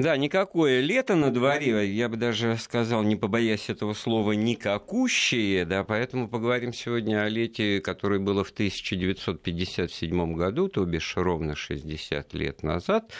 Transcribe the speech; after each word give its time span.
Да, 0.00 0.16
никакое 0.16 0.80
лето 0.80 1.14
на 1.14 1.30
дворе, 1.30 1.86
я 1.92 2.08
бы 2.08 2.16
даже 2.16 2.56
сказал, 2.56 3.02
не 3.02 3.16
побоясь 3.16 3.68
этого 3.68 3.92
слова, 3.92 4.32
никакущее, 4.32 5.66
да, 5.66 5.84
поэтому 5.84 6.26
поговорим 6.26 6.72
сегодня 6.72 7.22
о 7.22 7.28
лете, 7.28 7.82
которое 7.82 8.18
было 8.18 8.42
в 8.42 8.48
1957 8.48 10.34
году, 10.34 10.68
то 10.68 10.86
бишь 10.86 11.12
ровно 11.16 11.54
60 11.54 12.32
лет 12.32 12.62
назад. 12.62 13.12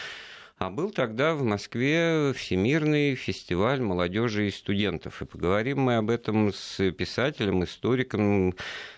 А 0.61 0.69
был 0.69 0.91
тогда 0.91 1.33
в 1.33 1.41
Москве 1.41 2.33
Всемирный 2.33 3.15
фестиваль 3.15 3.81
молодежи 3.81 4.47
и 4.47 4.51
студентов. 4.51 5.23
И 5.23 5.25
поговорим 5.25 5.79
мы 5.79 5.95
об 5.95 6.11
этом 6.11 6.53
с 6.53 6.91
писателем, 6.91 7.63
историком, 7.63 8.53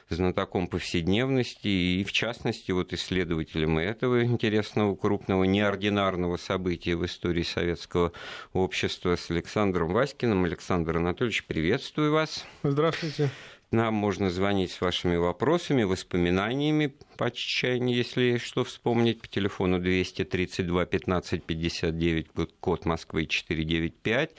знатоком 0.09 0.67
повседневности 0.67 1.69
и, 1.69 2.03
в 2.03 2.11
частности, 2.11 2.71
вот 2.71 2.91
исследователем 2.91 3.77
этого 3.77 4.25
интересного, 4.25 4.93
крупного, 4.97 5.45
неординарного 5.45 6.35
события 6.35 6.97
в 6.97 7.05
истории 7.05 7.43
советского 7.43 8.11
общества 8.51 9.15
с 9.15 9.31
Александром 9.31 9.93
Васькиным. 9.93 10.43
Александр 10.43 10.97
Анатольевич, 10.97 11.45
приветствую 11.45 12.11
вас. 12.11 12.45
Здравствуйте. 12.63 13.29
Нам 13.73 13.95
можно 13.95 14.29
звонить 14.29 14.71
с 14.71 14.81
вашими 14.81 15.15
вопросами, 15.15 15.81
воспоминаниями 15.81 16.93
по 17.17 17.31
чайне, 17.31 17.95
если 17.95 18.37
что 18.37 18.63
вспомнить, 18.63 19.19
по 19.19 19.27
телефону 19.27 19.79
232 19.79 20.85
15 20.85 21.43
59, 21.43 22.27
код 22.59 22.85
Москвы 22.85 23.25
495 23.25 24.35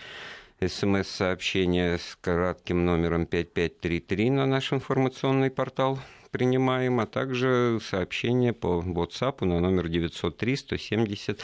смс-сообщение 0.69 1.99
с 1.99 2.17
кратким 2.21 2.85
номером 2.85 3.27
5533 3.27 4.31
на 4.31 4.47
наш 4.47 4.73
информационный 4.73 5.51
портал 5.51 5.99
принимаем, 6.31 7.01
а 7.01 7.07
также 7.07 7.81
сообщение 7.83 8.53
по 8.53 8.85
WhatsApp 8.87 9.45
на 9.45 9.59
номер 9.59 9.89
903 9.89 10.57
170 10.57 11.41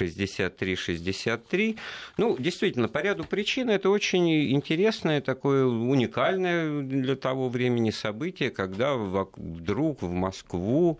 63-63. 0.00 1.78
Ну, 2.16 2.36
действительно, 2.38 2.88
по 2.88 2.98
ряду 2.98 3.24
причин 3.24 3.70
это 3.70 3.90
очень 3.90 4.52
интересное, 4.52 5.20
такое 5.20 5.64
уникальное 5.64 6.82
для 6.82 7.16
того 7.16 7.48
времени 7.48 7.90
событие, 7.90 8.50
когда 8.50 8.94
вдруг 8.94 10.02
в 10.02 10.10
Москву 10.10 10.98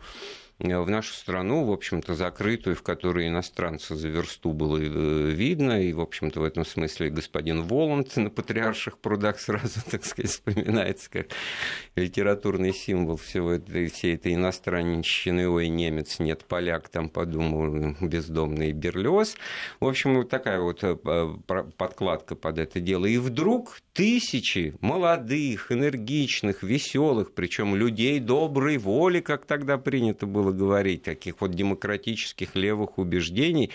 в 0.62 0.90
нашу 0.90 1.12
страну, 1.14 1.64
в 1.64 1.72
общем-то, 1.72 2.14
закрытую, 2.14 2.76
в 2.76 2.82
которой 2.82 3.26
иностранца 3.26 3.96
за 3.96 4.08
версту 4.08 4.52
было 4.52 4.78
э, 4.78 5.30
видно, 5.30 5.82
и, 5.82 5.92
в 5.92 6.00
общем-то, 6.00 6.40
в 6.40 6.44
этом 6.44 6.64
смысле 6.64 7.10
господин 7.10 7.62
Воланд 7.62 8.16
на 8.16 8.30
Патриарших 8.30 8.98
прудах 8.98 9.40
сразу, 9.40 9.80
так 9.90 10.04
сказать, 10.04 10.30
вспоминается 10.30 11.10
как 11.10 11.26
литературный 11.96 12.72
символ 12.72 13.16
всего 13.16 13.52
этой, 13.52 13.88
всей 13.88 14.14
этой 14.14 14.34
иностранщины, 14.34 15.48
ой, 15.48 15.68
немец, 15.68 16.20
нет, 16.20 16.44
поляк, 16.44 16.88
там, 16.88 17.08
подумал, 17.08 17.96
бездомный 18.00 18.72
Берлиоз. 18.72 19.36
В 19.80 19.86
общем, 19.86 20.14
вот 20.14 20.28
такая 20.28 20.60
вот 20.60 20.84
э, 20.84 20.96
подкладка 21.76 22.36
под 22.36 22.58
это 22.58 22.78
дело. 22.78 23.06
И 23.06 23.18
вдруг 23.18 23.80
тысячи 23.92 24.74
молодых, 24.80 25.70
энергичных, 25.70 26.62
веселых, 26.62 27.32
причем 27.34 27.76
людей 27.76 28.20
доброй 28.20 28.78
воли, 28.78 29.20
как 29.20 29.44
тогда 29.44 29.78
принято 29.78 30.26
было 30.26 30.52
говорить, 30.52 31.02
таких 31.02 31.40
вот 31.40 31.52
демократических 31.52 32.54
левых 32.54 32.98
убеждений. 32.98 33.70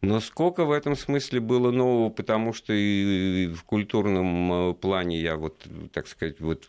Но 0.00 0.20
сколько 0.20 0.64
в 0.64 0.70
этом 0.70 0.94
смысле 0.94 1.40
было 1.40 1.72
нового, 1.72 2.08
потому 2.08 2.52
что 2.52 2.72
и 2.72 3.48
в 3.48 3.64
культурном 3.64 4.70
э, 4.70 4.74
плане 4.74 5.20
я 5.20 5.36
вот, 5.36 5.66
так 5.92 6.06
сказать, 6.06 6.38
вот 6.38 6.68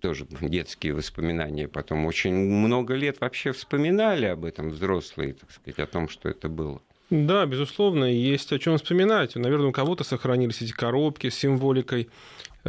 тоже 0.00 0.26
детские 0.40 0.94
воспоминания 0.94 1.68
потом 1.68 2.04
очень 2.04 2.34
много 2.34 2.94
лет 2.94 3.20
вообще 3.20 3.52
вспоминали 3.52 4.26
об 4.26 4.44
этом 4.44 4.70
взрослые, 4.70 5.34
так 5.34 5.52
сказать, 5.52 5.78
о 5.78 5.86
том, 5.86 6.08
что 6.08 6.28
это 6.28 6.48
было. 6.48 6.82
Да, 7.10 7.44
безусловно, 7.46 8.04
есть 8.04 8.52
о 8.52 8.58
чем 8.58 8.78
вспоминать. 8.78 9.36
Наверное, 9.36 9.68
у 9.68 9.72
кого-то 9.72 10.04
сохранились 10.04 10.62
эти 10.62 10.72
коробки 10.72 11.28
с 11.28 11.34
символикой 11.34 12.08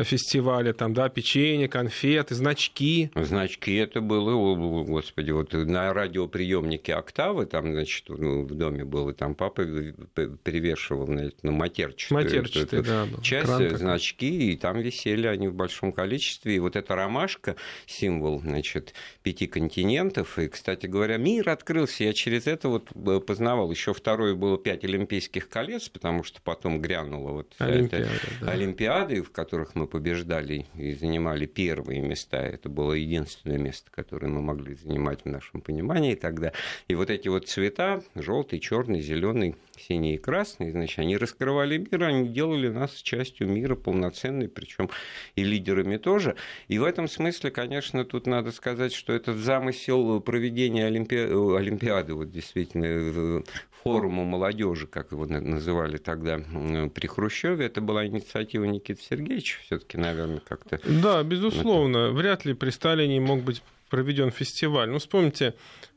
фестиваля, 0.04 0.74
там, 0.74 0.94
да, 0.94 1.10
печенье, 1.10 1.68
конфеты, 1.68 2.36
значки. 2.36 3.12
Значки 3.16 3.76
это 3.76 4.02
было, 4.02 4.56
господи, 4.83 5.32
вот 5.32 5.54
на 5.54 5.94
радиоприемнике 5.94 6.95
«Октавы», 6.95 7.45
там, 7.45 7.72
значит, 7.72 8.05
ну, 8.10 8.44
в 8.44 8.54
доме 8.54 8.84
было, 8.84 9.14
там 9.14 9.36
папа 9.36 9.64
перевешивал 9.64 11.08
на, 11.08 11.32
на 11.44 11.52
матерчатую, 11.52 12.23
матерчатую 12.23 12.82
эту, 12.82 13.16
да, 13.16 13.22
часть, 13.22 13.45
Кран 13.45 13.78
значки, 13.78 14.52
и 14.52 14.58
там 14.58 14.80
висели 14.80 15.28
они 15.28 15.48
в 15.48 15.54
большом 15.54 15.92
количестве, 15.92 16.55
и 16.55 16.60
вот 16.60 16.76
эта 16.76 16.95
ромашка, 16.95 17.55
символ, 17.86 18.42
значит, 18.42 18.94
пяти 19.23 19.48
континентов, 19.48 20.38
и, 20.39 20.48
кстати 20.48 20.88
говоря, 20.88 21.17
мир 21.17 21.50
открылся, 21.50 22.04
я 22.04 22.14
через 22.14 22.48
это 22.48 22.70
вот 22.70 22.89
э, 22.95 23.20
познавал, 23.20 23.72
еще 23.72 23.94
второе 23.94 24.36
было 24.36 24.58
пять 24.58 24.84
Олимпийских 24.84 25.50
колец, 25.50 25.89
потому 25.89 26.23
что 26.23 26.42
потом 26.42 26.82
грянула 26.82 27.32
вот 27.32 27.55
Олимпиада, 27.60 28.10
да. 28.42 28.52
Олимпиады, 28.52 29.22
в 29.22 29.32
которых 29.32 29.76
мы 29.76 29.85
побеждали 29.86 30.66
и 30.76 30.94
занимали 30.94 31.46
первые 31.46 32.02
места. 32.02 32.38
Это 32.38 32.70
было 32.70 32.94
единственное 32.94 33.58
место, 33.58 33.90
которое 33.92 34.28
мы 34.28 34.42
могли 34.42 34.76
занимать 34.76 35.22
в 35.23 35.30
нашем 35.30 35.62
понимании 35.62 36.16
тогда. 36.16 36.52
И 36.88 36.96
вот 36.96 37.10
эти 37.10 37.28
вот 37.28 37.48
цвета, 37.48 38.04
желтый, 38.16 38.60
черный, 38.60 39.02
зеленый, 39.02 39.56
синий 39.78 40.16
и 40.16 40.18
красный, 40.18 40.72
значит, 40.72 41.00
они 41.00 41.18
раскрывали 41.18 41.78
мир, 41.78 42.04
они 42.04 42.30
делали 42.30 42.70
нас 42.70 42.94
частью 42.94 43.50
мира 43.50 43.76
полноценной, 43.76 44.48
причем 44.48 44.90
и 45.36 45.44
лидерами 45.44 45.98
тоже. 45.98 46.36
И 46.67 46.80
в 46.80 46.84
этом 46.84 47.08
смысле, 47.08 47.52
конечно, 47.52 48.06
тут 48.06 48.28
надо 48.28 48.52
сказать, 48.52 48.94
что 48.94 49.14
этот 49.14 49.38
замысел 49.38 50.22
проведения 50.22 50.86
Олимпи... 50.86 51.16
Олимпиады, 51.16 52.14
вот 52.14 52.32
действительно, 52.32 53.44
форума 53.84 54.23
молодежи, 54.23 54.88
как 54.88 55.12
его 55.12 55.26
называли 55.26 55.98
тогда 55.98 56.38
при 56.38 57.08
Хрущеве, 57.08 57.66
это 57.66 57.82
была 57.82 58.08
инициатива 58.08 58.64
Никиты 58.64 59.02
Сергеевича, 59.02 59.60
все-таки, 59.75 59.97
наверное, 59.97 60.41
как-то. 60.47 60.80
Да, 60.83 61.23
безусловно. 61.23 62.11
Вряд 62.11 62.45
ли 62.45 62.53
при 62.53 62.69
Сталине 62.69 63.19
мог 63.19 63.41
быть 63.41 63.61
проведен 63.89 64.31
фестиваль. 64.31 64.89
Ну, 64.89 64.99
вспомните, 64.99 65.53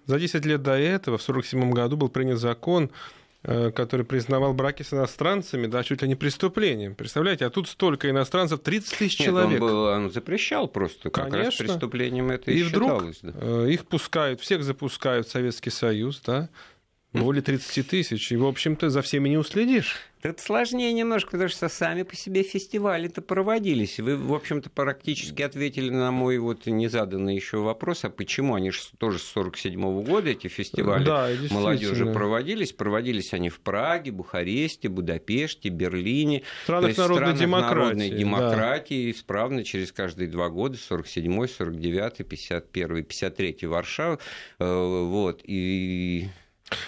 за 0.07 0.19
10 0.19 0.45
лет 0.45 0.63
до 0.63 0.73
этого, 0.73 1.19
в 1.19 1.23
1947 1.23 1.73
году, 1.73 1.97
был 1.97 2.09
принят 2.09 2.39
закон, 2.39 2.91
э, 3.43 3.71
который 3.71 4.05
признавал 4.05 4.53
браки 4.55 4.83
с 4.83 4.93
иностранцами, 4.93 5.67
да, 5.67 5.83
чуть 5.85 6.03
ли 6.03 6.09
не 6.09 6.15
преступлением. 6.15 6.95
Представляете, 6.95 7.47
а 7.47 7.51
тут 7.51 7.69
столько 7.69 8.11
иностранцев, 8.11 8.61
30 8.61 8.99
тысяч 8.99 9.17
человек. 9.17 9.63
Он, 9.63 9.69
был, 9.69 9.83
он 9.85 10.11
запрещал 10.11 10.69
просто, 10.69 11.11
как 11.11 11.31
Конечно. 11.31 11.45
раз 11.45 11.55
преступлением 11.57 12.31
это 12.31 12.51
и, 12.51 12.59
и 12.59 12.63
вдруг 12.63 12.91
считалось. 12.91 13.19
Да. 13.23 13.33
Э, 13.35 13.69
их 13.71 13.87
пускают, 13.87 14.41
всех 14.41 14.63
запускают 14.65 15.27
в 15.27 15.31
Советский 15.31 15.71
Союз, 15.71 16.21
да, 16.25 16.49
более 17.13 17.43
30 17.43 17.89
тысяч, 17.89 18.33
и, 18.33 18.37
в 18.37 18.47
общем-то, 18.47 18.91
за 18.91 19.03
всеми 19.03 19.29
не 19.29 19.39
уследишь. 19.39 19.97
Это 20.23 20.43
сложнее 20.43 20.93
немножко, 20.93 21.33
потому 21.33 21.49
что 21.49 21.69
сами 21.69 22.03
по 22.03 22.17
себе 22.17 22.43
фестивали-то 22.43 23.23
проводились. 23.23 24.01
Вы, 24.01 24.17
в 24.17 24.35
общем-то, 24.35 24.69
практически 24.69 25.43
ответили 25.43 25.91
на 25.91 26.11
мой 26.11 26.39
вот 26.39 26.67
незаданный 26.67 27.37
еще 27.37 27.59
вопрос, 27.59 28.05
а 28.05 28.11
почему 28.11 28.57
они 28.57 28.71
же 28.73 28.81
тоже 28.99 29.21
с 29.21 29.23
47 29.23 29.81
-го 29.81 30.05
года 30.05 30.31
эти 30.31 30.49
фестивали 30.49 31.05
да, 31.05 31.29
молодежи 31.51 32.07
проводились? 32.07 32.73
Проводились 32.73 33.33
они 33.33 33.49
в 33.49 33.61
Праге, 33.61 34.11
Бухаресте, 34.11 34.89
Будапеште, 34.89 35.69
Берлине. 35.69 36.43
В 36.61 36.63
странах 36.65 36.97
народной 36.97 37.35
демократии. 37.35 37.77
народной 37.77 38.11
демократии, 38.11 39.13
да. 39.13 39.19
исправно 39.19 39.65
через 39.65 39.93
каждые 39.93 40.29
два 40.29 40.49
года, 40.49 40.77
47-й, 40.77 41.47
49-й, 41.47 42.23
51-й, 42.25 43.03
53-й 43.03 43.67
Варшава. 43.67 44.19
Э, 44.59 45.05
вот, 45.05 45.43
и 45.45 46.29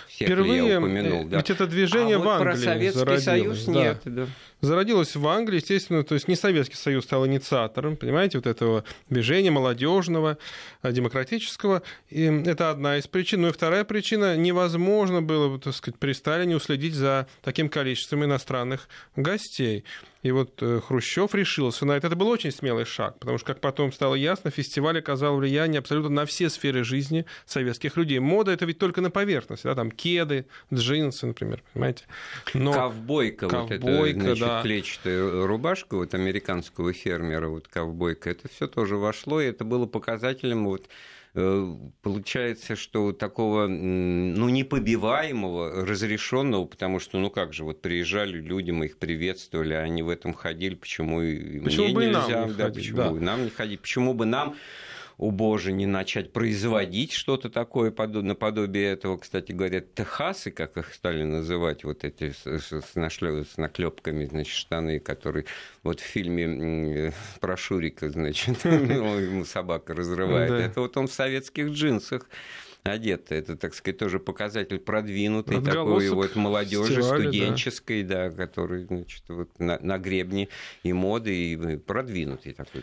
Впервые, 0.08 0.68
я 0.68 0.78
упомянул. 0.78 1.24
Да. 1.24 1.38
Ведь 1.38 1.50
это 1.50 1.66
движение 1.66 2.16
а 2.16 2.18
в 2.18 2.28
Англии 2.28 2.44
про 2.44 2.56
Советский 2.56 2.98
зародилось. 2.98 3.24
Союз 3.24 3.64
да. 3.64 3.72
нет. 3.72 4.00
Да 4.04 4.26
зародилась 4.60 5.16
в 5.16 5.26
Англии, 5.26 5.56
естественно, 5.56 6.04
то 6.04 6.14
есть 6.14 6.28
не 6.28 6.36
Советский 6.36 6.76
Союз 6.76 7.04
стал 7.04 7.26
инициатором, 7.26 7.96
понимаете, 7.96 8.38
вот 8.38 8.46
этого 8.46 8.84
движения 9.08 9.50
молодежного, 9.50 10.38
э, 10.82 10.92
демократического. 10.92 11.82
И 12.08 12.24
это 12.24 12.70
одна 12.70 12.98
из 12.98 13.06
причин. 13.06 13.42
Ну 13.42 13.48
и 13.48 13.52
вторая 13.52 13.84
причина, 13.84 14.36
невозможно 14.36 15.22
было, 15.22 15.58
так 15.58 15.74
сказать, 15.74 15.98
при 15.98 16.12
Сталине 16.12 16.56
уследить 16.56 16.94
за 16.94 17.26
таким 17.42 17.68
количеством 17.68 18.24
иностранных 18.24 18.88
гостей. 19.16 19.84
И 20.22 20.30
вот 20.32 20.62
э, 20.62 20.80
Хрущев 20.86 21.34
решился 21.34 21.86
на 21.86 21.92
это. 21.92 22.08
Это 22.08 22.16
был 22.16 22.28
очень 22.28 22.50
смелый 22.50 22.84
шаг, 22.84 23.18
потому 23.18 23.38
что, 23.38 23.46
как 23.46 23.60
потом 23.60 23.92
стало 23.92 24.14
ясно, 24.14 24.50
фестиваль 24.50 24.98
оказал 24.98 25.36
влияние 25.36 25.78
абсолютно 25.78 26.10
на 26.10 26.26
все 26.26 26.50
сферы 26.50 26.84
жизни 26.84 27.24
советских 27.46 27.96
людей. 27.96 28.18
Мода 28.18 28.52
это 28.52 28.66
ведь 28.66 28.78
только 28.78 29.00
на 29.00 29.10
поверхности, 29.10 29.64
да, 29.64 29.74
там 29.74 29.90
кеды, 29.90 30.46
джинсы, 30.72 31.26
например, 31.26 31.62
понимаете. 31.72 32.04
Но... 32.52 32.72
Ковбойка, 32.72 33.48
ковбойка, 33.48 33.86
вот 33.86 34.06
это, 34.06 34.20
значит, 34.22 34.46
да, 34.46 34.62
клетчатая 34.62 35.46
рубашка 35.46 35.96
вот 35.96 36.14
американского 36.14 36.92
фермера, 36.92 37.48
вот 37.48 37.68
ковбойка, 37.68 38.30
это 38.30 38.48
все 38.48 38.66
тоже 38.66 38.96
вошло, 38.96 39.40
и 39.40 39.46
это 39.46 39.64
было 39.64 39.86
показателем 39.86 40.66
вот 40.66 40.86
получается, 41.32 42.74
что 42.74 43.12
такого, 43.12 43.68
ну, 43.68 44.48
непобиваемого, 44.48 45.86
разрешенного, 45.86 46.64
потому 46.64 46.98
что, 46.98 47.18
ну, 47.18 47.30
как 47.30 47.52
же, 47.52 47.64
вот 47.64 47.80
приезжали 47.82 48.40
люди, 48.40 48.72
мы 48.72 48.86
их 48.86 48.98
приветствовали, 48.98 49.74
они 49.74 50.02
в 50.02 50.08
этом 50.08 50.34
ходили, 50.34 50.74
почему 50.74 51.22
и 51.22 51.60
почему 51.60 51.84
мне 51.86 51.94
бы 51.94 52.04
нельзя, 52.06 52.40
нам 52.40 52.48
не 52.48 52.54
да, 52.54 52.64
ходить, 52.64 52.82
почему 52.82 52.96
да. 52.96 53.10
бы 53.10 53.20
нам 53.20 53.44
не 53.44 53.50
ходить, 53.50 53.80
почему 53.80 54.14
бы 54.14 54.26
нам 54.26 54.56
о 55.20 55.30
боже, 55.30 55.72
не 55.72 55.84
начать 55.84 56.32
производить 56.32 57.12
что-то 57.12 57.50
такое 57.50 57.90
наподобие 58.22 58.90
этого, 58.90 59.18
кстати 59.18 59.52
говоря, 59.52 59.82
техасы, 59.82 60.50
как 60.50 60.78
их 60.78 60.94
стали 60.94 61.24
называть, 61.24 61.84
вот 61.84 62.04
эти 62.04 62.32
с, 62.32 63.58
наклепками, 63.58 64.24
значит, 64.24 64.54
штаны, 64.54 64.98
которые 64.98 65.44
вот 65.82 66.00
в 66.00 66.04
фильме 66.04 67.12
про 67.38 67.58
Шурика, 67.58 68.08
значит, 68.08 68.64
ему 68.64 69.44
собака 69.44 69.92
разрывает. 69.92 70.52
Это 70.52 70.80
вот 70.80 70.96
он 70.96 71.06
в 71.06 71.12
советских 71.12 71.68
джинсах 71.68 72.26
одеты. 72.84 73.34
Это, 73.34 73.56
так 73.56 73.74
сказать, 73.74 73.98
тоже 73.98 74.18
показатель 74.18 74.78
продвинутый 74.78 75.62
такой 75.62 76.08
вот 76.10 76.36
молодежи 76.36 77.02
студенческой, 77.02 78.02
да, 78.02 78.28
да 78.28 78.36
который, 78.36 78.84
значит, 78.84 79.22
вот 79.28 79.50
на, 79.58 79.78
на 79.80 79.98
гребне 79.98 80.48
и 80.82 80.92
моды, 80.92 81.52
и 81.52 81.76
продвинутый 81.76 82.52
такой. 82.52 82.82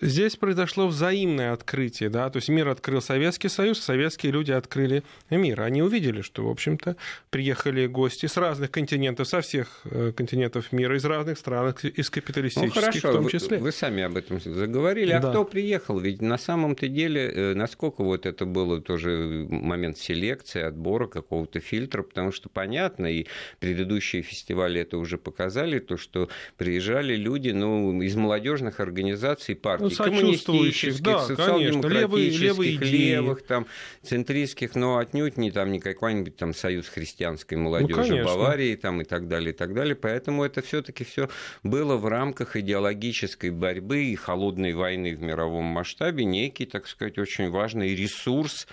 Здесь 0.00 0.36
произошло 0.36 0.86
взаимное 0.86 1.52
открытие, 1.52 2.10
да, 2.10 2.30
то 2.30 2.36
есть 2.36 2.48
мир 2.48 2.68
открыл 2.68 3.00
Советский 3.00 3.48
Союз, 3.48 3.80
советские 3.80 4.32
люди 4.32 4.52
открыли 4.52 5.02
мир. 5.30 5.62
Они 5.62 5.82
увидели, 5.82 6.20
что, 6.20 6.46
в 6.46 6.50
общем-то, 6.50 6.96
приехали 7.30 7.86
гости 7.86 8.26
с 8.26 8.36
разных 8.36 8.70
континентов, 8.70 9.28
со 9.28 9.40
всех 9.40 9.80
э, 9.84 10.12
континентов 10.14 10.72
мира, 10.72 10.96
из 10.96 11.04
разных 11.04 11.38
стран, 11.38 11.74
из 11.82 12.10
капиталистических 12.10 12.74
ну, 12.74 12.80
хорошо, 12.80 13.10
в 13.10 13.12
том 13.12 13.28
числе. 13.28 13.58
Вы, 13.58 13.64
вы 13.64 13.72
сами 13.72 14.02
об 14.02 14.16
этом 14.16 14.40
заговорили. 14.40 15.12
А 15.12 15.20
да. 15.20 15.30
кто 15.30 15.44
приехал? 15.44 15.98
Ведь 15.98 16.20
на 16.22 16.38
самом-то 16.38 16.88
деле, 16.88 17.28
э, 17.28 17.54
насколько 17.54 18.02
вот 18.02 18.26
это 18.26 18.44
было 18.44 18.80
тоже 18.80 19.37
момент 19.46 19.98
селекции, 19.98 20.62
отбора 20.62 21.06
какого-то 21.06 21.60
фильтра, 21.60 22.02
потому 22.02 22.32
что 22.32 22.48
понятно, 22.48 23.06
и 23.06 23.26
предыдущие 23.60 24.22
фестивали 24.22 24.80
это 24.80 24.98
уже 24.98 25.18
показали, 25.18 25.78
то, 25.78 25.96
что 25.96 26.28
приезжали 26.56 27.16
люди 27.16 27.50
ну, 27.50 28.00
из 28.02 28.16
молодежных 28.16 28.80
организаций, 28.80 29.54
партий, 29.54 29.96
ну, 29.98 30.04
коммунистических, 30.04 31.02
да, 31.02 31.20
социал-демократических, 31.20 32.00
левые, 32.00 32.30
левые 32.30 32.78
левых, 32.78 33.42
там, 33.42 33.66
центристских, 34.02 34.74
но 34.74 34.98
отнюдь 34.98 35.36
не 35.36 35.50
там 35.50 35.72
не 35.72 35.80
какой-нибудь 35.80 36.36
там 36.36 36.54
союз 36.54 36.88
христианской 36.88 37.58
молодежи 37.58 38.16
ну, 38.16 38.24
Баварии 38.24 38.74
там, 38.76 39.00
и 39.00 39.04
так 39.04 39.28
далее, 39.28 39.50
и 39.50 39.56
так 39.56 39.74
далее. 39.74 39.94
Поэтому 39.94 40.44
это 40.44 40.62
все-таки 40.62 41.04
все 41.04 41.28
было 41.62 41.96
в 41.96 42.06
рамках 42.06 42.56
идеологической 42.56 43.50
борьбы 43.50 44.04
и 44.04 44.14
холодной 44.14 44.72
войны 44.72 45.14
в 45.14 45.20
мировом 45.20 45.64
масштабе. 45.64 46.24
Некий, 46.24 46.66
так 46.66 46.86
сказать, 46.86 47.18
очень 47.18 47.50
важный 47.50 47.94
ресурс 47.94 48.66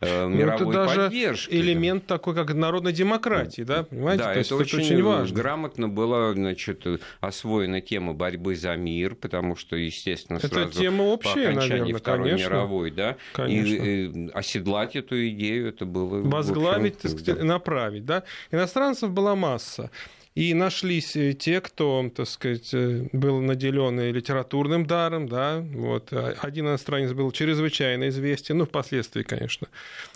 э, 0.00 0.28
мировой 0.28 0.64
ну, 0.64 0.70
это 0.70 0.86
даже 0.86 1.00
поддержки. 1.02 1.54
элемент 1.54 2.06
такой, 2.06 2.34
как 2.34 2.54
народной 2.54 2.92
демократии, 2.92 3.62
да, 3.62 3.84
понимаете? 3.84 4.24
Да, 4.24 4.34
То 4.34 4.40
это, 4.40 4.56
очень, 4.56 4.78
очень 4.78 5.02
важно. 5.02 5.36
Грамотно 5.36 5.88
была, 5.88 6.32
значит, 6.32 6.86
освоена 7.20 7.80
тема 7.80 8.14
борьбы 8.14 8.56
за 8.56 8.76
мир, 8.76 9.14
потому 9.14 9.56
что, 9.56 9.76
естественно, 9.76 10.38
это 10.38 10.48
сразу 10.48 10.72
тема 10.72 11.02
общая, 11.02 11.34
по 11.34 11.40
окончании 11.40 11.70
наверное, 11.70 11.98
Второй 11.98 12.28
конечно. 12.30 12.48
мировой, 12.48 12.90
да, 12.90 13.16
конечно. 13.32 13.74
И, 13.74 14.06
и 14.06 14.30
оседлать 14.32 14.96
эту 14.96 15.28
идею, 15.28 15.68
это 15.68 15.84
было... 15.84 16.22
Возглавить, 16.22 16.96
общем, 16.96 17.10
так 17.10 17.20
сказать, 17.20 17.40
да. 17.40 17.44
направить, 17.44 18.04
да. 18.04 18.24
Иностранцев 18.50 19.10
была 19.10 19.34
масса. 19.34 19.90
И 20.36 20.54
нашлись 20.54 21.16
э, 21.16 21.32
те, 21.32 21.60
кто, 21.60 22.08
так 22.14 22.28
сказать, 22.28 22.72
э, 22.72 23.08
был 23.12 23.40
наделен 23.40 23.98
литературным 24.12 24.86
даром, 24.86 25.28
да, 25.28 25.58
вот. 25.60 26.12
А 26.12 26.34
один 26.40 26.66
иностранец 26.68 27.12
был 27.12 27.32
чрезвычайно 27.32 28.08
известен, 28.10 28.58
ну, 28.58 28.64
впоследствии, 28.64 29.24
конечно. 29.24 29.66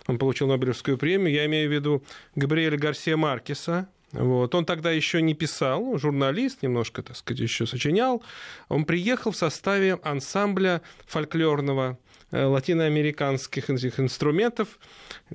Он 0.07 0.19
получил 0.19 0.47
Нобелевскую 0.47 0.99
премию. 0.99 1.35
Я 1.35 1.47
имею 1.47 1.69
в 1.69 1.73
виду 1.73 2.05
Габриэля 2.37 2.79
Гарсия 2.79 3.17
Маркеса, 3.17 3.89
вот. 4.13 4.55
Он 4.55 4.65
тогда 4.65 4.93
еще 4.93 5.21
не 5.21 5.35
писал, 5.35 5.99
журналист, 5.99 6.63
немножко, 6.63 7.03
так 7.03 7.17
сказать, 7.17 7.41
еще 7.41 7.67
сочинял. 7.67 8.23
Он 8.69 8.85
приехал 8.85 9.33
в 9.33 9.37
составе 9.37 9.99
ансамбля 10.05 10.81
фольклорного 11.07 11.99
латиноамериканских 12.31 13.71
этих 13.71 14.01
инструментов 14.01 14.79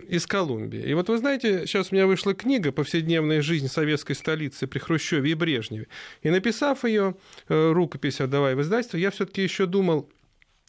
из 0.08 0.26
Колумбии. 0.28 0.82
И 0.82 0.94
вот 0.94 1.10
вы 1.10 1.18
знаете, 1.18 1.66
сейчас 1.66 1.92
у 1.92 1.96
меня 1.96 2.08
вышла 2.08 2.34
книга 2.34 2.72
«Повседневная 2.72 3.42
жизнь 3.42 3.68
советской 3.68 4.14
столицы 4.14 4.68
при 4.68 4.80
Хрущеве 4.80 5.32
и 5.32 5.34
Брежневе». 5.34 5.88
И 6.22 6.30
написав 6.30 6.84
ее, 6.84 7.16
э, 7.48 7.72
рукопись 7.72 8.22
«Отдавай 8.22 8.56
в 8.56 8.62
издательство», 8.62 8.98
я 8.98 9.12
все-таки 9.12 9.42
еще 9.42 9.66
думал, 9.66 10.10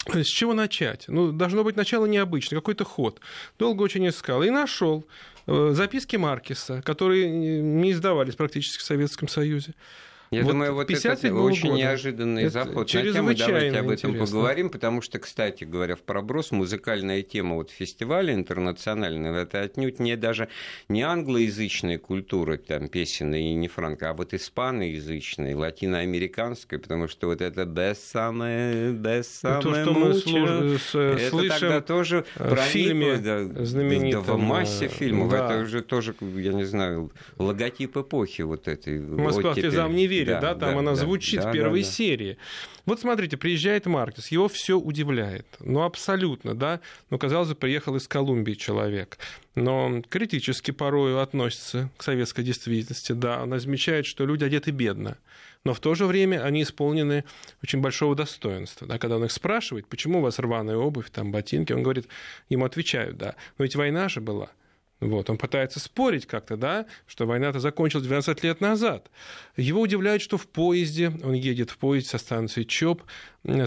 с 0.07 0.27
чего 0.27 0.55
начать? 0.55 1.05
Ну, 1.09 1.31
должно 1.31 1.63
быть 1.63 1.77
начало 1.77 2.07
необычное, 2.07 2.59
какой-то 2.59 2.85
ход. 2.85 3.21
Долго 3.59 3.83
очень 3.83 4.09
искал. 4.09 4.43
И 4.43 4.51
нашел 4.51 5.05
э, 5.47 5.71
записки 5.73 6.17
Маркеса, 6.17 6.83
которые 6.83 7.29
не 7.29 7.93
издавались 7.93 8.35
практически 8.35 8.79
в 8.79 8.85
Советском 8.87 9.29
Союзе. 9.29 9.75
Я 10.33 10.45
вот 10.45 10.53
думаю, 10.53 10.75
вот 10.75 10.89
это 10.89 11.35
очень 11.35 11.71
года. 11.71 11.81
неожиданный 11.81 12.43
это 12.45 12.53
заход 12.53 12.95
на 12.95 13.03
тему. 13.03 13.13
Давайте 13.35 13.79
об 13.81 13.91
этом 13.91 14.11
интересно. 14.11 14.27
поговорим, 14.27 14.71
потому 14.71 15.03
что, 15.03 15.19
кстати 15.19 15.65
говоря, 15.65 15.97
в 15.97 16.03
проброс 16.03 16.53
музыкальная 16.53 17.23
тема 17.23 17.57
вот 17.57 17.73
фестиваля 17.73 18.33
интернационального 18.33 19.39
это 19.39 19.63
отнюдь 19.63 19.99
не 19.99 20.17
даже 20.17 20.47
не 20.89 21.03
англоязычная 21.03 21.99
культура, 21.99 22.59
там, 22.59 22.87
песенная 22.87 23.41
и 23.41 23.55
не 23.55 23.67
франко, 23.67 24.11
а 24.11 24.15
вот 24.15 24.33
испаноязычная, 24.33 25.57
латиноамериканская, 25.57 26.79
потому 26.79 27.09
что 27.09 27.27
вот 27.27 27.41
это 27.41 27.65
«бессаме, 27.65 28.93
бессаме 28.93 29.63
То, 29.63 29.75
что 29.83 29.93
мы 29.93 30.15
с, 30.15 30.95
это 30.95 31.29
слышим 31.29 31.59
тогда 31.59 31.81
тоже 31.81 32.25
в 32.37 32.55
фильме 32.55 33.17
да, 33.17 33.65
знаменитом. 33.65 34.25
Да, 34.25 34.35
в 34.35 34.39
массе 34.39 34.87
фильмов. 34.87 35.33
Да. 35.33 35.47
Это 35.47 35.65
уже 35.65 35.83
тоже, 35.83 36.15
я 36.37 36.53
не 36.53 36.63
знаю, 36.63 37.11
логотип 37.37 37.97
эпохи 37.97 38.43
вот 38.43 38.69
этой. 38.69 39.01
Москва 39.01 39.55
слезам 39.55 39.97
не 39.97 40.07
верит 40.07 40.20
верит, 40.25 40.41
да, 40.41 40.55
да 40.55 40.61
там 40.67 40.75
да, 40.75 40.79
она 40.81 40.91
да, 40.93 40.97
звучит 40.97 41.41
да, 41.41 41.51
в 41.51 41.53
первой 41.53 41.83
да, 41.83 41.87
да. 41.87 41.93
серии. 41.93 42.39
Вот 42.87 43.01
смотрите, 43.01 43.37
приезжает 43.37 43.87
Маркес, 43.87 44.29
его 44.29 44.49
все 44.49 44.79
удивляет, 44.79 45.47
ну 45.61 45.83
абсолютно, 45.83 46.55
да, 46.55 46.81
ну 47.11 47.19
казалось 47.19 47.51
бы, 47.51 47.55
приехал 47.55 47.97
из 47.97 48.09
Колумбии 48.09 48.55
человек, 48.55 49.19
но 49.55 50.03
критически 50.09 50.71
порою 50.71 51.21
относится 51.21 51.91
к 51.97 52.03
советской 52.03 52.43
действительности, 52.43 53.13
да, 53.13 53.41
она 53.41 53.59
замечает, 53.59 54.07
что 54.07 54.25
люди 54.27 54.45
одеты 54.45 54.71
бедно, 54.71 55.19
но 55.65 55.75
в 55.75 55.81
то 55.81 55.95
же 55.95 56.07
время 56.07 56.43
они 56.43 56.63
исполнены 56.63 57.25
очень 57.63 57.81
большого 57.81 58.15
достоинства. 58.15 58.87
Да? 58.87 58.99
Когда 58.99 59.17
он 59.17 59.25
их 59.25 59.33
спрашивает, 59.33 59.87
почему 59.87 60.21
у 60.21 60.23
вас 60.23 60.39
рваная 60.39 60.77
обувь, 60.77 61.11
там 61.11 61.33
ботинки, 61.33 61.73
он 61.73 61.83
говорит, 61.83 62.07
ему 62.49 62.65
отвечают, 62.65 63.19
да, 63.19 63.35
но 63.59 63.65
ведь 63.65 63.77
война 63.77 64.09
же 64.09 64.21
была. 64.21 64.51
Вот, 65.01 65.31
он 65.31 65.39
пытается 65.39 65.81
спорить 65.81 66.27
как-то, 66.27 66.57
да, 66.57 66.87
что 67.07 67.27
война-то 67.27 67.59
закончилась 67.59 68.05
12 68.05 68.45
лет 68.45 68.61
назад. 68.61 69.11
Его 69.57 69.81
удивляет, 69.81 70.21
что 70.21 70.37
в 70.37 70.47
поезде, 70.47 71.09
он 71.25 71.33
едет 71.33 71.71
в 71.71 71.79
поезде 71.79 72.11
со 72.11 72.19
станции 72.19 72.65
ЧОП, 72.65 73.03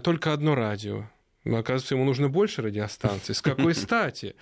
только 0.03 0.31
одно 0.31 0.53
радио. 0.53 1.09
Но, 1.43 1.57
оказывается, 1.57 1.95
ему 1.95 2.05
нужно 2.05 2.29
больше 2.29 2.61
радиостанций. 2.61 3.35
С 3.35 3.41
какой 3.41 3.75
стати? 3.75 4.35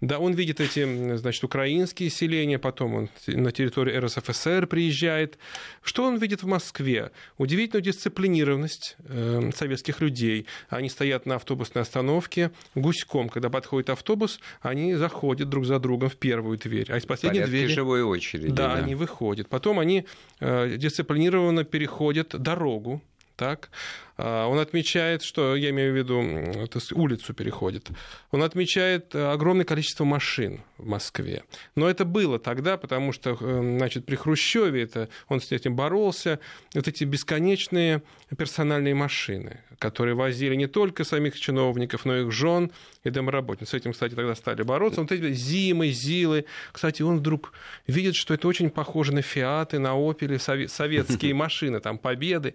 Да, 0.00 0.18
он 0.18 0.32
видит 0.32 0.60
эти, 0.60 1.16
значит, 1.16 1.44
украинские 1.44 2.10
селения, 2.10 2.58
потом 2.58 2.94
он 2.94 3.08
на 3.26 3.52
территорию 3.52 4.04
РСФСР 4.04 4.66
приезжает. 4.66 5.38
Что 5.82 6.04
он 6.04 6.18
видит 6.18 6.42
в 6.42 6.46
Москве? 6.46 7.12
Удивительную 7.36 7.82
дисциплинированность 7.84 8.96
э, 9.04 9.50
советских 9.54 10.00
людей. 10.00 10.46
Они 10.68 10.88
стоят 10.88 11.26
на 11.26 11.36
автобусной 11.36 11.82
остановке 11.82 12.50
гуськом. 12.74 13.28
Когда 13.28 13.50
подходит 13.50 13.90
автобус, 13.90 14.40
они 14.60 14.94
заходят 14.94 15.48
друг 15.48 15.64
за 15.64 15.78
другом 15.78 16.08
в 16.10 16.16
первую 16.16 16.58
дверь. 16.58 16.86
А 16.90 16.98
из 16.98 17.06
последней 17.06 17.40
Порядке 17.40 17.58
двери... 17.58 17.72
живой 17.72 18.02
очереди. 18.02 18.48
Да, 18.48 18.74
да, 18.74 18.82
они 18.82 18.96
выходят. 18.96 19.48
Потом 19.48 19.78
они 19.78 20.06
э, 20.40 20.76
дисциплинированно 20.76 21.62
переходят 21.64 22.34
дорогу 22.40 23.02
так, 23.38 23.70
а, 24.18 24.48
он 24.48 24.58
отмечает, 24.58 25.22
что, 25.22 25.54
я 25.54 25.70
имею 25.70 25.92
в 25.92 25.96
виду, 25.96 26.66
то 26.66 26.78
есть 26.78 26.92
улицу 26.92 27.32
переходит, 27.32 27.88
он 28.32 28.42
отмечает 28.42 29.14
э, 29.14 29.30
огромное 29.30 29.64
количество 29.64 30.04
машин 30.04 30.60
в 30.76 30.86
Москве. 30.86 31.44
Но 31.76 31.88
это 31.88 32.04
было 32.04 32.40
тогда, 32.40 32.76
потому 32.76 33.12
что, 33.12 33.38
э, 33.40 33.76
значит, 33.78 34.06
при 34.06 34.16
Хрущеве 34.16 34.82
это, 34.82 35.08
он 35.28 35.40
с 35.40 35.52
этим 35.52 35.76
боролся, 35.76 36.40
вот 36.74 36.88
эти 36.88 37.04
бесконечные 37.04 38.02
персональные 38.36 38.94
машины, 38.94 39.60
которые 39.78 40.16
возили 40.16 40.56
не 40.56 40.66
только 40.66 41.04
самих 41.04 41.38
чиновников, 41.38 42.04
но 42.04 42.16
и 42.16 42.22
их 42.22 42.32
жен 42.32 42.72
и 43.04 43.10
домработниц. 43.10 43.68
С 43.68 43.74
этим, 43.74 43.92
кстати, 43.92 44.14
тогда 44.14 44.34
стали 44.34 44.62
бороться. 44.62 45.00
Вот 45.00 45.12
эти 45.12 45.32
зимы, 45.32 45.90
зилы. 45.90 46.44
Кстати, 46.72 47.02
он 47.02 47.18
вдруг 47.18 47.52
видит, 47.86 48.16
что 48.16 48.34
это 48.34 48.48
очень 48.48 48.70
похоже 48.70 49.14
на 49.14 49.22
Фиаты, 49.22 49.78
на 49.78 49.92
Опели, 49.92 50.38
советские 50.38 51.34
машины, 51.34 51.78
там, 51.78 51.98
Победы 51.98 52.54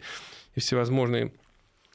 и 0.56 0.60
всевозможные 0.60 1.32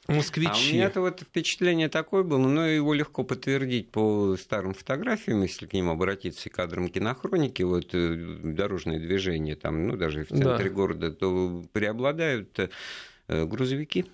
москвичи. 0.07 0.51
А 0.51 0.71
у 0.71 0.73
меня-то 0.73 1.01
вот 1.01 1.21
впечатление 1.21 1.89
такое 1.89 2.23
было, 2.23 2.47
но 2.47 2.65
его 2.65 2.93
легко 2.93 3.23
подтвердить 3.23 3.91
по 3.91 4.35
старым 4.37 4.73
фотографиям, 4.73 5.41
если 5.43 5.65
к 5.65 5.73
ним 5.73 5.89
обратиться, 5.89 6.49
кадрам 6.49 6.89
кинохроники, 6.89 7.63
вот 7.63 7.89
э, 7.93 8.15
дорожные 8.43 8.99
движения 8.99 9.55
там, 9.55 9.87
ну, 9.87 9.97
даже 9.97 10.25
в 10.25 10.29
центре 10.29 10.69
да. 10.69 10.75
города, 10.75 11.11
то 11.11 11.63
преобладают 11.71 12.59
э, 13.27 13.45
грузовики 13.45 14.05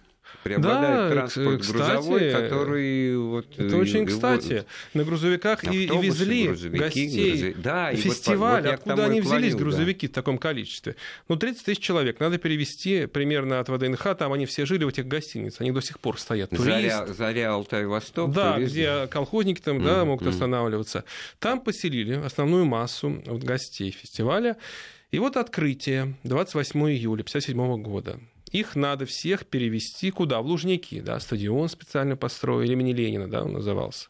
Преобладает 0.43 1.09
да, 1.09 1.15
транспорт 1.15 1.61
кстати, 1.61 1.77
грузовой, 1.77 2.31
который... 2.31 3.17
Вот, 3.17 3.47
это 3.57 3.77
очень 3.77 4.01
его... 4.01 4.07
кстати. 4.07 4.65
На 4.93 5.03
грузовиках 5.03 5.63
и, 5.65 5.85
и 5.85 5.97
везли 5.97 6.47
гостей 6.69 7.31
грузовики. 7.31 7.61
да, 7.61 7.93
фестиваля. 7.93 8.55
Вот, 8.55 8.65
вот 8.65 8.73
Откуда 8.73 9.05
они 9.05 9.21
взялись, 9.21 9.51
клонил, 9.51 9.57
грузовики, 9.57 10.07
да. 10.07 10.11
в 10.11 10.15
таком 10.15 10.37
количестве? 10.37 10.95
Ну, 11.27 11.35
30 11.35 11.65
тысяч 11.65 11.79
человек. 11.79 12.19
Надо 12.19 12.37
перевести 12.37 13.05
примерно 13.05 13.59
от 13.59 13.69
ВДНХ. 13.69 14.15
Там 14.17 14.33
они 14.33 14.45
все 14.45 14.65
жили 14.65 14.83
в 14.83 14.89
этих 14.89 15.07
гостиницах. 15.07 15.61
Они 15.61 15.71
до 15.71 15.81
сих 15.81 15.99
пор 15.99 16.19
стоят. 16.19 16.51
Заря, 16.51 17.07
Заря 17.07 17.53
Алтай-Восток. 17.53 18.31
Да, 18.31 18.53
турист. 18.53 18.71
где 18.71 19.07
колхозники 19.07 19.61
там, 19.61 19.79
mm-hmm. 19.79 19.85
да, 19.85 20.05
могут 20.05 20.27
останавливаться. 20.27 21.03
Там 21.39 21.61
поселили 21.61 22.13
основную 22.13 22.65
массу 22.65 23.21
вот, 23.25 23.43
гостей 23.43 23.91
фестиваля. 23.91 24.57
И 25.11 25.19
вот 25.19 25.37
открытие 25.37 26.15
28 26.23 26.79
июля 26.89 27.21
1957 27.21 27.81
года. 27.81 28.19
Их 28.55 28.77
надо 28.77 29.05
всех 29.05 29.45
перевести 29.47 30.11
куда? 30.11 30.39
В 30.39 30.45
Лужники, 30.45 31.01
да, 31.01 31.19
стадион 31.19 31.67
специально 31.67 32.15
построили, 32.15 32.71
имени 32.71 32.93
Ленина, 32.93 33.29
да, 33.29 33.43
он 33.43 33.51
назывался 33.51 34.07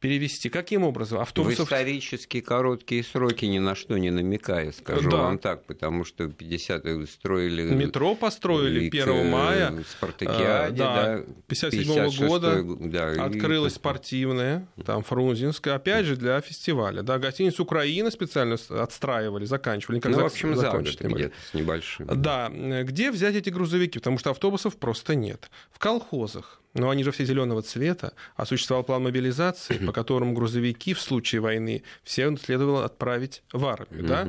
перевести. 0.00 0.48
Каким 0.48 0.82
образом? 0.84 1.20
Автобусов... 1.20 1.60
В 1.60 1.62
исторически 1.64 2.40
короткие 2.40 3.02
сроки 3.02 3.44
ни 3.44 3.58
на 3.58 3.74
что 3.74 3.98
не 3.98 4.10
намекая, 4.10 4.72
скажу 4.72 5.10
да. 5.10 5.16
вам 5.16 5.38
так, 5.38 5.64
потому 5.64 6.04
что 6.04 6.24
50-е 6.24 7.06
строили... 7.06 7.62
Метро 7.74 8.14
построили 8.14 8.88
1 8.88 9.30
мая. 9.30 9.72
Спартакиаде, 9.88 10.76
да. 10.76 11.24
57 11.46 11.82
-го 11.82 12.26
года 12.26 12.62
да, 12.80 13.24
открылась 13.24 13.72
и... 13.72 13.76
спортивная, 13.76 14.66
там 14.84 15.02
Фрунзенская, 15.02 15.74
опять 15.74 16.06
же 16.06 16.16
для 16.16 16.40
фестиваля. 16.40 17.02
Да, 17.02 17.18
гостиницу 17.18 17.62
Украина 17.62 18.10
специально 18.10 18.56
отстраивали, 18.70 19.44
заканчивали. 19.44 20.00
Ну, 20.04 20.20
в 20.20 20.24
общем, 20.24 20.56
за 20.56 20.70
год 20.70 20.82
где-то 20.82 21.32
с 21.50 21.54
небольшим. 21.54 22.06
Да, 22.06 22.50
где 22.50 23.10
взять 23.10 23.34
эти 23.34 23.50
грузовики? 23.50 23.98
Потому 23.98 24.18
что 24.18 24.30
автобусов 24.30 24.76
просто 24.76 25.14
нет. 25.14 25.50
В 25.70 25.78
колхозах 25.78 26.60
но 26.76 26.90
они 26.90 27.02
же 27.04 27.10
все 27.10 27.24
зеленого 27.24 27.62
цвета, 27.62 28.12
а 28.36 28.46
существовал 28.46 28.84
план 28.84 29.02
мобилизации, 29.02 29.78
по 29.86 29.92
которому 29.92 30.32
грузовики 30.32 30.94
в 30.94 31.00
случае 31.00 31.40
войны 31.40 31.82
все 32.04 32.34
следовало 32.36 32.84
отправить 32.84 33.42
в 33.52 33.64
армию, 33.66 34.04
да? 34.04 34.28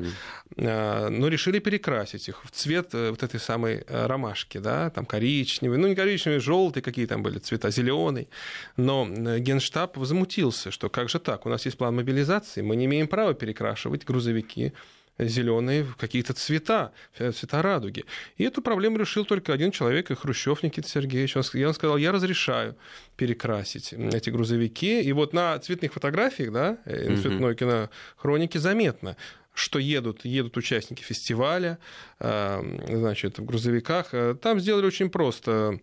А, 0.58 1.10
но 1.10 1.27
решили 1.27 1.60
перекрасить 1.60 2.30
их 2.30 2.44
в 2.44 2.51
цвет 2.51 2.89
э, 2.94 3.12
вот 3.12 3.24
этой 3.24 3.39
самой 3.39 3.84
э, 3.88 4.06
ромашки, 4.08 4.58
да, 4.58 4.89
там 4.89 5.06
коричневый, 5.06 5.77
ну 5.77 5.88
не 5.88 5.96
коричневый, 5.96 6.39
желтый, 6.39 6.82
какие 6.82 7.06
там 7.06 7.22
были 7.22 7.39
цвета, 7.39 7.70
зеленый. 7.70 8.30
Но 8.77 9.08
э, 9.08 9.39
Генштаб 9.39 9.98
возмутился, 9.98 10.72
что 10.72 10.89
как 10.89 11.10
же 11.10 11.20
так, 11.20 11.46
у 11.46 11.50
нас 11.50 11.66
есть 11.66 11.77
план 11.77 11.96
мобилизации, 11.96 12.62
мы 12.62 12.75
не 12.75 12.86
имеем 12.86 13.08
права 13.08 13.34
перекрашивать 13.34 14.06
грузовики 14.06 14.74
зеленые 15.19 15.86
какие-то 15.97 16.33
цвета, 16.33 16.91
цвета 17.17 17.62
радуги. 17.62 18.05
И 18.38 18.43
эту 18.43 18.62
проблему 18.62 18.97
решил 18.97 19.25
только 19.25 19.53
один 19.53 19.71
человек, 19.71 20.12
и 20.12 20.15
Хрущев 20.15 20.63
Никита 20.63 20.88
Сергеевич. 20.88 21.36
Он, 21.36 21.43
он 21.65 21.74
сказал, 21.74 21.97
я 21.97 22.12
разрешаю 22.12 22.75
перекрасить 23.15 23.93
эти 23.93 24.29
грузовики. 24.29 25.01
И 25.01 25.12
вот 25.13 25.33
на 25.33 25.57
цветных 25.59 25.93
фотографиях, 25.93 26.51
да, 26.51 26.77
на 26.86 27.17
цветной 27.17 27.55
кинохронике 27.55 28.59
заметно, 28.59 29.17
что 29.53 29.79
едут, 29.79 30.24
едут 30.24 30.55
участники 30.55 31.01
фестиваля, 31.01 31.79
значит, 32.19 33.39
в 33.39 33.45
грузовиках. 33.45 34.13
Там 34.39 34.59
сделали 34.59 34.86
очень 34.86 35.09
просто. 35.09 35.79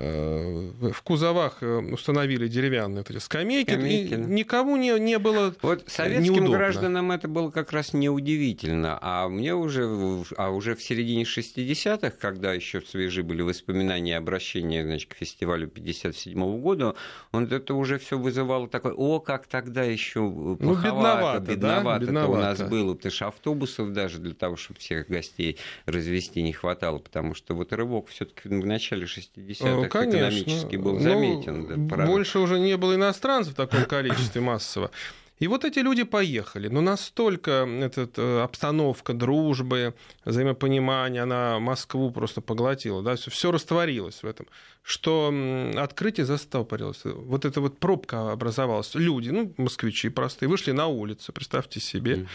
Э, 0.00 0.70
в 0.92 1.02
кузовах 1.02 1.56
э, 1.60 1.78
установили 1.92 2.46
деревянные 2.46 2.98
вот 2.98 3.10
эти 3.10 3.18
скамейки, 3.18 3.70
скамейки 3.72 4.14
и 4.14 4.16
да. 4.16 4.22
никому 4.28 4.76
не, 4.76 4.96
не 5.00 5.18
было 5.18 5.52
Вот 5.60 5.82
советским 5.88 6.34
неудобно. 6.34 6.56
гражданам 6.56 7.10
это 7.10 7.26
было 7.26 7.50
как 7.50 7.72
раз 7.72 7.94
неудивительно, 7.94 9.00
а 9.02 9.28
мне 9.28 9.56
уже, 9.56 10.22
а 10.36 10.50
уже 10.50 10.76
в 10.76 10.82
середине 10.84 11.24
60-х, 11.24 12.10
когда 12.10 12.52
еще 12.52 12.80
свежи 12.80 13.24
были 13.24 13.42
воспоминания 13.42 14.16
обращения 14.16 14.84
значит, 14.84 15.12
к 15.12 15.16
фестивалю 15.16 15.66
57 15.66 16.38
-го 16.38 16.60
года, 16.60 16.94
он 17.32 17.46
это 17.46 17.74
уже 17.74 17.98
все 17.98 18.16
вызывало 18.16 18.68
такое, 18.68 18.92
о, 18.92 19.18
как 19.18 19.48
тогда 19.48 19.82
еще 19.82 20.20
ну, 20.20 20.54
бедновато, 20.76 21.40
бедновато, 21.40 21.98
да? 21.98 22.06
бедновато 22.06 22.30
у 22.30 22.36
нас 22.36 22.62
было, 22.62 22.94
потому 22.94 23.10
что 23.10 23.26
автобусов 23.26 23.92
даже 23.92 24.18
для 24.20 24.34
того, 24.34 24.54
чтобы 24.54 24.78
всех 24.78 25.08
гостей 25.08 25.58
развести 25.86 26.40
не 26.40 26.52
хватало, 26.52 26.98
потому 26.98 27.34
что 27.34 27.54
вот 27.54 27.72
рывок 27.72 28.06
все-таки 28.10 28.48
в 28.48 28.64
начале 28.64 29.06
60-х 29.06 29.87
конечно. 29.88 30.16
экономически 30.18 30.76
был 30.76 30.94
ну, 30.94 31.00
заметен. 31.00 31.66
Ну, 31.68 31.88
да, 31.88 32.06
больше 32.06 32.38
уже 32.38 32.58
не 32.58 32.76
было 32.76 32.94
иностранцев 32.94 33.54
в 33.54 33.56
таком 33.56 33.84
количестве 33.84 34.40
массово. 34.40 34.90
И 35.38 35.46
вот 35.46 35.64
эти 35.64 35.78
люди 35.78 36.02
поехали. 36.02 36.68
Но 36.68 36.80
настолько 36.80 37.68
эта 37.80 38.08
э, 38.16 38.40
обстановка 38.42 39.12
дружбы, 39.14 39.94
взаимопонимания, 40.24 41.22
она 41.22 41.60
Москву 41.60 42.10
просто 42.10 42.40
поглотила. 42.40 43.02
Да? 43.02 43.14
Все, 43.14 43.30
все 43.30 43.52
растворилось 43.52 44.22
в 44.22 44.26
этом. 44.26 44.46
Что 44.82 45.32
открытие 45.76 46.26
застопорилось. 46.26 47.02
Вот 47.04 47.44
эта 47.44 47.60
вот 47.60 47.78
пробка 47.78 48.32
образовалась. 48.32 48.94
Люди, 48.94 49.30
ну, 49.30 49.54
москвичи 49.56 50.08
простые, 50.08 50.48
вышли 50.48 50.72
на 50.72 50.88
улицу, 50.88 51.32
представьте 51.32 51.80
себе. 51.80 52.14
Mm-hmm 52.14 52.28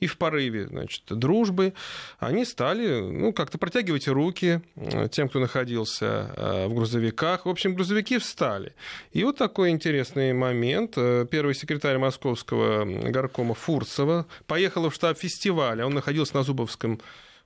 и 0.00 0.06
в 0.06 0.16
порыве 0.16 0.66
значит, 0.66 1.02
дружбы 1.08 1.74
они 2.18 2.44
стали 2.44 3.00
ну, 3.00 3.32
как-то 3.32 3.58
протягивать 3.58 4.08
руки 4.08 4.60
э, 4.76 5.08
тем, 5.10 5.28
кто 5.28 5.40
находился 5.40 6.32
э, 6.36 6.66
в 6.66 6.74
грузовиках. 6.74 7.46
В 7.46 7.48
общем, 7.48 7.74
грузовики 7.74 8.18
встали. 8.18 8.74
И 9.12 9.24
вот 9.24 9.36
такой 9.36 9.70
интересный 9.70 10.32
момент. 10.32 10.94
Э, 10.96 11.26
первый 11.30 11.54
секретарь 11.54 11.98
московского 11.98 12.84
горкома 12.84 13.54
Фурцева 13.54 14.26
поехала 14.46 14.90
в 14.90 14.94
штаб 14.94 15.18
фестиваля. 15.18 15.86
Он 15.86 15.94
находился 15.94 16.36
на 16.36 16.42
Зубовском 16.42 17.00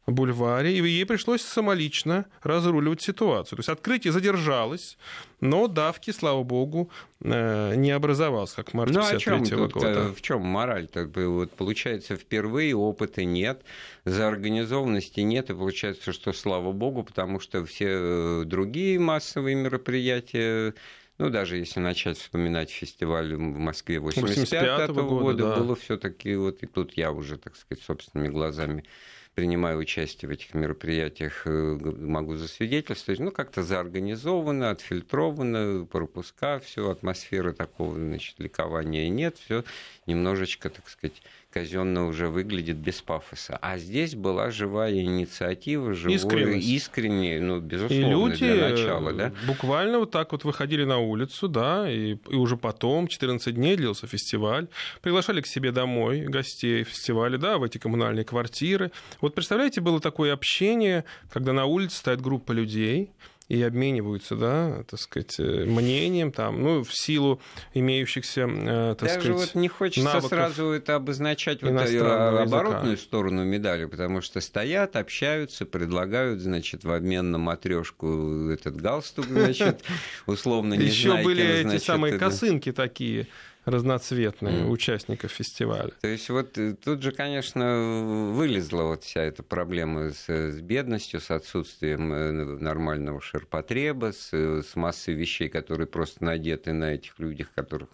бульваре, 0.07 0.77
и 0.77 0.83
ей 0.83 1.07
пришлось 1.07 1.43
самолично 1.43 2.27
разруливать 2.43 3.03
ситуацию. 3.03 3.57
То 3.57 3.61
есть 3.61 3.69
открытие 3.69 4.13
задержалось, 4.13 4.99
но 5.41 5.69
давки, 5.69 6.11
слава 6.11 6.43
богу, 6.43 6.91
э, 7.21 7.75
не 7.77 7.93
образовалось, 7.93 8.53
как 8.53 8.71
в 8.71 8.75
марте 8.75 8.99
ну, 8.99 9.05
а 9.05 9.17
чем 9.17 9.45
тут, 9.45 9.73
года. 9.73 10.13
В 10.13 10.21
чем 10.21 10.43
мораль-то? 10.43 11.07
Вот, 11.15 11.53
получается, 11.53 12.17
впервые 12.17 12.75
опыта 12.75 13.25
нет, 13.25 13.63
за 14.05 14.27
организованности 14.27 15.21
нет, 15.21 15.51
и 15.51 15.55
получается, 15.55 16.13
что 16.13 16.33
слава 16.33 16.73
богу, 16.73 17.05
потому 17.05 17.39
что 17.39 17.65
все 17.65 17.87
э, 17.89 18.43
другие 18.45 18.99
массовые 18.99 19.55
мероприятия 19.55 20.75
ну, 21.19 21.29
даже 21.31 21.59
если 21.59 21.79
начать 21.79 22.19
вспоминать 22.19 22.71
фестиваль 22.71 23.37
в 23.37 23.39
Москве 23.39 24.01
85 24.01 24.91
-го 24.91 24.95
года, 24.95 25.05
года 25.05 25.43
да. 25.45 25.57
было 25.57 25.77
все 25.77 25.97
таки 25.97 26.35
вот 26.35 26.63
и 26.63 26.67
тут 26.67 26.95
я 26.97 27.13
уже, 27.13 27.37
так 27.37 27.55
сказать, 27.55 27.85
собственными 27.85 28.29
глазами 28.29 28.85
принимаю 29.35 29.79
участие 29.79 30.29
в 30.29 30.33
этих 30.33 30.55
мероприятиях, 30.55 31.47
э, 31.47 31.51
могу 31.51 32.37
засвидетельствовать, 32.37 33.21
ну, 33.21 33.31
как-то 33.31 33.63
заорганизовано, 33.63 34.71
отфильтровано, 34.71 35.87
пропуска, 35.87 36.59
все, 36.59 36.91
атмосферы 36.91 37.53
такого, 37.53 37.95
значит, 37.95 38.39
ликования 38.39 39.09
нет, 39.09 39.39
все 39.39 39.65
немножечко, 40.07 40.69
так 40.69 40.89
сказать, 40.89 41.23
казенно 41.53 42.07
уже 42.07 42.29
выглядит 42.29 42.77
без 42.77 43.03
пафоса. 43.03 43.59
А 43.61 43.79
здесь 43.79 44.15
была 44.15 44.51
живая 44.51 44.93
инициатива, 44.93 45.93
живое, 45.93 46.57
искреннее, 46.57 47.41
ну, 47.41 47.61
безусловно, 47.61 48.05
и 48.05 48.09
люди 48.09 48.53
для 48.53 48.71
начала. 48.71 49.13
Да? 49.13 49.33
буквально 49.47 49.99
вот 49.99 50.11
так 50.11 50.33
вот 50.33 50.45
выходили 50.45 50.85
на 50.85 50.99
улицу, 50.99 51.49
да, 51.49 51.91
и, 51.91 52.17
и 52.29 52.35
уже 52.35 52.57
потом, 52.57 53.07
14 53.07 53.55
дней 53.55 53.77
длился 53.77 54.07
фестиваль, 54.07 54.69
приглашали 55.03 55.41
к 55.41 55.47
себе 55.47 55.73
домой 55.73 56.23
гостей 56.23 56.85
фестиваля, 56.85 57.37
да, 57.39 57.59
в 57.59 57.65
эти 57.65 57.79
коммунальные 57.79 58.25
квартиры. 58.25 58.91
Вот 59.21 59.35
представляете, 59.35 59.81
было 59.81 60.01
такое 60.01 60.33
общение, 60.33 61.05
когда 61.31 61.53
на 61.53 61.67
улице 61.67 61.99
стоит 61.99 62.21
группа 62.21 62.53
людей, 62.53 63.11
и 63.53 63.63
обмениваются, 63.63 64.35
да, 64.35 64.83
так 64.89 64.99
сказать, 64.99 65.39
э, 65.39 65.67
мнением, 65.67 66.33
там, 66.33 66.63
ну, 66.63 66.83
в 66.83 66.95
силу 66.95 67.39
имеющихся, 67.75 68.49
э, 68.49 68.95
так 68.99 69.09
Даже 69.09 69.21
сказать, 69.21 69.37
вот 69.37 69.55
не 69.55 69.69
хочется 69.69 70.21
сразу 70.23 70.71
это 70.71 70.95
обозначать 70.95 71.61
вот 71.63 71.73
оборотную 71.73 72.93
языка. 72.93 72.97
сторону 72.97 73.45
медали, 73.45 73.85
потому 73.85 74.23
что 74.23 74.41
стоят, 74.41 74.97
общаются, 74.97 75.67
предлагают, 75.67 76.41
значит, 76.41 76.85
в 76.85 76.93
обмен 76.93 77.31
на 77.31 77.37
матрешку 77.37 78.49
этот 78.49 78.77
галстук, 78.77 79.27
значит, 79.27 79.83
условно 80.27 80.73
не 80.73 80.87
Еще 80.87 81.23
были 81.23 81.45
эти 81.45 81.77
самые 81.77 82.19
косынки 82.19 82.73
такие 82.73 83.27
разноцветные 83.65 84.65
mm. 84.65 84.69
участников 84.69 85.31
фестиваля. 85.31 85.93
То 86.01 86.09
есть 86.09 86.29
вот 86.31 86.59
э, 86.59 86.75
тут 86.75 87.03
же, 87.03 87.13
конечно, 87.13 88.33
вылезла 88.35 88.85
вот 88.85 89.05
вся 89.05 89.23
эта 89.23 89.43
проблема 89.43 90.11
с, 90.11 90.29
с 90.29 90.61
бедностью, 90.61 91.21
с 91.21 91.31
отсутствием 91.31 92.13
э, 92.13 92.33
нормального 92.33 93.21
ширпотреба, 93.21 94.13
с, 94.13 94.33
с 94.33 94.75
массой 94.75 95.15
вещей, 95.15 95.49
которые 95.49 95.87
просто 95.87 96.25
надеты 96.25 96.73
на 96.73 96.95
этих 96.95 97.19
людях, 97.19 97.53
которых 97.55 97.89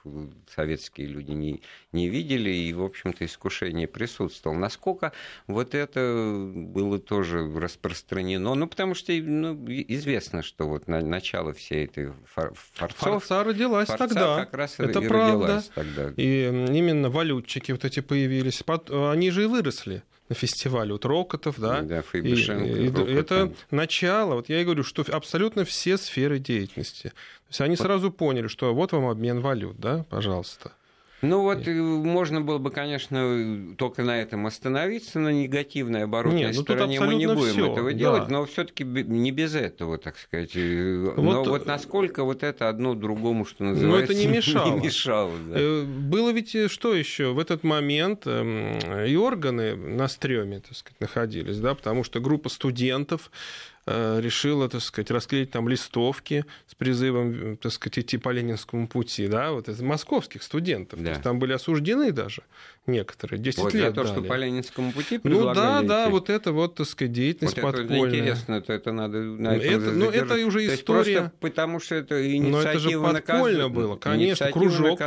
советские 0.54 1.08
люди 1.08 1.32
не, 1.32 1.62
не 1.92 2.09
видели, 2.09 2.50
и, 2.50 2.73
в 2.73 2.83
общем-то, 2.83 3.25
искушение 3.25 3.88
присутствовало. 3.88 4.59
Насколько 4.59 5.12
вот 5.47 5.75
это 5.75 6.50
было 6.54 6.99
тоже 6.99 7.50
распространено? 7.59 8.54
Ну, 8.54 8.66
потому 8.66 8.95
что 8.95 9.12
ну, 9.12 9.64
известно, 9.66 10.42
что 10.42 10.68
вот 10.68 10.87
на, 10.87 11.00
начало 11.00 11.52
всей 11.52 11.87
этой 11.87 12.12
фор, 12.26 12.52
форцов... 12.75 12.99
Форца 12.99 13.45
родилась 13.45 13.88
форца 13.88 14.07
тогда. 14.07 14.37
Как 14.45 14.54
раз 14.54 14.75
это 14.78 15.00
правда 15.00 15.47
да. 15.47 15.62
тогда. 15.75 16.12
И 16.16 16.49
именно 16.49 17.11
валютчики 17.11 17.73
вот 17.73 17.85
эти 17.85 18.00
появились. 18.00 18.62
Они 18.90 19.30
же 19.30 19.45
и 19.45 19.47
выросли 19.47 20.02
на 20.28 20.35
фестивале. 20.35 20.92
Вот 20.92 21.04
Рокотов, 21.04 21.59
да. 21.59 21.80
Да, 21.80 22.02
и, 22.12 22.18
и, 22.18 23.14
это 23.14 23.52
начало. 23.71 24.35
Вот 24.35 24.49
я 24.49 24.61
и 24.61 24.64
говорю, 24.64 24.85
что 24.85 25.04
абсолютно 25.11 25.64
все 25.64 25.97
сферы 25.97 26.38
деятельности. 26.38 27.09
То 27.09 27.50
есть 27.50 27.61
они 27.62 27.76
вот. 27.76 27.87
сразу 27.87 28.12
поняли, 28.12 28.47
что 28.47 28.75
вот 28.75 28.92
вам 28.92 29.07
обмен 29.07 29.40
валют, 29.40 29.78
да, 29.78 30.04
пожалуйста. 30.11 30.73
Ну 31.20 31.42
вот 31.42 31.66
и... 31.66 31.72
можно 31.72 32.40
было 32.40 32.58
бы, 32.58 32.70
конечно, 32.70 33.75
только 33.76 34.02
на 34.04 34.20
этом 34.20 34.46
остановиться, 34.46 35.18
на 35.18 35.30
негативной 35.30 36.04
оборотной 36.04 36.40
Нет, 36.40 36.56
ну, 36.56 36.62
стороне 36.62 37.00
мы 37.00 37.14
не 37.16 37.26
будем 37.26 37.52
всё, 37.52 37.72
этого 37.72 37.90
да. 37.90 37.98
делать, 37.98 38.28
но 38.28 38.44
все-таки 38.46 38.84
не 38.84 39.32
без 39.32 39.54
этого, 39.54 39.98
так 39.98 40.16
сказать. 40.16 40.54
Вот, 40.54 41.16
но 41.16 41.44
вот 41.44 41.66
насколько 41.66 42.22
вот 42.22 42.42
это 42.42 42.68
одно 42.68 42.94
другому, 42.94 43.44
что 43.44 43.64
называется, 43.64 43.88
но 43.88 43.98
это 43.98 44.14
не 44.26 44.26
мешало. 44.26 44.75
Не 44.75 44.87
мешало 44.87 45.32
да. 45.48 45.54
Э, 45.58 45.82
было 45.82 46.30
ведь 46.30 46.54
э, 46.54 46.68
что 46.68 46.94
еще 46.94 47.32
в 47.32 47.38
этот 47.40 47.64
момент 47.64 48.26
эм, 48.26 48.78
и 49.04 49.16
органы 49.16 49.75
на 49.75 50.06
стреме, 50.08 50.60
так 50.60 50.76
сказать, 50.76 51.00
находились, 51.00 51.58
да, 51.58 51.75
потому 51.75 52.04
что 52.04 52.20
группа 52.20 52.48
студентов 52.48 53.30
Э, 53.77 53.77
решила, 53.88 54.68
так 54.68 54.83
сказать, 54.83 55.11
расклеить 55.11 55.50
там 55.50 55.68
листовки 55.68 56.45
с 56.66 56.75
призывом, 56.75 57.57
так 57.57 57.73
сказать, 57.73 58.00
идти 58.00 58.18
по 58.18 58.30
Ленинскому 58.30 58.87
пути, 58.87 59.26
да, 59.28 59.52
вот 59.52 59.68
из 59.68 59.80
московских 59.80 60.42
студентов. 60.42 61.02
Да. 61.02 61.14
Там 61.16 61.38
были 61.38 61.52
осуждены 61.52 62.12
даже 62.12 62.42
некоторые, 62.87 63.38
10 63.38 63.59
вот 63.59 63.75
лет 63.75 63.88
за 63.88 63.92
то, 63.92 64.02
дали. 64.04 64.12
что 64.12 64.23
по 64.23 64.37
Ленинскому 64.37 64.92
пути 64.92 65.21
Ну 65.23 65.54
да, 65.54 65.78
идти. 65.78 65.88
да, 65.88 66.09
вот 66.09 66.30
это 66.30 66.52
вот, 66.52 66.75
так 66.75 66.87
сказать, 66.87 67.12
деятельность 67.12 67.57
вот 67.57 67.73
подпольная. 67.73 68.09
Это 68.09 68.18
интересно, 68.18 68.54
это, 68.54 68.73
это 68.73 68.92
надо 68.92 69.18
на 69.18 69.57
этом 69.57 69.83
это, 69.83 69.90
Ну 69.92 70.11
это 70.11 70.35
уже 70.47 70.66
то 70.66 70.75
история. 70.75 71.18
Просто 71.18 71.33
потому 71.40 71.80
что 71.80 71.95
это 71.95 72.37
инициатива 72.37 72.50
Но 72.50 72.61
это 72.61 72.78
же 72.78 72.99
подпольно 72.99 73.59
наказ... 73.59 73.76
было, 73.76 73.97
конечно, 73.97 74.52
кружок, 74.52 75.00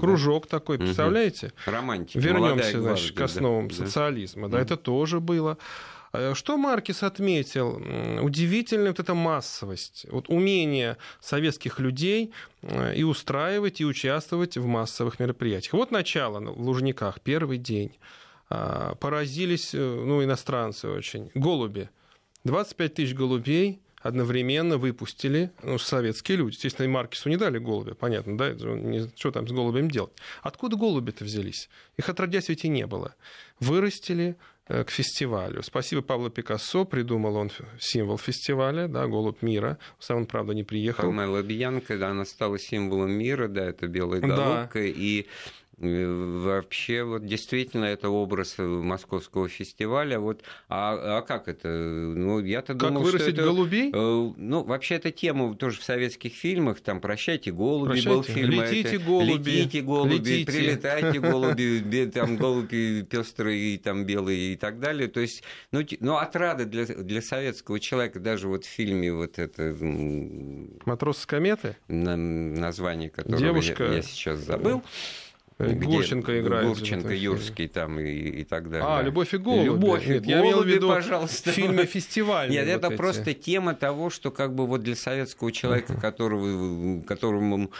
кружок 0.00 0.44
да? 0.44 0.58
такой, 0.58 0.78
представляете? 0.78 1.46
Угу. 1.46 1.72
Романтика. 1.74 2.18
Вернемся, 2.18 2.80
значит, 2.80 3.16
к 3.16 3.20
основам 3.20 3.68
да. 3.68 3.74
социализма, 3.74 4.48
да, 4.48 4.58
угу. 4.58 4.64
это 4.64 4.76
тоже 4.76 5.20
было. 5.20 5.58
Э, 6.12 6.34
что 6.34 6.56
Маркис 6.56 7.02
отметил? 7.02 7.82
Удивительная 8.22 8.88
вот 8.88 9.00
эта 9.00 9.14
массовость, 9.14 10.06
вот 10.10 10.28
умение 10.28 10.96
советских 11.20 11.78
людей 11.78 12.32
э, 12.62 12.94
и 12.96 13.02
устраивать, 13.02 13.80
и 13.80 13.84
участвовать 13.84 14.56
в 14.56 14.66
массовых 14.66 15.20
мероприятиях. 15.20 15.74
Вот 15.74 15.90
начало 15.90 16.40
в 16.40 16.60
Лужниках, 16.60 17.20
первый 17.20 17.58
день. 17.58 17.96
А, 18.48 18.96
поразились, 18.96 19.74
э, 19.74 19.78
ну, 19.78 20.22
иностранцы 20.24 20.88
очень, 20.88 21.30
голуби. 21.34 21.88
25 22.44 22.94
тысяч 22.94 23.14
голубей 23.14 23.80
одновременно 24.02 24.76
выпустили 24.78 25.52
ну, 25.62 25.78
советские 25.78 26.38
люди. 26.38 26.54
Естественно, 26.54 26.86
и 26.86 26.88
Маркису 26.88 27.28
не 27.28 27.36
дали 27.36 27.58
голубя, 27.58 27.94
понятно, 27.94 28.36
да? 28.36 28.56
Что 29.14 29.30
там 29.30 29.46
с 29.46 29.52
голубем 29.52 29.90
делать? 29.90 30.12
Откуда 30.42 30.76
голуби-то 30.76 31.24
взялись? 31.24 31.68
Их 31.96 32.08
отродясь 32.08 32.48
ведь 32.48 32.64
и 32.64 32.68
не 32.68 32.86
было. 32.86 33.14
Вырастили, 33.60 34.36
к 34.70 34.90
фестивалю. 34.90 35.62
Спасибо 35.62 36.00
Павлу 36.02 36.30
Пикассо, 36.30 36.84
придумал 36.84 37.36
он 37.36 37.50
символ 37.80 38.18
фестиваля, 38.18 38.86
да, 38.86 39.06
голубь 39.06 39.42
мира. 39.42 39.78
Сам 39.98 40.18
он, 40.18 40.26
правда, 40.26 40.54
не 40.54 40.62
приехал. 40.62 41.04
Памела 41.04 41.42
Бьянка, 41.42 41.98
да, 41.98 42.10
она 42.10 42.24
стала 42.24 42.58
символом 42.58 43.10
мира, 43.10 43.48
да, 43.48 43.64
это 43.64 43.88
белая 43.88 44.20
головка, 44.20 44.78
да. 44.78 44.86
и 44.86 45.26
Вообще, 45.80 47.04
вот 47.04 47.24
действительно, 47.24 47.86
это 47.86 48.10
образ 48.10 48.56
московского 48.58 49.48
фестиваля. 49.48 50.20
Вот, 50.20 50.42
а, 50.68 51.18
а 51.18 51.22
как 51.22 51.48
это? 51.48 51.68
Ну, 51.68 52.38
я-то 52.40 52.74
как 52.74 52.88
думал, 52.88 53.02
вырастить 53.02 53.34
что 53.34 53.42
это, 53.42 53.44
голубей? 53.44 53.90
Э, 53.90 54.32
ну, 54.36 54.62
вообще, 54.62 54.96
эта 54.96 55.10
тема 55.10 55.54
тоже 55.54 55.80
в 55.80 55.82
советских 55.82 56.34
фильмах. 56.34 56.80
Там 56.80 57.00
«Прощайте, 57.00 57.50
голуби» 57.50 57.92
Прощайте. 57.92 58.10
был 58.10 58.22
фильм. 58.22 58.50
Летите, 58.50 58.96
это, 58.96 59.04
голуби. 59.06 59.50
Летите, 59.50 59.80
голуби. 59.80 60.14
Летите. 60.16 60.52
Прилетайте, 60.52 61.18
голуби. 61.30 62.10
Там 62.12 62.36
голуби 62.36 63.06
пестрые, 63.08 63.78
там 63.78 64.04
белые 64.04 64.52
и 64.52 64.56
так 64.56 64.80
далее. 64.80 65.08
То 65.08 65.20
есть, 65.20 65.42
ну, 65.72 65.80
ну 66.00 66.16
отрада 66.16 66.66
для, 66.66 66.84
для 66.84 67.22
советского 67.22 67.80
человека, 67.80 68.20
даже 68.20 68.48
вот 68.48 68.66
в 68.66 68.68
фильме 68.68 69.14
вот 69.14 69.38
это... 69.38 69.74
«Матрос 70.84 71.20
с 71.20 71.26
кометы»? 71.26 71.78
Название 71.88 73.08
которого 73.08 73.40
Девушка... 73.40 73.84
я, 73.84 73.94
я 73.94 74.02
сейчас 74.02 74.40
забыл. 74.40 74.82
Гурченко 75.60 76.40
играет. 76.40 76.66
Гурченко, 76.66 77.14
Юрский 77.14 77.68
там 77.68 77.98
и, 78.00 78.10
и 78.10 78.44
так 78.44 78.70
далее. 78.70 78.86
А, 78.88 79.02
«Любовь 79.02 79.34
и 79.34 79.36
голуби». 79.36 79.64
«Любовь 79.64 80.06
и 80.06 80.12
Нет, 80.14 80.24
голуби», 80.24 80.30
я 80.30 80.40
имел 80.40 80.62
в 80.62 80.66
виду 80.66 80.88
пожалуйста. 80.88 81.50
в 81.50 81.54
фильме 81.54 81.86
«Фестиваль». 81.86 82.50
Нет, 82.50 82.66
это 82.66 82.88
эти. 82.88 82.96
просто 82.96 83.34
тема 83.34 83.74
того, 83.74 84.10
что 84.10 84.30
как 84.30 84.54
бы 84.54 84.66
вот 84.66 84.82
для 84.82 84.96
советского 84.96 85.52
человека, 85.52 85.94
которого, 86.00 87.02
которому 87.02 87.70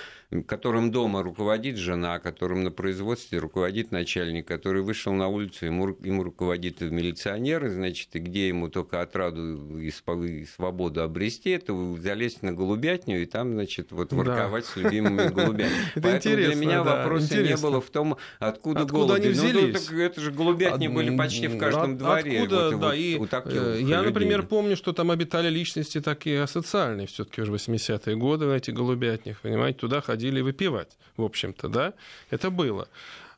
которым 0.46 0.92
дома 0.92 1.25
руководит 1.25 1.76
жена, 1.76 2.20
которым 2.20 2.62
на 2.62 2.70
производстве 2.70 3.38
руководит 3.40 3.90
начальник, 3.90 4.46
который 4.46 4.82
вышел 4.82 5.12
на 5.12 5.26
улицу, 5.26 5.66
ему, 5.66 5.88
ему 6.02 6.22
руководит 6.22 6.80
милиционер, 6.80 7.68
значит, 7.68 8.14
и 8.14 8.20
где 8.20 8.46
ему 8.46 8.68
только 8.68 9.00
отраду 9.00 9.78
и 9.78 9.90
свободу 9.90 11.02
обрести, 11.02 11.50
это 11.50 11.75
залезть 12.00 12.42
на 12.42 12.52
голубятню 12.52 13.22
и 13.22 13.26
там, 13.26 13.54
значит, 13.54 13.90
вот 13.90 14.12
ворковать 14.12 14.64
да. 14.64 14.71
с 14.71 14.76
любимыми 14.76 15.28
голубями. 15.28 15.71
Поэтому 16.00 16.36
для 16.36 16.54
меня 16.54 16.84
вопроса 16.84 17.43
не 17.43 17.56
было 17.56 17.80
в 17.80 17.90
том, 17.90 18.16
откуда, 18.38 18.84
голуби. 18.84 19.21
они 19.21 19.28
взялись? 19.30 19.90
Ну, 19.90 19.99
это 19.99 20.21
же 20.21 20.30
голубятни 20.30 20.86
были 20.86 21.16
почти 21.16 21.49
в 21.49 21.58
каждом 21.58 21.99
дворе. 21.99 22.43
Откуда, 22.43 22.76
да, 22.76 22.95
и 22.95 23.19
э, 23.19 23.80
я, 23.82 24.02
например, 24.02 24.45
помню, 24.45 24.76
что 24.76 24.93
там 24.93 25.10
обитали 25.10 25.49
личности 25.49 26.00
такие 26.00 26.43
асоциальные 26.43 27.08
все-таки 27.08 27.43
уже 27.43 27.52
80-е 27.52 28.14
годы 28.14 28.47
в 28.47 28.52
этих 28.52 28.75
голубятнях, 28.75 29.40
понимаете, 29.40 29.80
туда 29.80 30.00
ходили 30.00 30.20
ходили 30.21 30.43
выпивать, 30.43 30.99
в 31.17 31.23
общем-то, 31.23 31.69
да, 31.69 31.95
это 32.30 32.50
было. 32.50 32.89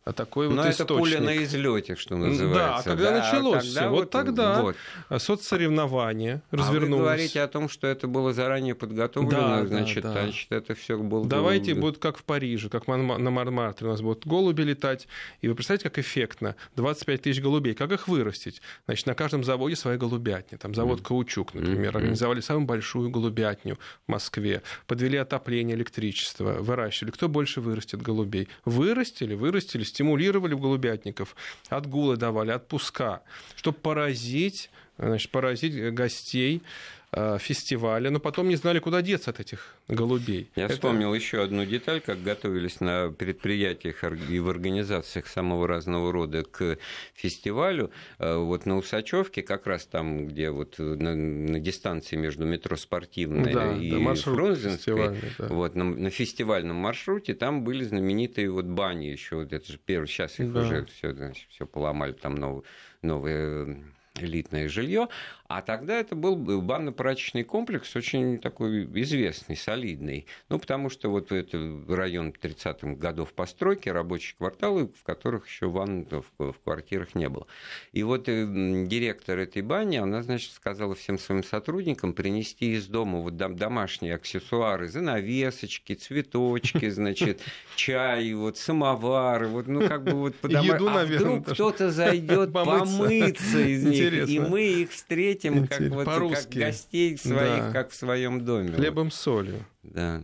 А 0.05 0.12
такой 0.12 0.49
Но 0.49 0.62
вот 0.62 0.67
это 0.67 0.85
пуля 0.85 1.21
на 1.21 1.37
излете, 1.45 1.95
что 1.95 2.17
называется. 2.17 2.59
Да, 2.59 2.77
а 2.77 2.83
когда 2.83 3.11
да, 3.11 3.19
началось 3.19 3.65
тогда 3.65 3.81
все, 3.81 3.88
вот, 3.88 3.99
вот 4.01 4.11
тогда 4.11 4.62
вот. 4.62 4.77
соцсоревнования 5.23 6.43
развернулось. 6.51 6.93
А 6.93 6.97
вы 6.97 7.03
говорите 7.03 7.41
о 7.41 7.47
том, 7.47 7.69
что 7.69 7.87
это 7.87 8.09
было 8.09 8.33
заранее 8.33 8.75
подготовлено, 8.75 9.61
да, 9.61 9.67
значит, 9.67 10.03
да, 10.03 10.12
да. 10.12 10.23
значит, 10.25 10.51
это 10.51 10.75
все 10.75 10.99
было... 10.99 11.25
Давайте 11.25 11.75
будет 11.75 11.99
как 11.99 12.19
в 12.19 12.25
Париже, 12.25 12.69
как 12.69 12.88
на 12.88 12.97
Мармартре 12.99 13.87
у 13.87 13.91
нас 13.91 14.01
будут 14.01 14.27
голуби 14.27 14.62
летать, 14.62 15.07
и 15.41 15.47
вы 15.47 15.55
представляете, 15.55 15.88
как 15.88 16.01
эффектно, 16.01 16.57
25 16.75 17.23
тысяч 17.23 17.41
голубей, 17.41 17.75
как 17.75 17.93
их 17.93 18.09
вырастить? 18.09 18.61
Значит, 18.87 19.07
на 19.07 19.15
каждом 19.15 19.45
заводе 19.45 19.77
своя 19.77 19.99
голубятня, 19.99 20.59
там 20.59 20.75
завод 20.75 20.99
mm. 21.01 21.05
Каучук, 21.05 21.55
например, 21.55 21.93
mm-hmm. 21.93 21.97
организовали 21.97 22.41
самую 22.41 22.67
большую 22.67 23.09
голубятню 23.11 23.79
в 24.07 24.11
Москве, 24.11 24.62
подвели 24.88 25.17
отопление, 25.17 25.77
электричество, 25.77 26.55
выращивали. 26.55 27.12
Кто 27.12 27.29
больше 27.29 27.61
вырастет 27.61 28.03
голубей? 28.03 28.49
Вырастили, 28.65 29.35
вырастили, 29.35 29.85
стимулировали 29.92 30.55
голубятников, 30.55 31.37
отгулы 31.68 32.16
давали, 32.16 32.50
отпуска, 32.50 33.22
чтобы 33.57 33.78
поразить, 33.78 34.70
значит, 34.96 35.31
поразить 35.31 35.94
гостей 35.94 36.62
Э, 36.62 37.02
фестиваля, 37.38 38.11
но 38.11 38.20
потом 38.20 38.48
не 38.48 38.57
знали, 38.57 38.79
куда 38.79 39.03
деться 39.03 39.31
от 39.31 39.40
этих 39.40 39.77
голубей. 39.88 40.51
Я 40.57 40.64
Это... 40.64 40.75
вспомнил 40.75 41.12
еще 41.12 41.42
одну 41.42 41.66
деталь, 41.66 42.01
как 42.01 42.22
готовились 42.22 42.81
на 42.81 43.11
предприятиях 43.11 44.03
и 44.31 44.38
в 44.38 44.48
организациях 44.48 45.27
самого 45.27 45.66
разного 45.66 46.11
рода 46.11 46.42
к 46.42 46.79
фестивалю. 47.14 47.90
Э, 48.18 48.37
вот 48.37 48.64
на 48.64 48.79
Усачевке, 48.79 49.42
как 49.42 49.66
раз 49.66 49.85
там, 49.85 50.27
где 50.27 50.51
вот 50.51 50.79
на, 50.79 51.14
на 51.14 51.61
дистанции 51.61 52.16
между 52.16 52.46
метро 52.46 52.77
Спортивной 52.77 53.53
да, 53.53 53.77
и 53.77 53.90
да, 53.90 54.14
Фрунзенской, 54.14 55.20
да. 55.38 55.46
вот 55.48 55.75
на, 55.75 55.85
на 55.85 56.11
фестивальном 56.11 56.77
маршруте, 56.77 57.35
там 57.35 57.62
были 57.62 57.85
знаменитые 57.85 58.51
вот 58.51 58.64
бани 58.64 59.07
еще. 59.07 59.37
Вот 59.37 59.53
это 59.53 59.70
же 59.70 59.79
первый, 59.79 60.07
сейчас 60.07 60.38
их 60.40 60.53
да. 60.53 60.62
уже 60.62 60.87
все, 60.87 61.12
значит, 61.12 61.46
все 61.51 61.66
поломали, 61.66 62.12
там 62.12 62.37
новые, 62.37 62.64
новые 63.03 63.85
элитное 64.20 64.68
жилье. 64.68 65.09
А 65.55 65.61
тогда 65.61 65.99
это 65.99 66.17
был 66.17 66.35
банно-прачечный 66.35 67.45
комплекс, 67.45 67.95
очень 67.95 68.38
такой 68.38 68.85
известный, 69.03 69.55
солидный. 69.55 70.25
Ну, 70.49 70.59
потому 70.59 70.88
что 70.88 71.11
вот 71.11 71.31
это 71.31 71.59
район 71.88 72.31
30-х 72.31 72.95
годов 72.95 73.35
постройки, 73.35 73.91
рабочие 73.91 74.35
кварталы, 74.38 74.88
в 74.99 75.03
которых 75.03 75.47
еще 75.47 75.67
ванн 75.69 76.07
в, 76.11 76.25
в 76.38 76.55
квартирах 76.65 77.15
не 77.15 77.29
было. 77.29 77.47
И 77.93 78.03
вот 78.03 78.31
э, 78.31 78.47
директор 78.87 79.38
этой 79.38 79.61
бани, 79.61 79.99
она, 79.99 80.23
значит, 80.23 80.53
сказала 80.53 80.95
всем 80.95 81.19
своим 81.19 81.45
сотрудникам 81.45 82.15
принести 82.15 82.73
из 82.73 82.87
дома 82.87 83.19
вот 83.19 83.37
домашние 83.37 84.15
аксессуары, 84.15 84.88
занавесочки, 84.88 85.93
цветочки, 85.93 86.88
значит, 86.88 87.43
чай, 87.77 88.33
вот 88.33 88.57
самовары, 88.57 89.49
вот, 89.49 89.67
ну, 89.67 89.87
как 89.87 90.05
бы 90.05 90.12
вот... 90.12 90.35
Еду, 90.45 90.88
а 90.88 91.05
вдруг 91.05 91.51
кто-то 91.51 91.91
зайдет 91.91 92.53
помыться 92.55 93.61
из 93.61 93.85
них, 93.85 94.31
и 94.31 94.41
мы 94.41 94.62
их 94.62 94.93
встретим 94.93 95.41
встретим 95.50 95.66
как, 95.66 96.07
вот, 96.07 96.35
как 96.35 96.48
гостей 96.50 97.16
своих, 97.16 97.62
да. 97.62 97.72
как 97.72 97.90
в 97.90 97.94
своем 97.94 98.44
доме. 98.44 98.72
Хлебом 98.72 99.05
вот. 99.05 99.14
солью. 99.14 99.64
Да. 99.83 100.22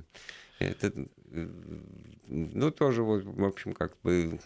Это, 0.59 0.93
ну, 2.27 2.71
тоже, 2.71 3.03
вот, 3.03 3.25
в 3.25 3.45
общем, 3.45 3.73
как 3.73 4.01
бы 4.03 4.39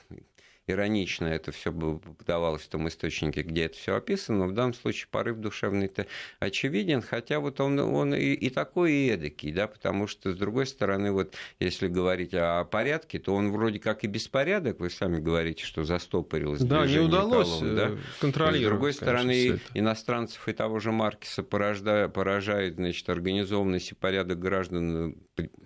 иронично 0.67 1.27
это 1.27 1.51
все 1.51 1.73
подавалось 1.73 2.63
в 2.63 2.69
том 2.69 2.89
источнике, 2.89 3.43
где 3.43 3.65
это 3.65 3.77
все 3.77 3.97
описано, 3.97 4.39
но 4.39 4.47
в 4.47 4.55
данном 4.55 4.75
случае 4.75 5.09
порыв 5.11 5.39
душевный-то 5.39 6.07
очевиден, 6.39 7.03
хотя 7.03 7.41
вот 7.41 7.61
он, 7.61 7.79
он 7.81 8.15
и, 8.15 8.33
и 8.33 8.51
такой, 8.51 8.93
и 8.93 9.09
эдакий, 9.09 9.53
да, 9.53 9.67
потому 9.67 10.07
что, 10.07 10.33
с 10.33 10.37
другой 10.37 10.67
стороны, 10.67 11.13
вот 11.13 11.35
если 11.59 11.89
говорить 11.89 12.35
о 12.35 12.65
порядке, 12.65 13.19
то 13.19 13.35
он 13.35 13.51
вроде 13.51 13.81
как 13.81 14.05
и 14.05 14.07
беспорядок, 14.07 14.81
вы 14.81 14.91
сами 14.91 15.19
говорите, 15.19 15.65
что 15.65 15.85
застопорилось 15.85 16.61
Да, 16.61 16.87
не 16.87 16.99
удалось 16.99 17.49
колонн, 17.49 17.77
да? 17.77 17.89
Э, 17.89 17.97
контролировать. 18.21 18.63
С 18.63 18.69
другой 18.69 18.93
стороны, 18.93 19.49
конечно, 19.49 19.61
иностранцев 19.75 20.49
и 20.49 20.53
того 20.53 20.79
же 20.79 20.93
Маркиса 20.93 21.43
поражает, 21.43 22.13
поражает 22.13 22.77
значит, 22.77 23.09
организованность 23.09 23.93
и 23.93 23.95
порядок 23.95 24.39
граждан, 24.39 25.17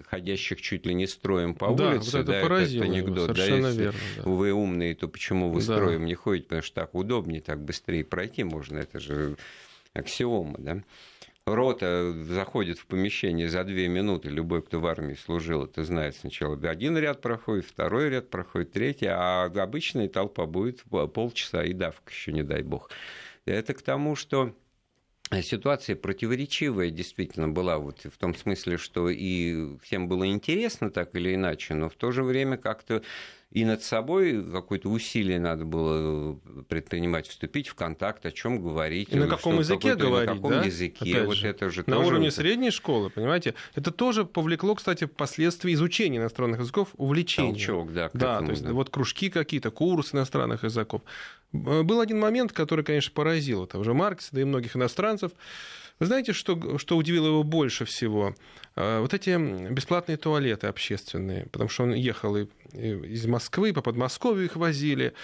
ходящих 0.05 0.61
чуть 0.61 0.87
ли 0.87 0.95
не 0.95 1.07
строем 1.07 1.55
по 1.55 1.75
да, 1.75 1.91
улице. 1.91 2.05
Вот 2.05 2.15
это 2.21 2.33
да, 2.33 2.43
поразило 2.43 2.85
это 2.85 2.93
анекдот. 2.93 3.25
Его, 3.25 3.35
совершенно 3.35 3.63
да, 3.63 3.69
если 3.69 3.83
верно. 3.83 4.01
Да. 4.17 4.23
Вы 4.23 4.53
умные, 4.53 4.95
то 4.95 5.09
почему 5.09 5.51
вы 5.51 5.61
Да. 5.61 5.75
строем 5.75 6.05
не 6.05 6.15
ходите? 6.15 6.45
Потому 6.45 6.63
что 6.63 6.75
так 6.75 6.95
удобнее, 6.95 7.41
так 7.41 7.61
быстрее 7.63 8.05
пройти 8.05 8.45
можно. 8.45 8.79
Это 8.79 9.01
же 9.01 9.37
аксиома, 9.93 10.59
да? 10.59 10.83
Рота 11.47 12.13
заходит 12.25 12.79
в 12.81 12.87
помещение 12.87 13.49
за 13.49 13.63
две 13.63 13.87
минуты, 13.87 14.29
любой, 14.29 14.63
кто 14.63 14.81
в 14.81 14.87
армии 14.87 15.15
служил, 15.15 15.65
это 15.65 15.85
знает 15.85 16.17
сначала. 16.17 16.59
Один 16.69 16.99
ряд 16.99 17.21
проходит, 17.21 17.67
второй 17.67 18.11
ряд 18.11 18.31
проходит, 18.31 18.73
третий, 18.73 19.07
а 19.07 19.45
обычная 19.45 20.09
толпа 20.09 20.45
будет 20.47 20.83
полчаса 21.15 21.63
и 21.63 21.73
давка 21.73 22.11
еще, 22.11 22.33
не 22.33 22.43
дай 22.43 22.63
бог. 22.63 22.91
Это 23.45 23.75
к 23.75 23.83
тому, 23.83 24.17
что 24.17 24.57
ситуация 25.43 25.97
противоречивая 25.97 26.91
действительно 26.91 27.49
была 27.49 27.79
вот 27.79 28.01
в 28.05 28.17
том 28.17 28.35
смысле, 28.35 28.77
что 28.77 29.09
и 29.11 29.77
всем 29.83 30.09
было 30.09 30.27
интересно 30.27 30.91
так 30.91 31.15
или 31.17 31.35
иначе, 31.35 31.75
но 31.75 31.89
в 31.89 31.95
то 31.95 32.13
же 32.13 32.23
время 32.23 32.57
как-то 32.57 33.03
и 33.53 33.65
над 33.65 33.83
собой 33.83 34.45
какое-то 34.53 34.89
усилие 34.91 35.39
надо 35.39 35.65
было 35.65 36.35
предпринимать, 36.69 37.29
вступить 37.29 37.69
в 37.69 37.75
контакт, 37.75 38.27
о 38.27 38.33
чем 38.33 38.61
говорить. 38.61 39.09
И 39.11 39.17
на 39.17 39.29
каком 39.29 39.61
языке 39.61 39.95
говорить, 39.95 40.29
На 40.29 40.35
каком 40.35 40.51
да? 40.51 40.63
языке, 40.65 41.11
Опять 41.13 41.27
вот 41.27 41.37
же, 41.37 41.49
это 41.49 41.71
же 41.71 41.85
На 41.87 41.97
тоже 41.97 42.09
уровне 42.09 42.31
средней 42.31 42.71
школы, 42.71 43.09
понимаете? 43.09 43.55
Это 43.75 43.93
тоже 43.93 44.25
повлекло, 44.25 44.75
кстати, 44.75 45.05
впоследствии 45.05 45.73
изучения 45.75 46.19
иностранных 46.19 46.61
языков, 46.61 46.89
увлечения. 46.97 47.51
толчок, 47.53 47.93
да, 47.93 48.11
Да, 48.13 48.41
то 48.41 48.51
есть 48.51 48.65
да. 48.65 48.73
вот 48.73 48.91
кружки 48.91 49.31
какие-то, 49.31 49.71
курсы 49.71 50.17
иностранных 50.17 50.65
языков. 50.65 51.03
Э, 51.53 51.83
Был 51.83 52.01
один 52.01 52.19
момент, 52.19 52.53
который, 52.53 52.85
конечно, 52.85 53.13
поразил 53.13 53.67
того 53.67 53.85
же 53.85 53.95
Маркса, 53.95 54.31
да 54.33 54.41
и 54.41 54.45
многих 54.45 54.77
иностранцев. 54.77 55.33
Вы 55.99 56.07
знаете, 56.07 56.35
что, 56.35 56.77
что 56.77 56.97
удивило 56.97 57.29
его 57.29 57.43
больше 57.43 57.85
всего? 57.85 58.35
Э, 58.75 59.01
Вот 59.01 59.15
эти 59.15 59.37
бесплатные 59.71 60.17
туалеты 60.17 60.67
общественные, 60.67 61.47
потому 61.47 61.69
что 61.71 61.85
он 61.85 61.95
ехал 61.95 62.37
и, 62.37 62.47
из 62.75 63.27
Москвы, 63.27 63.73
по 63.73 63.83
Подмосковью 63.83 64.45
их 64.45 64.57
возили. 64.57 65.15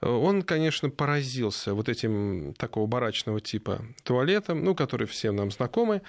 Э, 0.00 0.08
Он, 0.08 0.42
конечно, 0.42 0.90
поразился 0.90 1.74
вот 1.74 1.88
этим 1.88 2.54
такого 2.54 2.86
барачного 2.86 3.40
типа 3.40 3.84
туалетом, 4.02 4.64
ну, 4.64 4.74
которые 4.74 5.06
всем 5.06 5.36
нам 5.36 5.50
знакомы, 5.50 6.02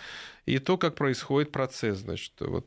и 0.46 0.60
то, 0.60 0.78
как 0.78 0.96
происходит 0.96 1.52
процесс, 1.52 2.00
значит, 2.00 2.34
вот 2.40 2.66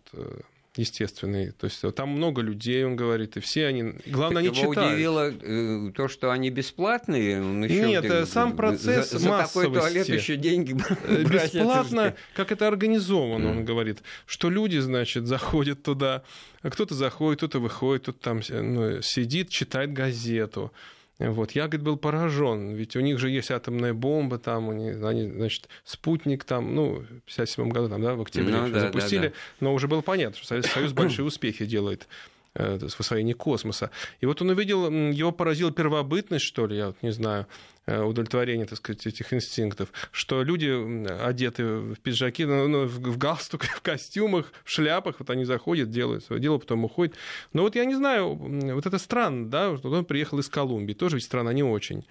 естественный. 0.77 1.51
То 1.53 1.67
есть 1.67 1.83
э, 1.83 1.91
там 1.91 2.11
много 2.11 2.43
людей, 2.43 2.85
он 2.85 2.97
говорит, 2.97 3.37
и 3.37 3.41
все 3.41 3.67
они... 3.67 3.95
Главное, 4.07 4.39
они 4.41 4.49
Его 4.57 4.73
читают. 4.73 4.93
удивило 4.93 5.31
э, 5.31 5.93
то, 5.95 6.09
что 6.09 6.31
они 6.31 6.51
бесплатные. 6.51 7.41
он 7.41 7.65
ещё 7.65 7.87
Нет, 7.87 8.05
где- 8.05 8.15
э, 8.15 8.27
сам 8.27 8.57
процесс 8.57 9.11
за, 9.11 9.19
за 9.19 9.29
такой 9.31 9.73
туалет 9.73 10.09
еще 10.09 10.37
деньги 10.37 10.73
бесплатно, 11.09 12.15
как 12.35 12.53
это 12.53 12.69
организовано, 12.69 13.51
он 13.51 13.65
говорит, 13.65 14.03
что 14.27 14.49
люди, 14.49 14.79
значит, 14.79 15.27
заходят 15.27 15.83
туда, 15.83 16.23
а 16.63 16.71
кто-то 16.71 16.95
заходит, 16.95 17.39
кто-то 17.39 17.59
выходит, 17.59 18.03
кто-то 18.03 18.19
там 18.21 18.41
ну, 18.49 19.03
сидит, 19.03 19.49
читает 19.51 19.93
газету. 19.93 20.73
Вот. 21.21 21.53
Я, 21.53 21.69
говорит, 21.69 21.83
был 21.83 21.99
поражен, 21.99 22.75
ведь 22.75 22.97
у 22.97 23.01
них 23.01 23.19
же 23.19 23.29
есть 23.29 23.51
атомная 23.51 23.93
бомба, 23.93 24.39
там, 24.39 24.69
у 24.69 24.73
них, 24.73 25.05
они, 25.05 25.31
значит, 25.31 25.69
спутник 25.85 26.45
там, 26.45 26.75
ну, 26.75 27.01
в 27.01 27.21
57 27.27 27.69
году, 27.69 27.91
там, 27.91 28.01
да, 28.01 28.15
в 28.15 28.23
октябре 28.23 28.55
Ну 28.55 28.69
да, 28.69 28.73
да, 28.73 28.81
запустили, 28.81 29.29
да. 29.29 29.35
но 29.61 29.75
уже 29.75 29.87
было 29.87 30.01
понятно, 30.01 30.39
что 30.39 30.47
Советский 30.47 30.73
Союз 30.73 30.93
большие 30.95 31.27
успехи 31.27 31.67
делает 31.67 32.09
э, 32.55 32.79
в 32.79 33.01
освоении 33.01 33.35
космоса. 33.35 33.91
И 34.23 34.27
вот 34.27 34.41
он 34.41 34.49
увидел, 34.49 34.91
его 34.91 35.31
поразила 35.31 35.71
первобытность, 35.71 36.47
что 36.47 36.67
ли, 36.67 36.79
я 36.79 36.87
вот 36.87 36.97
не 37.03 37.13
знаю, 37.13 37.47
удовлетворение, 37.87 38.66
так 38.66 38.79
сказать, 38.79 39.07
этих 39.07 39.33
инстинктов, 39.33 39.93
что 40.12 40.43
люди 40.43 41.05
одеты 41.23 41.64
в 41.64 41.97
пиджаки, 41.97 42.45
ну, 42.45 42.69
ну, 42.69 42.87
в 42.87 43.19
галстуках, 43.19 43.71
в 43.77 43.81
костюмах, 43.83 44.53
в 44.64 44.71
шляпах, 44.71 45.16
вот 45.19 45.31
они 45.31 45.45
заходят, 45.45 45.90
делают 45.90 46.25
свое 46.25 46.40
дело, 46.40 46.59
потом 46.59 46.85
уходят. 46.85 47.14
Но 47.53 47.62
вот 47.62 47.75
я 47.75 47.85
не 47.85 47.95
знаю, 47.95 48.35
вот 48.35 48.87
это 48.87 48.99
странно, 48.99 49.49
да, 49.49 49.77
что 49.77 49.90
он 49.90 50.05
приехал 50.05 50.38
из 50.38 50.49
Колумбии, 50.49 50.95
тоже 50.95 51.16
ведь 51.16 51.25
страна 51.25 51.53
не 51.53 51.62
очень 51.62 52.05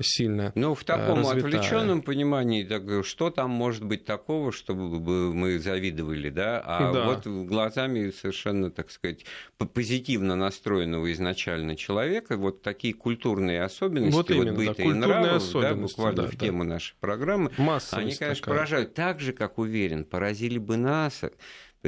сильно. 0.00 0.52
Ну, 0.54 0.74
в 0.74 0.84
таком 0.84 1.18
развитая. 1.18 1.44
отвлеченном 1.60 2.02
понимании, 2.02 2.64
так, 2.64 3.04
что 3.04 3.30
там 3.30 3.50
может 3.50 3.84
быть 3.84 4.04
такого, 4.04 4.52
чтобы 4.52 4.98
бы 4.98 5.32
мы 5.34 5.58
завидовали, 5.58 6.30
да? 6.30 6.60
А 6.64 6.92
Да. 6.92 7.04
вот 7.06 7.26
глазами 7.26 8.10
совершенно, 8.10 8.70
так 8.70 8.90
сказать, 8.90 9.24
позитивно 9.72 10.36
настроенного 10.36 11.12
изначально 11.12 11.76
человека, 11.76 12.36
вот 12.36 12.62
такие 12.62 12.94
культурные 12.94 13.62
особенности, 13.62 14.16
Вот 14.16 14.30
именно, 14.30 14.50
да, 14.52 14.56
быта 14.56 14.82
и 14.82 14.84
культурные 14.84 15.06
нравов, 15.18 15.52
да, 15.52 15.74
буквально 15.74 16.22
да, 16.22 16.28
в 16.28 16.36
да. 16.36 16.46
тему 16.46 16.64
нашей 16.64 16.94
программы, 17.00 17.50
Массовость 17.56 17.92
они, 17.94 18.14
конечно, 18.14 18.42
такая. 18.42 18.54
поражают. 18.56 18.94
Так 18.94 19.20
же, 19.20 19.32
как 19.32 19.58
уверен, 19.58 20.04
поразили 20.04 20.58
бы 20.58 20.76
нас, 20.76 21.22
э, 21.22 21.30
и 21.30 21.30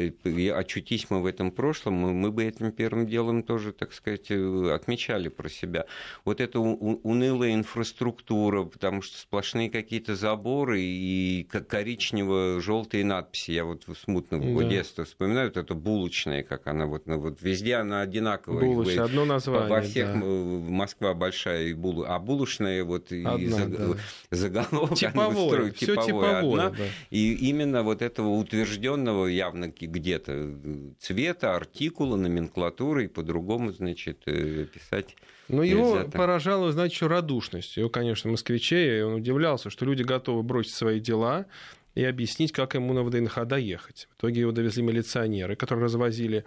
очутись 0.01 1.07
мы 1.11 1.21
в 1.23 1.27
этом 1.27 1.51
прошлом, 1.51 1.95
мы, 1.95 2.13
мы 2.13 2.31
бы 2.31 2.45
этим 2.45 2.73
первым 2.73 3.07
делом 3.07 3.43
тоже, 3.43 3.73
так 3.73 3.93
сказать, 3.93 4.27
э, 4.31 4.73
отмечали 4.75 5.29
про 5.29 5.49
себя. 5.49 5.85
Вот 6.25 6.41
эта 6.41 6.61
у- 6.61 7.01
унылая 7.03 7.55
инфраструктура, 7.55 8.65
потому 8.65 9.03
что 9.03 9.19
сплошные 9.19 9.71
какие-то 9.71 10.15
заборы 10.17 10.81
и 10.81 11.47
ко- 11.51 11.61
коричнево-желтые 11.61 13.05
надписи. 13.05 13.53
Я 13.53 13.65
вот 13.65 13.85
смутно 14.05 14.39
в 14.39 14.63
Да. 14.63 14.69
детстве 14.69 15.05
вспоминаю, 15.05 15.49
вот 15.49 15.57
эта 15.57 15.75
булочная, 15.75 16.43
как 16.43 16.67
она 16.67 16.87
вот, 16.87 17.07
ну, 17.07 17.19
вот 17.19 17.41
везде 17.43 17.77
она 17.77 18.01
одинаковая. 18.03 18.65
Булочная, 18.65 19.05
одно 19.05 19.25
название. 19.25 19.69
Во 19.69 19.81
всех 19.83 20.07
да. 20.09 20.15
м, 20.15 20.73
Москва 20.73 21.15
большая 21.15 21.69
и 21.69 21.73
булу, 21.75 22.05
а 22.07 22.19
булочная 22.19 22.85
вот 22.85 23.13
и 23.13 23.25
Одна, 23.25 23.57
заг- 23.57 23.77
да. 23.77 23.97
заголовок 24.31 24.95
Типовое, 24.95 25.29
выстроит, 25.31 25.77
все 25.77 25.87
типовое, 25.87 26.07
типовое. 26.37 26.67
одна. 26.67 26.71
да. 26.71 26.85
И 27.11 27.33
именно 27.49 27.83
вот 27.83 28.03
этого 28.03 28.29
утвержденного 28.31 29.27
явно 29.27 29.71
где-то 29.87 30.33
э, 30.33 30.91
цвета, 30.99 31.57
артикула, 31.57 32.17
номенклатуры 32.17 33.05
и 33.05 33.09
по-другому, 33.09 33.73
значит, 33.73 34.23
э, 34.27 34.67
писать. 34.73 35.17
Но 35.49 35.63
его 35.63 35.99
так. 35.99 36.13
поражала, 36.13 36.73
значит, 36.73 37.03
радушность. 37.03 37.77
Его, 37.77 37.89
конечно, 37.89 38.31
москвичей, 38.31 38.99
и 38.99 39.03
он 39.03 39.15
удивлялся, 39.15 39.71
что 39.71 39.85
люди 39.85 40.03
готовы 40.03 40.43
бросить 40.43 40.75
свои 40.75 41.01
дела 41.01 41.47
и 41.95 42.05
объяснить, 42.05 42.53
как 42.53 42.75
ему 42.75 42.93
на 42.93 43.03
ВДНХ 43.03 43.45
доехать. 43.47 44.09
В 44.13 44.21
итоге 44.21 44.43
его 44.43 44.53
довезли 44.53 44.83
милиционеры, 44.83 45.57
которые 45.57 45.85
развозили 45.85 46.45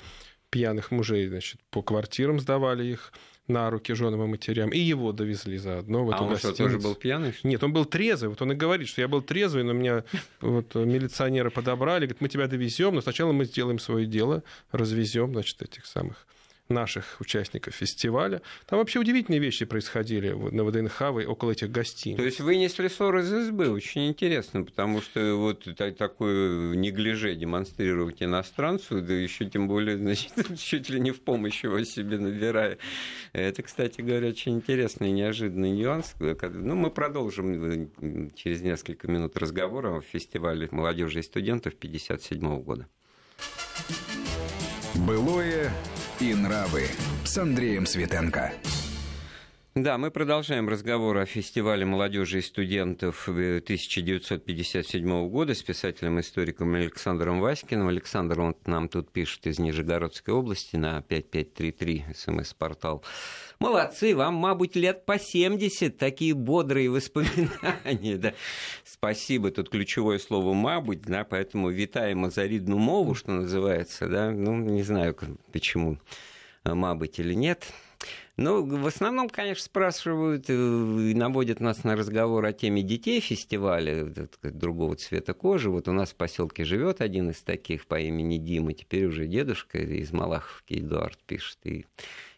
пьяных 0.49 0.91
мужей, 0.91 1.27
значит, 1.27 1.59
по 1.69 1.81
квартирам, 1.81 2.39
сдавали 2.39 2.85
их 2.85 3.13
на 3.49 3.69
руки 3.69 3.93
женам 3.93 4.23
и 4.23 4.27
матерям, 4.27 4.69
и 4.69 4.79
его 4.79 5.11
довезли 5.11 5.57
заодно 5.57 6.05
в 6.05 6.09
эту 6.11 6.23
а 6.23 6.27
он 6.27 6.37
что, 6.37 6.49
гостиницу. 6.49 6.73
тоже 6.73 6.87
был 6.87 6.95
пьяный? 6.95 7.33
что? 7.33 7.47
Нет, 7.47 7.63
он 7.63 7.73
был 7.73 7.85
трезвый. 7.85 8.29
Вот 8.29 8.41
он 8.41 8.51
и 8.51 8.55
говорит, 8.55 8.87
что 8.87 9.01
я 9.01 9.07
был 9.07 9.21
трезвый, 9.21 9.63
но 9.63 9.73
меня 9.73 10.03
вот 10.41 10.75
милиционеры 10.75 11.49
подобрали, 11.49 12.05
говорят, 12.05 12.21
мы 12.21 12.29
тебя 12.29 12.47
довезем, 12.47 12.95
но 12.95 13.01
сначала 13.01 13.31
мы 13.31 13.45
сделаем 13.45 13.79
свое 13.79 14.05
дело, 14.05 14.43
развезем, 14.71 15.33
значит, 15.33 15.61
этих 15.61 15.85
самых 15.85 16.25
наших 16.69 17.17
участников 17.19 17.73
фестиваля. 17.73 18.41
Там 18.67 18.79
вообще 18.79 18.99
удивительные 18.99 19.39
вещи 19.39 19.65
происходили 19.65 20.31
на 20.31 20.63
ВДНХ 20.63 21.01
и 21.21 21.25
около 21.25 21.51
этих 21.51 21.71
гостиниц. 21.71 22.17
То 22.17 22.23
есть 22.23 22.39
вынесли 22.39 22.87
ссор 22.87 23.17
из 23.17 23.33
избы, 23.33 23.69
очень 23.69 24.07
интересно, 24.07 24.63
потому 24.63 25.01
что 25.01 25.35
вот 25.35 25.67
та- 25.75 25.91
такое 25.91 26.75
неглиже 26.75 27.35
демонстрировать 27.35 28.21
иностранцу, 28.21 29.01
да 29.01 29.13
еще 29.13 29.45
тем 29.45 29.67
более, 29.67 29.97
значит, 29.97 30.31
чуть 30.59 30.89
ли 30.89 30.99
не 30.99 31.11
в 31.11 31.21
помощь 31.21 31.63
его 31.63 31.83
себе 31.83 32.17
набирая. 32.19 32.77
Это, 33.33 33.63
кстати 33.63 34.01
говоря, 34.01 34.29
очень 34.29 34.53
интересный 34.53 35.09
и 35.09 35.11
неожиданный 35.11 35.71
нюанс. 35.71 36.15
Ну, 36.19 36.75
мы 36.75 36.91
продолжим 36.91 37.63
э, 37.63 38.29
через 38.35 38.61
несколько 38.61 39.09
минут 39.09 39.37
разговора 39.37 39.97
о 39.97 40.01
фестивале 40.01 40.67
молодежи 40.71 41.19
и 41.19 41.23
студентов 41.23 41.75
57 41.75 42.61
года. 42.61 42.87
Былое 44.95 45.71
и 46.19 46.33
нравы 46.33 46.87
с 47.23 47.37
Андреем 47.37 47.85
Светенко. 47.85 48.51
Да, 49.75 49.99
мы 49.99 50.09
продолжаем 50.09 50.67
разговор 50.67 51.15
о 51.17 51.27
фестивале 51.27 51.85
молодежи 51.85 52.39
и 52.39 52.41
студентов 52.41 53.29
э, 53.29 53.59
1957 53.59 55.29
года 55.29 55.53
с 55.53 55.61
писателем-историком 55.61 56.73
Александром 56.73 57.39
Васькиным. 57.39 57.87
Александр 57.87 58.41
он 58.41 58.55
нам 58.65 58.89
тут 58.89 59.11
пишет 59.11 59.45
из 59.45 59.59
Нижегородской 59.59 60.33
области 60.33 60.75
на 60.75 61.03
5533 61.03 62.05
смс-портал. 62.15 63.03
Молодцы, 63.59 64.15
вам, 64.15 64.33
мабуть, 64.33 64.75
лет 64.75 65.05
по 65.05 65.19
70, 65.19 65.95
такие 65.99 66.33
бодрые 66.33 66.89
воспоминания. 66.89 68.17
Да. 68.17 68.33
Спасибо, 68.83 69.51
тут 69.51 69.69
ключевое 69.69 70.17
слово 70.17 70.55
«мабуть», 70.55 71.03
да, 71.03 71.23
поэтому 71.23 71.69
витаем 71.69 72.31
за 72.31 72.49
мову, 72.49 73.13
что 73.13 73.31
называется, 73.33 74.07
да, 74.07 74.31
ну, 74.31 74.57
не 74.57 74.81
знаю, 74.81 75.15
почему, 75.53 75.99
мабуть 76.63 77.19
или 77.19 77.35
нет. 77.35 77.71
Ну, 78.39 78.63
в 78.63 78.87
основном, 78.87 79.27
конечно, 79.27 79.65
спрашивают 79.65 80.49
и 80.49 80.53
наводят 80.53 81.59
нас 81.59 81.83
на 81.83 81.97
разговор 81.97 82.45
о 82.45 82.53
теме 82.53 82.81
детей 82.81 83.19
фестиваля 83.19 84.05
другого 84.43 84.95
цвета 84.95 85.33
кожи. 85.33 85.69
Вот 85.69 85.89
у 85.89 85.91
нас 85.91 86.11
в 86.11 86.15
поселке 86.15 86.63
живет 86.63 87.01
один 87.01 87.31
из 87.31 87.41
таких 87.41 87.85
по 87.85 87.99
имени 87.99 88.37
Дима, 88.37 88.71
теперь 88.71 89.07
уже 89.07 89.27
дедушка 89.27 89.79
из 89.79 90.13
Малаховки 90.13 90.75
Эдуард 90.75 91.19
пишет. 91.27 91.57
И 91.65 91.85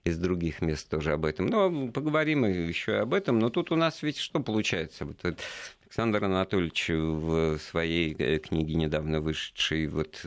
из 0.03 0.17
других 0.17 0.63
мест 0.63 0.89
тоже 0.89 1.11
об 1.11 1.23
этом. 1.23 1.45
Но 1.45 1.89
поговорим 1.89 2.45
еще 2.45 2.93
об 2.95 3.13
этом. 3.13 3.37
Но 3.37 3.51
тут 3.51 3.71
у 3.71 3.75
нас 3.75 4.01
ведь 4.01 4.17
что 4.17 4.39
получается? 4.39 5.05
Вот 5.05 5.23
Александр 5.83 6.23
Анатольевич 6.23 6.89
в 6.89 7.59
своей 7.59 8.15
э, 8.17 8.39
книге, 8.39 8.73
недавно 8.73 9.21
вышедшей, 9.21 9.85
вот 9.85 10.25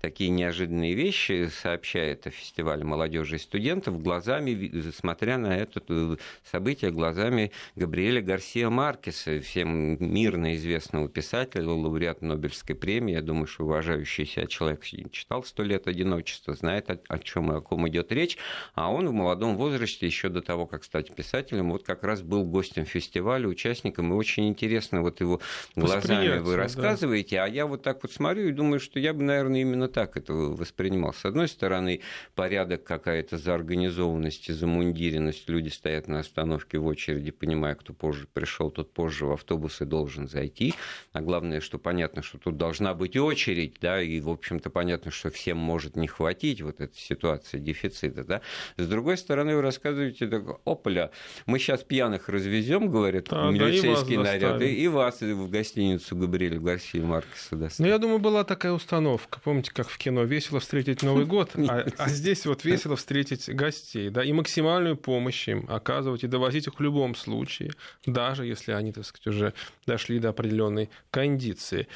такие 0.00 0.30
неожиданные 0.30 0.94
вещи 0.94 1.48
сообщает 1.62 2.26
о 2.26 2.30
фестивале 2.30 2.84
молодежи 2.84 3.36
и 3.36 3.38
студентов 3.38 4.02
глазами, 4.02 4.90
смотря 4.90 5.38
на 5.38 5.56
это 5.56 5.82
э, 5.88 6.16
событие, 6.50 6.90
глазами 6.90 7.52
Габриэля 7.76 8.20
Гарсия 8.20 8.68
Маркеса, 8.68 9.40
всем 9.40 9.96
мирно 10.00 10.54
известного 10.56 11.08
писателя, 11.08 11.68
лауреат 11.68 12.22
Нобелевской 12.22 12.76
премии. 12.76 13.14
Я 13.14 13.22
думаю, 13.22 13.46
что 13.46 13.64
уважающий 13.64 14.26
себя 14.26 14.46
человек 14.46 14.84
читал 15.10 15.44
«Сто 15.44 15.62
лет 15.62 15.86
одиночества», 15.86 16.54
знает, 16.54 16.90
о, 16.90 16.98
о 17.08 17.18
чем 17.18 17.52
и 17.52 17.56
о 17.56 17.60
ком 17.60 17.88
идет 17.88 18.12
речь. 18.12 18.38
А 18.74 18.90
он 18.90 19.08
в 19.08 19.12
молодом 19.12 19.56
возрасте, 19.56 20.06
еще 20.06 20.28
до 20.28 20.42
того, 20.42 20.66
как 20.66 20.84
стать 20.84 21.14
писателем, 21.14 21.70
вот 21.70 21.84
как 21.84 22.02
раз 22.02 22.22
был 22.22 22.44
гостем 22.44 22.84
фестиваля, 22.84 23.48
участником, 23.48 24.12
и 24.12 24.16
очень 24.16 24.48
интересно 24.48 25.02
вот 25.02 25.20
его 25.20 25.40
глазами 25.76 26.38
вы 26.38 26.56
рассказываете, 26.56 27.36
да. 27.36 27.44
а 27.44 27.48
я 27.48 27.66
вот 27.66 27.82
так 27.82 28.02
вот 28.02 28.12
смотрю 28.12 28.48
и 28.48 28.52
думаю, 28.52 28.80
что 28.80 28.98
я 28.98 29.12
бы, 29.12 29.22
наверное, 29.22 29.61
именно 29.62 29.88
так 29.88 30.16
это 30.16 30.32
воспринимал. 30.32 31.14
С 31.14 31.24
одной 31.24 31.48
стороны, 31.48 32.00
порядок 32.34 32.84
какая-то 32.84 33.38
заорганизованность 33.38 34.48
и 34.48 34.52
замундиренность. 34.52 35.48
Люди 35.48 35.68
стоят 35.68 36.08
на 36.08 36.20
остановке 36.20 36.78
в 36.78 36.86
очереди, 36.86 37.30
понимая, 37.30 37.74
кто 37.74 37.92
позже 37.92 38.26
пришел, 38.32 38.70
тот 38.70 38.92
позже 38.92 39.26
в 39.26 39.32
автобус 39.32 39.80
и 39.80 39.84
должен 39.84 40.28
зайти. 40.28 40.74
А 41.12 41.20
главное, 41.20 41.60
что 41.60 41.78
понятно, 41.78 42.22
что 42.22 42.38
тут 42.38 42.56
должна 42.56 42.94
быть 42.94 43.16
очередь, 43.16 43.76
да, 43.80 44.02
и, 44.02 44.20
в 44.20 44.28
общем-то, 44.28 44.70
понятно, 44.70 45.10
что 45.10 45.30
всем 45.30 45.56
может 45.56 45.96
не 45.96 46.06
хватить 46.06 46.60
вот 46.60 46.80
эта 46.80 46.96
ситуация 46.96 47.60
дефицита, 47.60 48.24
да. 48.24 48.40
С 48.76 48.86
другой 48.86 49.16
стороны, 49.16 49.56
вы 49.56 49.62
рассказываете, 49.62 50.26
так, 50.26 50.44
опля, 50.64 51.10
мы 51.46 51.58
сейчас 51.58 51.82
пьяных 51.82 52.28
развезем, 52.28 52.90
говорят, 52.90 53.28
а, 53.30 53.50
милицейские 53.50 54.18
да, 54.18 54.24
наряды, 54.24 54.72
и 54.72 54.88
вас 54.88 55.20
в 55.20 55.50
гостиницу 55.50 56.16
Габриэля 56.16 56.58
Гарсия 56.58 57.02
Маркеса 57.02 57.56
доставят. 57.56 57.78
Ну, 57.78 57.86
я 57.86 57.98
думаю, 57.98 58.18
была 58.18 58.44
такая 58.44 58.72
установка 58.72 59.40
помните, 59.52 59.70
как 59.70 59.90
в 59.90 59.98
кино, 59.98 60.22
весело 60.22 60.60
встретить 60.60 61.02
Новый 61.02 61.26
год, 61.26 61.50
а, 61.68 61.86
а 61.98 62.08
здесь 62.08 62.46
вот 62.46 62.64
весело 62.64 62.96
встретить 62.96 63.54
гостей, 63.54 64.08
да, 64.08 64.24
и 64.24 64.32
максимальную 64.32 64.96
помощь 64.96 65.46
им 65.46 65.66
оказывать 65.68 66.24
и 66.24 66.26
довозить 66.26 66.68
их 66.68 66.78
в 66.78 66.80
любом 66.80 67.14
случае, 67.14 67.72
даже 68.06 68.46
если 68.46 68.72
они, 68.72 68.92
так 68.92 69.04
сказать, 69.04 69.26
уже 69.26 69.52
дошли 69.86 70.18
до 70.18 70.30
определенной 70.30 70.88
кондиции. 71.10 71.86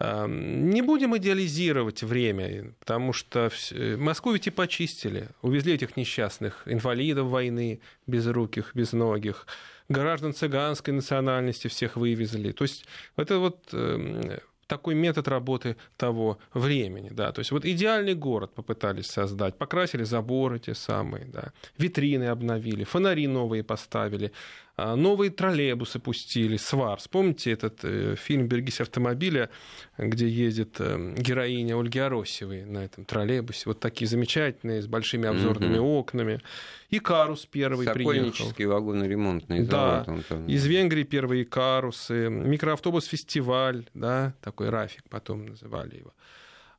Не 0.00 0.82
будем 0.82 1.16
идеализировать 1.16 2.02
время, 2.02 2.74
потому 2.80 3.12
что 3.12 3.48
Москву 3.96 4.32
ведь 4.32 4.48
и 4.48 4.50
почистили. 4.50 5.28
Увезли 5.40 5.74
этих 5.74 5.96
несчастных 5.96 6.62
инвалидов 6.66 7.28
войны, 7.28 7.78
безруких, 8.08 8.72
безногих, 8.74 9.46
граждан 9.88 10.34
цыганской 10.34 10.92
национальности 10.92 11.68
всех 11.68 11.94
вывезли. 11.94 12.50
То 12.50 12.64
есть 12.64 12.86
это 13.16 13.38
вот 13.38 13.68
эм, 13.72 14.40
такой 14.66 14.94
метод 14.94 15.28
работы 15.28 15.76
того 15.96 16.38
времени. 16.52 17.10
Да. 17.10 17.32
То 17.32 17.40
есть 17.40 17.50
вот 17.50 17.64
идеальный 17.64 18.14
город 18.14 18.54
попытались 18.54 19.06
создать, 19.06 19.56
покрасили 19.56 20.04
заборы 20.04 20.58
те 20.58 20.74
самые, 20.74 21.26
да, 21.26 21.52
витрины 21.78 22.24
обновили, 22.24 22.84
фонари 22.84 23.26
новые 23.26 23.62
поставили, 23.62 24.32
новые 24.76 25.30
троллейбусы 25.30 25.98
пустили, 25.98 26.56
свар. 26.56 26.98
Вспомните 26.98 27.52
этот 27.52 27.80
э, 27.84 28.16
фильм 28.16 28.48
«Берегись 28.48 28.80
автомобиля», 28.80 29.50
где 29.98 30.28
ездит 30.28 30.76
э, 30.80 31.14
героиня 31.16 31.78
Ольги 31.78 32.00
Аросевой 32.00 32.64
на 32.64 32.84
этом 32.84 33.04
троллейбусе. 33.04 33.62
Вот 33.66 33.80
такие 33.80 34.08
замечательные, 34.08 34.82
с 34.82 34.86
большими 34.86 35.28
обзорными 35.28 35.76
mm-hmm. 35.76 35.98
окнами. 35.98 36.40
И 36.90 36.98
Карус 36.98 37.46
первый 37.46 37.86
приехал. 37.86 38.52
вагоноремонтный 38.58 39.64
завод. 39.64 40.06
Да, 40.06 40.18
там... 40.28 40.46
из 40.46 40.66
Венгрии 40.66 41.04
первые 41.04 41.44
Карусы. 41.44 42.28
Микроавтобус-фестиваль, 42.28 43.88
да, 43.94 44.34
такой 44.40 44.70
Рафик 44.70 45.04
потом 45.08 45.46
называли 45.46 45.98
его. 45.98 46.12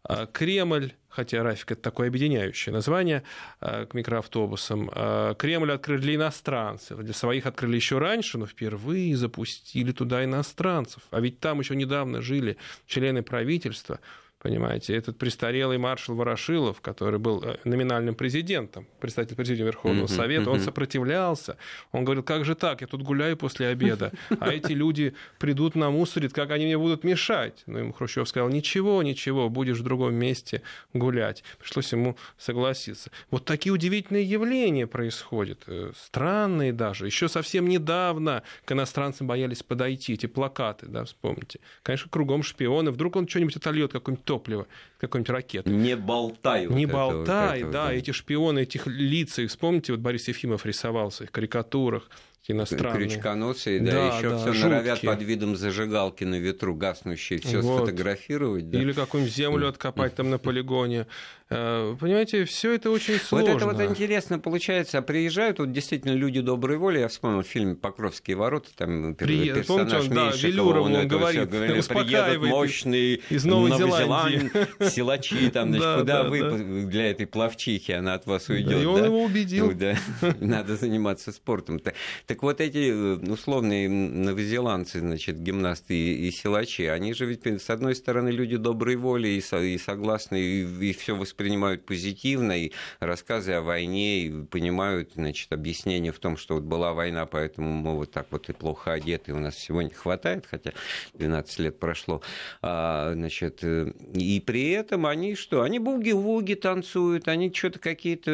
А, 0.08 0.28
Кремль, 0.28 0.94
хотя 1.10 1.42
Рафик 1.42 1.72
это 1.72 1.82
такое 1.82 2.10
объединяющее 2.10 2.72
название 2.72 3.24
а, 3.60 3.86
к 3.86 3.94
микроавтобусам. 3.94 4.92
А, 4.94 5.34
Кремль 5.34 5.72
открыли 5.72 6.02
для 6.02 6.16
иностранцев. 6.16 7.00
Для 7.00 7.14
своих 7.14 7.46
открыли 7.48 7.76
еще 7.76 7.98
раньше, 7.98 8.38
но 8.38 8.46
впервые 8.46 9.18
запустили 9.18 9.92
туда 9.92 10.24
иностранцев. 10.24 11.04
А 11.10 11.20
ведь 11.20 11.40
там 11.40 11.60
еще 11.60 11.76
недавно 11.76 12.22
жили 12.22 12.58
члены 12.86 13.24
правительства. 13.24 14.00
Понимаете, 14.46 14.96
этот 14.96 15.18
престарелый 15.18 15.80
маршал 15.80 16.14
Ворошилов, 16.14 16.80
который 16.80 17.18
был 17.18 17.42
э, 17.44 17.58
номинальным 17.64 18.14
президентом, 18.14 18.86
представитель 19.00 19.36
президиума 19.36 19.70
Верховного 19.70 20.06
uh-huh, 20.06 20.16
Совета, 20.16 20.52
он 20.52 20.60
сопротивлялся. 20.60 21.58
Он 21.92 22.06
говорил, 22.06 22.22
как 22.22 22.46
же 22.46 22.54
так, 22.54 22.82
я 22.82 22.88
тут 22.88 23.02
гуляю 23.02 23.38
после 23.38 23.70
обеда, 23.70 24.12
а 24.40 24.54
эти 24.54 24.74
люди 24.74 25.16
придут 25.40 25.74
на 25.74 25.90
мусорит, 25.90 26.32
как 26.32 26.52
они 26.52 26.66
мне 26.66 26.78
будут 26.78 27.04
мешать? 27.04 27.64
Но 27.66 27.80
ему 27.80 27.92
Хрущев 27.92 28.30
сказал, 28.30 28.50
ничего, 28.50 29.02
ничего, 29.02 29.50
будешь 29.50 29.80
в 29.80 29.84
другом 29.84 30.14
месте 30.14 30.62
гулять. 30.94 31.44
Пришлось 31.58 31.92
ему 31.92 32.16
согласиться. 32.38 33.10
Вот 33.32 33.46
такие 33.46 33.74
удивительные 33.74 34.24
явления 34.24 34.86
происходят, 34.86 35.64
э, 35.66 35.92
странные 35.98 36.72
даже. 36.72 37.08
Еще 37.08 37.30
совсем 37.30 37.68
недавно 37.68 38.44
к 38.66 38.72
иностранцам 38.72 39.26
боялись 39.26 39.64
подойти, 39.64 40.14
эти 40.14 40.28
плакаты, 40.28 40.86
да, 40.86 41.04
вспомните. 41.04 41.60
Конечно, 41.82 42.12
кругом 42.12 42.44
шпионы, 42.44 42.92
вдруг 42.92 43.16
он 43.16 43.28
что-нибудь 43.28 43.56
отольет, 43.56 43.92
какой-нибудь 43.92 44.35
топлива 44.36 44.68
какой-нибудь 45.00 45.30
ракеты. 45.30 45.70
Не 45.70 45.96
болтай. 45.96 46.68
Не 46.68 46.86
вот 46.86 46.94
болтай, 46.94 47.58
это, 47.58 47.66
вот 47.66 47.74
да, 47.74 47.86
да, 47.88 47.94
эти 47.94 48.12
шпионы, 48.12 48.60
этих 48.60 48.88
лиц, 48.88 49.40
их, 49.40 49.50
вспомните, 49.50 49.94
вот 49.94 50.02
Борис 50.02 50.28
Ефимов 50.28 50.66
рисовал 50.66 51.10
в 51.10 51.20
карикатурах, 51.32 52.10
иностранные. 52.52 53.08
Крючконосые, 53.08 53.80
да, 53.80 53.92
да 53.92 54.18
еще 54.18 54.30
да, 54.30 54.38
все 54.38 54.54
жуткие. 54.54 54.70
норовят 54.70 55.02
под 55.02 55.22
видом 55.22 55.56
зажигалки 55.56 56.24
на 56.24 56.36
ветру 56.36 56.76
гаснущие, 56.76 57.40
все 57.40 57.62
вот. 57.62 57.78
сфотографировать. 57.78 58.70
Да. 58.70 58.80
Или 58.80 58.92
какую-нибудь 58.94 59.36
землю 59.36 59.68
откопать 59.68 60.16
там 60.16 60.30
на 60.30 60.38
полигоне. 60.38 61.08
Э, 61.48 61.96
понимаете, 62.00 62.46
все 62.46 62.74
это 62.74 62.90
очень 62.90 63.20
сложно. 63.20 63.52
Вот 63.52 63.58
это 63.58 63.66
вот 63.66 63.82
интересно 63.82 64.40
получается. 64.40 64.98
А 64.98 65.02
приезжают 65.04 65.60
вот 65.60 65.72
действительно 65.72 66.14
люди 66.14 66.42
доброй 66.42 66.78
воли. 66.78 67.00
Я 67.00 67.08
вспомнил 67.08 67.44
фильм 67.44 67.76
«Покровские 67.76 68.36
ворота», 68.36 68.70
там 68.76 69.14
При... 69.14 69.54
персонаж 69.54 69.92
Помните, 69.92 69.98
он, 69.98 70.16
да, 70.16 70.32
Велюров, 70.36 70.86
он, 70.86 70.96
он 70.96 71.08
говорит, 71.08 71.50
говорили, 71.50 71.82
приедут 71.82 72.50
мощные 72.50 73.20
из 73.30 73.46
Новой 73.46 73.72
Зеландии 73.78 74.50
силачи, 74.90 75.52
там, 75.52 75.70
значит, 75.70 76.00
куда 76.00 76.24
вы 76.24 76.86
для 76.86 77.12
этой 77.12 77.28
плавчихи, 77.28 77.92
она 77.92 78.16
от 78.16 78.26
вас 78.26 78.50
уйдет. 78.50 78.82
И 78.82 78.86
он 78.86 79.06
его 79.06 79.24
убедил. 79.24 79.72
Надо 80.40 80.76
заниматься 80.76 81.32
спортом. 81.32 81.80
Так 82.26 82.35
вот 82.44 82.62
эти 82.62 82.92
э, 82.92 83.32
условные 83.32 83.90
новозеландцы, 83.90 85.00
значит, 85.00 85.40
гимнасты 85.40 85.96
и 85.96 86.32
силачи, 86.32 86.84
они 86.84 87.14
же 87.14 87.26
ведь, 87.26 87.46
с 87.46 87.70
одной 87.70 87.96
стороны, 87.96 88.30
люди 88.30 88.58
доброй 88.58 88.96
воли 88.96 89.28
и 89.28 89.78
согласны, 89.78 90.42
и 90.42 90.94
все 90.94 91.16
воспринимают 91.16 91.86
позитивно, 91.86 92.58
и 92.58 92.72
рассказы 93.00 93.54
о 93.54 93.62
войне, 93.62 94.22
и 94.22 94.44
понимают, 94.46 95.12
значит, 95.16 95.52
объяснение 95.52 96.12
в 96.12 96.20
том, 96.20 96.38
что 96.38 96.56
вот 96.56 96.64
была 96.64 96.94
война, 96.94 97.26
поэтому 97.26 97.72
мы 97.72 97.96
вот 97.96 98.12
так 98.12 98.28
вот 98.32 98.50
и 98.50 98.54
плохо 98.54 98.94
одеты, 98.94 99.34
у 99.34 99.40
нас 99.40 99.58
сегодня 99.58 99.94
хватает, 99.94 100.46
хотя 100.50 100.74
12 101.14 101.60
лет 101.60 101.80
прошло, 101.80 102.22
а, 102.62 103.14
значит, 103.14 103.60
э, 103.64 103.92
и 104.14 104.40
при 104.40 104.72
этом 104.72 105.06
они 105.06 105.36
что? 105.36 105.62
Они 105.62 105.80
буги-вуги 105.80 106.56
танцуют, 106.56 107.28
они 107.28 107.54
что-то 107.54 107.80
какие-то, 107.80 108.32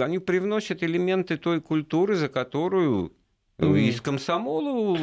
они 0.00 0.18
привносят 0.18 0.82
элементы 0.82 1.36
той 1.36 1.60
культуры, 1.60 2.14
за 2.16 2.28
которую 2.28 3.12
Mm. 3.62 3.80
Из 3.80 4.00
комсомола 4.00 4.96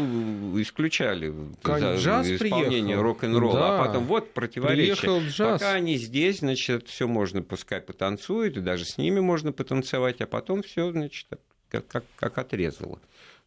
исключали 0.62 1.34
за 1.64 2.22
исполнение 2.24 3.00
рок-н-ролла, 3.00 3.54
да. 3.54 3.80
а 3.80 3.86
потом 3.86 4.04
вот 4.06 4.34
противоречие. 4.34 5.28
джаз. 5.28 5.62
Пока 5.62 5.74
они 5.74 5.96
здесь, 5.96 6.40
значит, 6.40 6.88
все 6.88 7.08
можно, 7.08 7.42
пускай 7.42 7.80
потанцуют, 7.80 8.58
и 8.58 8.60
даже 8.60 8.86
с 8.86 8.98
ними 8.98 9.22
можно 9.22 9.54
потанцевать, 9.54 10.20
а 10.22 10.28
потом 10.28 10.62
все, 10.64 10.92
значит, 10.92 11.28
как, 11.70 11.88
как, 11.88 12.04
как 12.18 12.38
отрезало. 12.38 13.00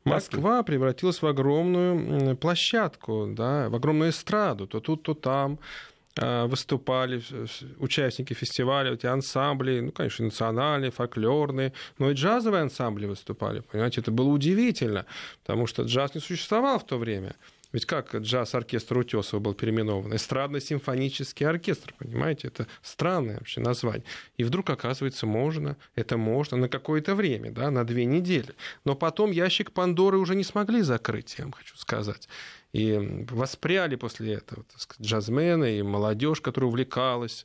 Москва 0.05 0.63
превратилась 0.63 1.21
в 1.21 1.27
огромную 1.27 2.37
площадку, 2.37 3.29
да, 3.29 3.69
в 3.69 3.75
огромную 3.75 4.11
эстраду, 4.11 4.67
то 4.67 4.81
тут, 4.81 5.03
то 5.03 5.15
там. 5.15 5.59
Э, 6.17 6.45
выступали 6.45 7.23
участники 7.79 8.35
фестиваля, 8.35 8.93
эти 8.93 9.07
ансамбли, 9.07 9.81
ну, 9.81 9.93
конечно, 9.93 10.27
национальные, 10.27 10.91
фольклорные, 10.91 11.73
но 11.97 12.11
и 12.11 12.15
джазовые 12.15 12.63
ансамбли 12.63 13.07
выступали. 13.07 13.61
Понимаете, 13.61 14.03
это 14.03 14.11
было 14.11 14.29
удивительно, 14.29 15.07
потому 15.43 15.67
что 15.67 15.85
джаз 15.85 16.15
не 16.15 16.21
существовал 16.21 16.79
в 16.79 16.85
то 16.85 16.99
время. 16.99 17.35
Ведь 17.73 17.87
как 17.87 18.15
джаз-оркестр 18.15 18.99
Утесова 18.99 19.41
был 19.41 19.55
переименован? 19.55 20.13
Эстрадно-симфонический 20.13 21.47
оркестр, 21.47 21.95
понимаете? 21.99 22.49
Это 22.49 22.67
странное 22.83 23.39
вообще 23.39 23.61
название. 23.61 24.05
И 24.37 24.45
вдруг, 24.45 24.71
оказывается, 24.71 25.27
можно, 25.27 25.77
это 25.95 26.17
можно 26.17 26.57
на 26.57 26.69
какое-то 26.69 27.15
время, 27.15 27.51
да, 27.51 27.71
на 27.71 27.85
две 27.85 28.05
недели. 28.05 28.55
Но 28.85 28.95
потом 28.95 29.31
ящик 29.31 29.73
Пандоры 29.73 30.19
уже 30.19 30.35
не 30.35 30.45
смогли 30.45 30.83
закрыть, 30.83 31.35
я 31.39 31.45
вам 31.45 31.53
хочу 31.53 31.77
сказать. 31.77 32.29
И 32.73 33.27
воспряли 33.31 33.97
после 33.97 34.35
этого 34.35 34.65
так 34.65 34.81
сказать, 34.81 35.07
джазмены 35.07 35.79
и 35.79 35.83
молодежь, 35.83 36.41
которая 36.41 36.69
увлекалась 36.69 37.45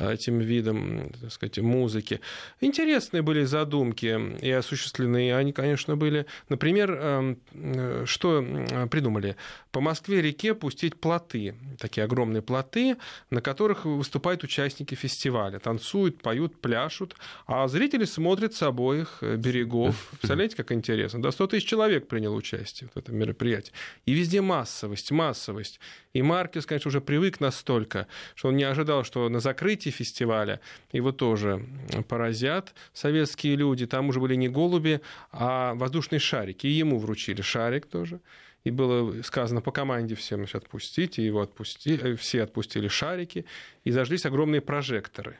этим 0.00 0.38
видом 0.38 1.10
так 1.20 1.32
сказать, 1.32 1.58
музыки. 1.58 2.20
Интересные 2.60 3.22
были 3.22 3.44
задумки 3.44 4.18
и 4.40 4.50
осуществленные 4.50 5.36
они, 5.36 5.52
конечно, 5.52 5.96
были. 5.96 6.26
Например, 6.48 6.90
эм, 6.92 7.38
э, 7.52 8.04
что 8.06 8.44
придумали? 8.90 9.36
По 9.72 9.80
Москве-реке 9.80 10.54
пустить 10.54 10.98
плоты, 10.98 11.54
такие 11.78 12.04
огромные 12.04 12.42
плоты, 12.42 12.96
на 13.30 13.40
которых 13.40 13.84
выступают 13.84 14.42
участники 14.44 14.94
фестиваля. 14.94 15.58
Танцуют, 15.58 16.22
поют, 16.22 16.60
пляшут, 16.60 17.16
а 17.46 17.68
зрители 17.68 18.04
смотрят 18.04 18.54
с 18.54 18.62
обоих 18.62 19.18
э, 19.20 19.36
берегов. 19.36 20.08
Представляете, 20.20 20.56
как 20.56 20.72
интересно? 20.72 21.22
До 21.22 21.30
100 21.30 21.46
тысяч 21.48 21.66
человек 21.66 22.08
приняло 22.08 22.34
участие 22.34 22.90
в 22.94 22.98
этом 22.98 23.16
мероприятии. 23.16 23.72
И 24.06 24.12
везде 24.12 24.40
массовость, 24.40 25.10
массовость. 25.10 25.80
И 26.12 26.22
Маркес, 26.22 26.66
конечно, 26.66 26.88
уже 26.88 27.00
привык 27.00 27.40
настолько, 27.40 28.08
что 28.34 28.48
он 28.48 28.56
не 28.56 28.64
ожидал, 28.64 29.04
что 29.04 29.28
на 29.28 29.38
закрытии 29.38 29.90
фестиваля 29.90 30.60
его 30.92 31.12
тоже 31.12 31.64
поразят 32.08 32.74
советские 32.92 33.56
люди. 33.56 33.86
Там 33.86 34.08
уже 34.08 34.18
были 34.18 34.34
не 34.34 34.48
голуби, 34.48 35.00
а 35.30 35.74
воздушные 35.74 36.18
шарики. 36.18 36.66
И 36.66 36.70
ему 36.70 36.98
вручили 36.98 37.42
шарик 37.42 37.86
тоже. 37.86 38.20
И 38.64 38.70
было 38.70 39.22
сказано 39.22 39.62
по 39.62 39.70
команде 39.70 40.14
всем 40.14 40.40
значит, 40.40 40.56
отпустить, 40.56 41.18
и 41.18 41.22
его 41.22 41.40
отпустили, 41.40 42.12
э, 42.12 42.16
все 42.16 42.42
отпустили 42.42 42.88
шарики, 42.88 43.46
и 43.84 43.90
зажглись 43.90 44.26
огромные 44.26 44.60
прожекторы. 44.60 45.38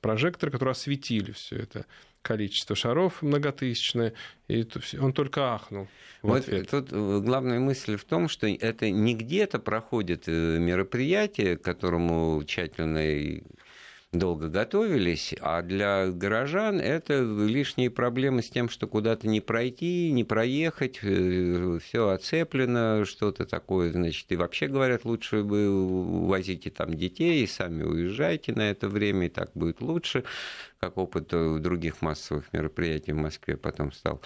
Прожекторы, 0.00 0.52
которые 0.52 0.72
осветили 0.72 1.32
все 1.32 1.56
это 1.56 1.86
количество 2.24 2.74
шаров 2.74 3.22
многотысячное, 3.22 4.14
и 4.48 4.66
он 4.98 5.12
только 5.12 5.54
ахнул. 5.54 5.86
Вот 6.22 6.40
ответ. 6.40 6.70
тут 6.70 6.88
э, 6.90 7.20
главная 7.22 7.60
мысль 7.60 7.96
в 7.96 8.04
том, 8.04 8.28
что 8.28 8.46
это 8.48 8.90
не 8.90 9.14
где-то 9.14 9.58
проходит 9.58 10.24
э, 10.26 10.58
мероприятие, 10.58 11.58
к 11.58 11.62
которому 11.62 12.42
тщательно 12.44 13.42
долго 14.18 14.48
готовились, 14.48 15.34
а 15.40 15.62
для 15.62 16.08
горожан 16.08 16.80
это 16.80 17.20
лишние 17.22 17.90
проблемы 17.90 18.42
с 18.42 18.50
тем, 18.50 18.68
что 18.68 18.86
куда-то 18.86 19.26
не 19.28 19.40
пройти, 19.40 20.10
не 20.12 20.24
проехать, 20.24 21.00
э, 21.02 21.78
все 21.82 22.08
оцеплено, 22.08 23.04
что-то 23.04 23.44
такое, 23.44 23.92
значит, 23.92 24.30
и 24.30 24.36
вообще 24.36 24.68
говорят, 24.68 25.04
лучше 25.04 25.42
бы 25.42 26.26
возите 26.26 26.70
там 26.70 26.94
детей 26.94 27.42
и 27.42 27.46
сами 27.46 27.82
уезжайте 27.82 28.52
на 28.52 28.70
это 28.70 28.88
время, 28.88 29.26
и 29.26 29.30
так 29.30 29.50
будет 29.54 29.80
лучше, 29.80 30.24
как 30.80 30.96
опыт 30.96 31.28
других 31.28 32.02
массовых 32.02 32.52
мероприятий 32.52 33.12
в 33.12 33.16
Москве 33.16 33.56
потом 33.56 33.92
стал 33.92 34.20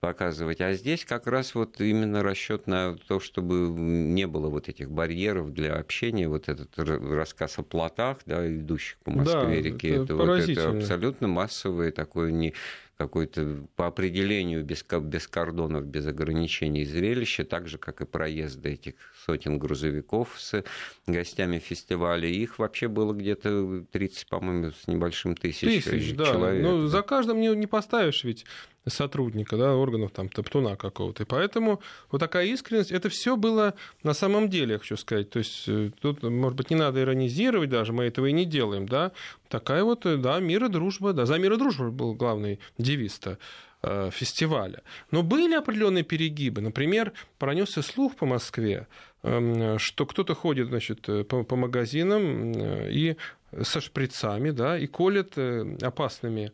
показывать. 0.00 0.60
А 0.60 0.72
здесь 0.74 1.04
как 1.04 1.26
раз 1.26 1.54
вот 1.54 1.80
именно 1.80 2.22
расчет 2.22 2.66
на 2.66 2.96
то, 3.08 3.20
чтобы 3.20 3.54
не 3.54 4.26
было 4.26 4.48
вот 4.48 4.68
этих 4.68 4.90
барьеров 4.90 5.52
для 5.52 5.74
общения, 5.76 6.28
вот 6.28 6.48
этот 6.48 6.78
рассказ 6.78 7.58
о 7.58 7.62
плотах, 7.62 8.18
да, 8.26 8.46
идущих 8.48 8.98
по 8.98 9.10
Москве-реке, 9.10 9.88
да, 9.88 9.94
это, 9.94 10.04
это, 10.04 10.16
вот, 10.16 10.48
это 10.48 10.70
абсолютно 10.70 11.28
массовое 11.28 11.92
такое 11.92 12.30
не 12.30 12.54
какой-то 12.98 13.64
по 13.76 13.86
определению 13.86 14.64
без, 14.64 14.84
без 14.84 15.28
кордонов, 15.28 15.86
без 15.86 16.06
ограничений 16.06 16.84
зрелище, 16.84 17.44
так 17.44 17.68
же, 17.68 17.78
как 17.78 18.00
и 18.00 18.04
проезды 18.04 18.70
этих 18.70 18.94
сотен 19.24 19.58
грузовиков 19.58 20.34
с 20.36 20.64
гостями 21.06 21.60
фестиваля. 21.60 22.28
Их 22.28 22.58
вообще 22.58 22.88
было 22.88 23.12
где-то 23.12 23.84
30, 23.92 24.28
по-моему, 24.28 24.72
с 24.72 24.88
небольшим 24.88 25.36
тысяч, 25.36 25.84
тысяч 25.84 26.14
да. 26.14 26.26
человек. 26.26 26.62
Ну, 26.64 26.86
за 26.88 27.02
каждым 27.02 27.40
не, 27.40 27.54
не 27.54 27.68
поставишь 27.68 28.24
ведь 28.24 28.44
сотрудника, 28.90 29.56
да, 29.56 29.74
органов 29.74 30.12
там 30.12 30.28
топтуна 30.28 30.76
какого-то. 30.76 31.22
И 31.22 31.26
поэтому 31.26 31.80
вот 32.10 32.18
такая 32.18 32.46
искренность, 32.46 32.92
это 32.92 33.08
все 33.08 33.36
было 33.36 33.74
на 34.02 34.14
самом 34.14 34.48
деле, 34.48 34.74
я 34.74 34.78
хочу 34.78 34.96
сказать. 34.96 35.30
То 35.30 35.38
есть 35.38 35.64
э, 35.68 35.90
тут, 36.00 36.22
может 36.22 36.56
быть, 36.56 36.70
не 36.70 36.76
надо 36.76 37.00
иронизировать 37.00 37.70
даже, 37.70 37.92
мы 37.92 38.04
этого 38.04 38.26
и 38.26 38.32
не 38.32 38.44
делаем, 38.44 38.86
да. 38.86 39.12
Такая 39.48 39.84
вот, 39.84 40.06
э, 40.06 40.16
да, 40.16 40.40
мир 40.40 40.64
и 40.64 40.68
дружба, 40.68 41.12
да, 41.12 41.26
за 41.26 41.38
мир 41.38 41.54
и 41.54 41.56
дружбу 41.56 41.90
был 41.90 42.14
главный 42.14 42.60
девиз-то 42.78 43.38
э, 43.82 44.10
фестиваля. 44.12 44.82
Но 45.10 45.22
были 45.22 45.54
определенные 45.54 46.04
перегибы. 46.04 46.60
Например, 46.60 47.12
пронесся 47.38 47.82
слух 47.82 48.16
по 48.16 48.26
Москве, 48.26 48.86
эм, 49.22 49.78
что 49.78 50.06
кто-то 50.06 50.34
ходит 50.34 50.68
значит, 50.68 51.02
по, 51.28 51.44
по 51.44 51.56
магазинам 51.56 52.52
и 52.52 53.16
со 53.62 53.80
шприцами, 53.80 54.50
да, 54.50 54.78
и 54.78 54.86
колет 54.86 55.38
опасными 55.82 56.52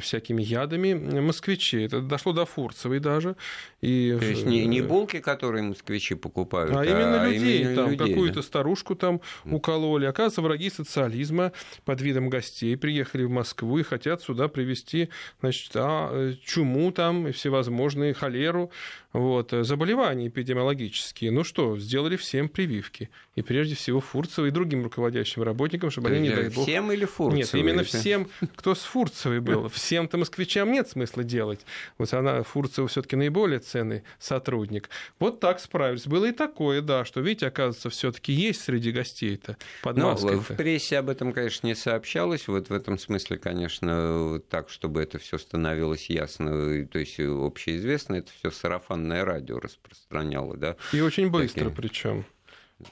всякими 0.00 0.42
ядами 0.42 0.94
москвичи. 1.20 1.82
Это 1.82 2.00
дошло 2.00 2.32
до 2.32 2.44
Фурцевой 2.44 3.00
даже. 3.00 3.36
И, 3.80 4.16
То 4.18 4.24
есть 4.24 4.46
не, 4.46 4.64
не 4.66 4.80
булки, 4.80 5.20
которые 5.20 5.62
москвичи 5.62 6.14
покупают, 6.14 6.72
а, 6.72 6.80
а 6.80 6.84
именно 6.84 7.28
людей. 7.28 7.62
Именно 7.62 7.74
там 7.76 7.96
какую-то 7.96 8.36
да? 8.36 8.42
старушку 8.42 8.94
там 8.94 9.20
укололи. 9.44 10.06
Оказывается, 10.06 10.42
враги 10.42 10.70
социализма 10.70 11.52
под 11.84 12.00
видом 12.00 12.30
гостей 12.30 12.76
приехали 12.76 13.24
в 13.24 13.30
Москву 13.30 13.78
и 13.78 13.82
хотят 13.82 14.22
сюда 14.22 14.48
привезти 14.48 15.10
значит, 15.40 15.70
а, 15.74 16.10
э, 16.12 16.34
чуму 16.44 16.92
там, 16.92 17.28
и 17.28 17.32
всевозможные 17.32 18.14
холеру 18.14 18.70
вот, 19.14 19.52
э, 19.52 19.62
заболевания 19.62 20.26
эпидемиологические. 20.26 21.30
Ну 21.30 21.44
что, 21.44 21.78
сделали 21.78 22.16
всем 22.16 22.48
прививки. 22.48 23.10
И 23.36 23.42
прежде 23.42 23.76
всего 23.76 24.00
Фурцевой 24.00 24.48
и 24.48 24.52
другим 24.52 24.82
руководящим 24.82 25.42
работникам, 25.42 25.90
чтобы 25.90 26.08
они, 26.08 26.28
не 26.28 26.34
дай 26.34 26.48
бог... 26.48 26.64
Всем 26.64 26.90
или 26.90 27.04
Фурцевой? 27.04 27.38
Нет, 27.38 27.54
именно 27.54 27.84
всем, 27.84 28.28
кто 28.56 28.74
с 28.74 28.82
Фурцевой 28.82 29.40
был. 29.40 29.68
Всем-то 29.74 30.18
москвичам 30.18 30.72
нет 30.72 30.88
смысла 30.88 31.24
делать. 31.24 31.60
Вот 31.98 32.12
она, 32.14 32.42
Фурцева 32.42 32.88
все 32.88 33.02
таки 33.02 33.16
наиболее 33.16 33.60
ценный 33.60 34.02
сотрудник. 34.18 34.88
Вот 35.18 35.40
так 35.40 35.60
справились. 35.60 36.06
Было 36.06 36.26
и 36.26 36.32
такое, 36.32 36.80
да, 36.80 37.04
что, 37.04 37.20
видите, 37.20 37.46
оказывается, 37.46 37.90
все 37.90 38.12
таки 38.12 38.32
есть 38.32 38.62
среди 38.62 38.92
гостей-то 38.92 39.56
под 39.82 39.96
ну, 39.96 40.14
в 40.14 40.56
прессе 40.56 40.98
об 40.98 41.10
этом, 41.10 41.32
конечно, 41.32 41.66
не 41.66 41.74
сообщалось. 41.74 42.48
Вот 42.48 42.68
в 42.68 42.72
этом 42.72 42.98
смысле, 42.98 43.38
конечно, 43.38 44.40
так, 44.48 44.70
чтобы 44.70 45.02
это 45.02 45.18
все 45.18 45.38
становилось 45.38 46.08
ясно, 46.08 46.86
то 46.86 46.98
есть 46.98 47.18
общеизвестно, 47.20 48.16
это 48.16 48.30
все 48.38 48.50
сарафан 48.50 48.94
сарафанное 48.94 49.24
радио 49.24 49.58
распространяло. 49.58 50.56
Да? 50.56 50.76
И 50.92 51.00
очень 51.00 51.30
быстро 51.30 51.64
Такие... 51.64 51.76
причем. 51.76 52.24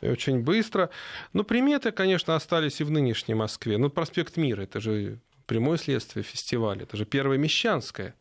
И 0.01 0.09
очень 0.09 0.41
быстро. 0.41 0.91
Ну, 1.33 1.45
приметы, 1.45 1.91
конечно, 1.91 2.35
остались 2.35 2.81
и 2.81 2.85
в 2.85 2.91
нынешней 2.91 3.35
Москве. 3.35 3.79
Ну, 3.79 3.91
проспект 3.91 4.37
Мира, 4.37 4.63
это 4.63 4.81
же 4.81 5.19
прямое 5.47 5.79
следствие 5.79 6.23
фестиваля. 6.23 6.83
Это 6.83 6.97
же 6.97 7.05
первое 7.05 7.39
Мещанское 7.39 8.15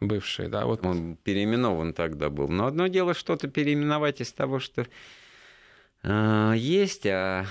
бывшее. 0.00 0.48
Да, 0.48 0.66
вот. 0.66 0.84
Он 0.84 1.16
переименован 1.16 1.92
тогда 1.92 2.30
был. 2.30 2.48
Но 2.48 2.66
одно 2.66 2.86
дело 2.86 3.14
что-то 3.14 3.48
переименовать 3.48 4.20
из 4.20 4.32
того, 4.32 4.58
что 4.58 4.86
э, 6.02 6.54
есть, 6.56 7.06
а 7.06 7.46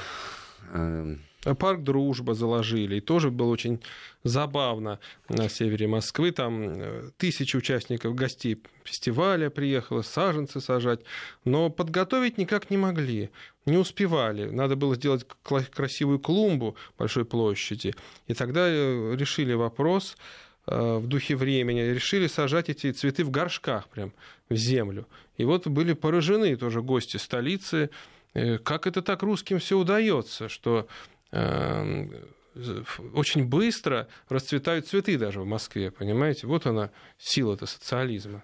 э, 0.71 1.15
Парк 1.53 1.83
Дружба 1.83 2.33
заложили. 2.33 2.95
И 2.95 3.01
тоже 3.01 3.29
было 3.29 3.51
очень 3.51 3.81
забавно 4.23 4.99
на 5.29 5.47
севере 5.47 5.87
Москвы. 5.87 6.31
Там 6.31 6.61
э, 6.63 7.09
тысячи 7.17 7.55
участников, 7.55 8.15
гостей 8.15 8.61
фестиваля 8.83 9.49
приехало, 9.49 10.01
саженцы 10.01 10.59
сажать. 10.59 11.01
Но 11.43 11.69
подготовить 11.69 12.37
никак 12.37 12.71
не 12.71 12.77
могли. 12.77 13.29
Не 13.65 13.77
успевали. 13.77 14.49
Надо 14.49 14.75
было 14.75 14.95
сделать 14.95 15.25
красивую 15.43 16.19
клумбу 16.19 16.75
большой 16.97 17.25
площади. 17.25 17.93
И 18.27 18.33
тогда 18.33 18.67
э, 18.67 19.15
решили 19.15 19.53
вопрос 19.53 20.17
э, 20.65 20.97
в 20.97 21.07
духе 21.07 21.35
времени, 21.35 21.81
решили 21.81 22.25
сажать 22.27 22.69
эти 22.69 22.91
цветы 22.91 23.23
в 23.23 23.29
горшках 23.29 23.87
прям 23.89 24.13
в 24.49 24.55
землю. 24.55 25.07
И 25.37 25.45
вот 25.45 25.67
были 25.67 25.93
поражены 25.93 26.55
тоже 26.55 26.81
гости 26.81 27.17
столицы, 27.17 27.89
как 28.63 28.85
это 28.85 29.01
так 29.01 29.23
русским 29.23 29.59
все 29.59 29.77
удается, 29.77 30.49
что 30.49 30.87
очень 33.13 33.45
быстро 33.45 34.07
расцветают 34.29 34.87
цветы 34.87 35.17
даже 35.17 35.41
в 35.41 35.45
Москве, 35.45 35.91
понимаете? 35.91 36.47
Вот 36.47 36.65
она, 36.65 36.91
сила-то 37.17 37.65
социализма. 37.65 38.43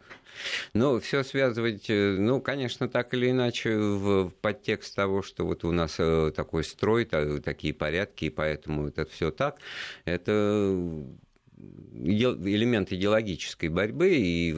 Ну, 0.73 0.99
все 0.99 1.23
связывать, 1.23 1.89
э, 1.89 2.15
ну, 2.17 2.41
конечно, 2.41 2.87
так 2.87 3.13
или 3.13 3.31
иначе, 3.31 3.77
в 3.77 4.29
подтекст 4.41 4.95
того, 4.95 5.21
что 5.21 5.45
вот 5.45 5.63
у 5.63 5.71
нас 5.71 5.95
э, 5.99 6.31
такой 6.35 6.63
строй, 6.63 7.05
такие 7.05 7.73
порядки, 7.73 8.25
и 8.25 8.29
поэтому 8.29 8.87
это 8.87 9.05
все 9.05 9.31
так, 9.31 9.57
это 10.05 10.31
элемент 11.93 12.91
идеологической 12.91 13.69
борьбы, 13.69 14.15
и 14.15 14.55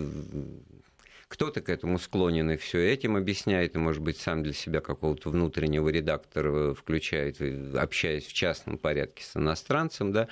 кто-то 1.34 1.62
к 1.62 1.70
этому 1.70 1.98
склонен 1.98 2.52
и 2.52 2.58
все 2.58 2.94
этим 2.94 3.16
объясняет, 3.16 3.74
и, 3.74 3.80
может 3.80 4.04
быть, 4.04 4.18
сам 4.18 4.44
для 4.44 4.54
себя 4.54 4.82
какого-то 4.82 5.32
внутреннего 5.32 5.90
редактора 5.90 6.76
включает, 6.76 7.42
общаясь 7.76 8.28
в 8.28 8.34
частном 8.34 8.78
порядке 8.78 9.24
с 9.24 9.36
иностранцем, 9.36 10.12
да. 10.12 10.28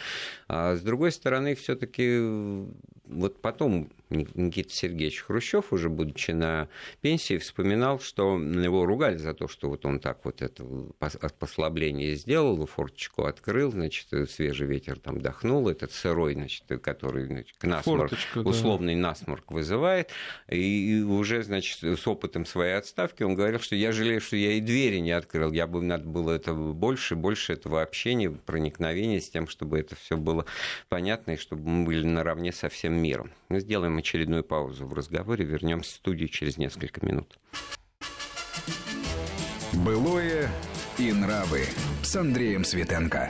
А 0.47 0.75
с 0.75 0.81
другой 0.81 1.11
стороны, 1.11 1.55
все-таки 1.55 2.19
вот 3.07 3.41
потом 3.41 3.89
Никита 4.12 4.74
Сергеевич 4.74 5.21
Хрущев, 5.21 5.71
уже 5.71 5.89
будучи 5.89 6.32
на 6.32 6.67
пенсии, 7.02 7.38
вспоминал, 7.38 8.00
что 8.00 8.38
его 8.38 8.86
ругали 8.86 9.17
за 9.17 9.34
то, 9.34 9.47
что 9.47 9.69
вот 9.69 9.86
он 9.86 10.00
так 10.00 10.24
вот 10.26 10.41
это 10.41 10.63
послабление 11.39 12.15
сделал, 12.15 12.65
форточку 12.65 13.26
открыл, 13.26 13.71
значит, 13.71 14.08
свежий 14.30 14.67
ветер 14.67 15.00
там 15.00 15.21
дохнул, 15.21 15.69
этот 15.69 15.91
сырой, 15.91 16.34
значит, 16.34 16.63
который 16.82 17.26
значит, 17.26 17.56
насморк, 17.63 18.10
Форточка, 18.10 18.39
условный 18.39 18.95
да. 18.95 19.02
насморк 19.02 19.52
вызывает. 19.52 20.10
И 20.50 21.04
уже, 21.08 21.44
значит, 21.44 21.81
с 21.81 22.08
опытом 22.08 22.46
своей 22.46 22.73
отставки 22.73 23.23
он 23.23 23.35
говорил, 23.35 23.60
что 23.60 23.75
я 23.75 23.92
жалею, 23.92 24.21
что 24.21 24.35
я 24.35 24.54
и 24.54 24.62
двери 24.62 24.98
не 24.98 25.12
открыл. 25.12 25.52
Я 25.52 25.67
бы 25.67 25.81
надо 25.81 26.06
было 26.06 26.31
это 26.31 26.54
больше, 26.54 27.15
больше 27.15 27.54
этого 27.54 27.81
общения, 27.81 28.29
проникновения 28.29 29.19
с 29.19 29.29
тем, 29.29 29.48
чтобы 29.48 29.79
это 29.79 29.96
все 29.96 30.17
было 30.17 30.46
понятно 30.90 31.31
и 31.31 31.38
чтобы 31.38 31.67
мы 31.69 31.85
были 31.85 32.06
наравне 32.06 32.52
со 32.52 32.69
всем 32.69 32.94
миром. 32.94 33.31
Мы 33.52 33.60
сделаем 33.60 33.97
очередную 33.97 34.45
паузу 34.45 34.85
в 34.85 34.93
разговоре, 34.93 35.43
вернемся 35.43 35.91
в 35.91 35.95
студию 35.95 36.29
через 36.29 36.58
несколько 36.58 37.06
минут. 37.06 37.37
Былое 39.73 40.49
и 40.97 41.12
нравы 41.12 41.65
с 42.02 42.15
Андреем 42.15 42.63
Светенко. 42.63 43.29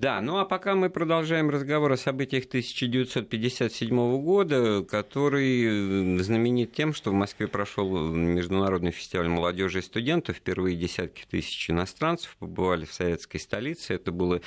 Да, 0.00 0.22
ну 0.22 0.38
а 0.38 0.46
пока 0.46 0.74
мы 0.76 0.88
продолжаем 0.88 1.50
разговор 1.50 1.92
о 1.92 1.98
событиях 1.98 2.46
1957 2.46 4.22
года, 4.22 4.82
который 4.82 6.16
э, 6.16 6.22
знаменит 6.22 6.72
тем, 6.72 6.94
что 6.94 7.10
в 7.10 7.12
Москве 7.12 7.48
прошел 7.48 8.08
Международный 8.08 8.92
фестиваль 8.92 9.28
молодежи 9.28 9.80
и 9.80 9.82
студентов. 9.82 10.36
Впервые 10.36 10.74
десятки 10.74 11.26
тысяч 11.30 11.68
иностранцев 11.68 12.34
побывали 12.38 12.86
в 12.86 12.94
советской 12.94 13.36
столице. 13.36 13.92
Это 13.92 14.10
было 14.10 14.40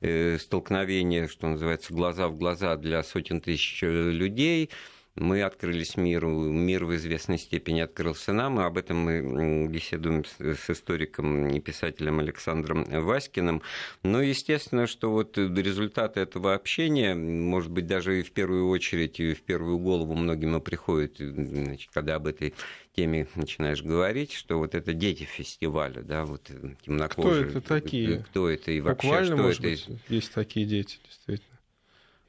э, 0.00 0.38
столкновение, 0.38 1.26
что 1.26 1.48
называется, 1.48 1.92
глаза 1.92 2.28
в 2.28 2.36
глаза 2.36 2.76
для 2.76 3.02
сотен 3.02 3.40
тысяч 3.40 3.82
э, 3.82 3.88
людей 3.88 4.70
мы 5.16 5.42
открылись 5.42 5.96
миру, 5.96 6.30
мир 6.30 6.84
в 6.84 6.94
известной 6.96 7.38
степени 7.38 7.80
открылся 7.80 8.32
нам, 8.32 8.60
и 8.60 8.64
об 8.64 8.78
этом 8.78 8.98
мы 8.98 9.68
беседуем 9.68 10.24
с 10.24 10.70
историком 10.70 11.48
и 11.48 11.60
писателем 11.60 12.20
Александром 12.20 12.84
Васькиным. 12.84 13.62
Но 14.02 14.22
естественно, 14.22 14.86
что 14.86 15.10
вот 15.10 15.36
результаты 15.36 16.20
этого 16.20 16.54
общения, 16.54 17.14
может 17.14 17.70
быть, 17.70 17.86
даже 17.86 18.20
и 18.20 18.22
в 18.22 18.32
первую 18.32 18.68
очередь, 18.68 19.20
и 19.20 19.34
в 19.34 19.42
первую 19.42 19.78
голову 19.78 20.14
многим 20.14 20.56
и 20.56 20.60
приходит, 20.60 21.16
значит, 21.18 21.90
когда 21.92 22.14
об 22.14 22.26
этой 22.26 22.54
теме 22.94 23.26
начинаешь 23.34 23.82
говорить, 23.82 24.32
что 24.32 24.58
вот 24.58 24.74
это 24.74 24.94
дети 24.94 25.24
фестиваля, 25.24 26.02
да, 26.02 26.24
вот 26.24 26.50
темнокожие. 26.84 27.46
Кто 27.46 27.58
это 27.58 27.68
такие? 27.68 28.18
Кто 28.18 28.48
это 28.48 28.70
и 28.70 28.80
вообще 28.80 29.06
Буквально, 29.06 29.36
что 29.36 29.36
может 29.36 29.64
это? 29.64 29.90
Быть, 29.90 30.00
есть 30.08 30.32
такие 30.32 30.66
дети, 30.66 30.98
действительно. 31.04 31.49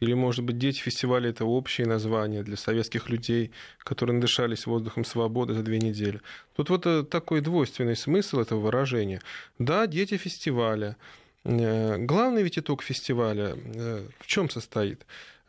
Или, 0.01 0.13
может 0.15 0.43
быть, 0.43 0.57
дети 0.57 0.79
фестиваля– 0.79 1.29
это 1.31 1.45
общее 1.45 1.85
название 1.85 2.41
для 2.41 2.57
советских 2.57 3.09
людей, 3.09 3.51
которые 3.77 4.15
надышались 4.15 4.65
воздухом 4.65 5.05
свободы 5.05 5.53
за 5.53 5.61
две 5.61 5.79
недели. 5.79 6.21
Тут 6.55 6.69
вот 6.69 6.85
э, 6.87 7.03
такой 7.03 7.41
двойственный 7.41 7.95
смысл 7.95 8.39
этого 8.39 8.59
выражения. 8.59 9.21
Да, 9.59 9.85
дети 9.85 10.17
фестиваля. 10.17 10.97
Э, 11.43 11.97
главный 11.99 12.41
ведь 12.41 12.57
итог 12.57 12.81
фестиваля 12.81 13.55
э, 13.55 14.07
в 14.19 14.25
чем 14.25 14.49
состоит? 14.49 15.05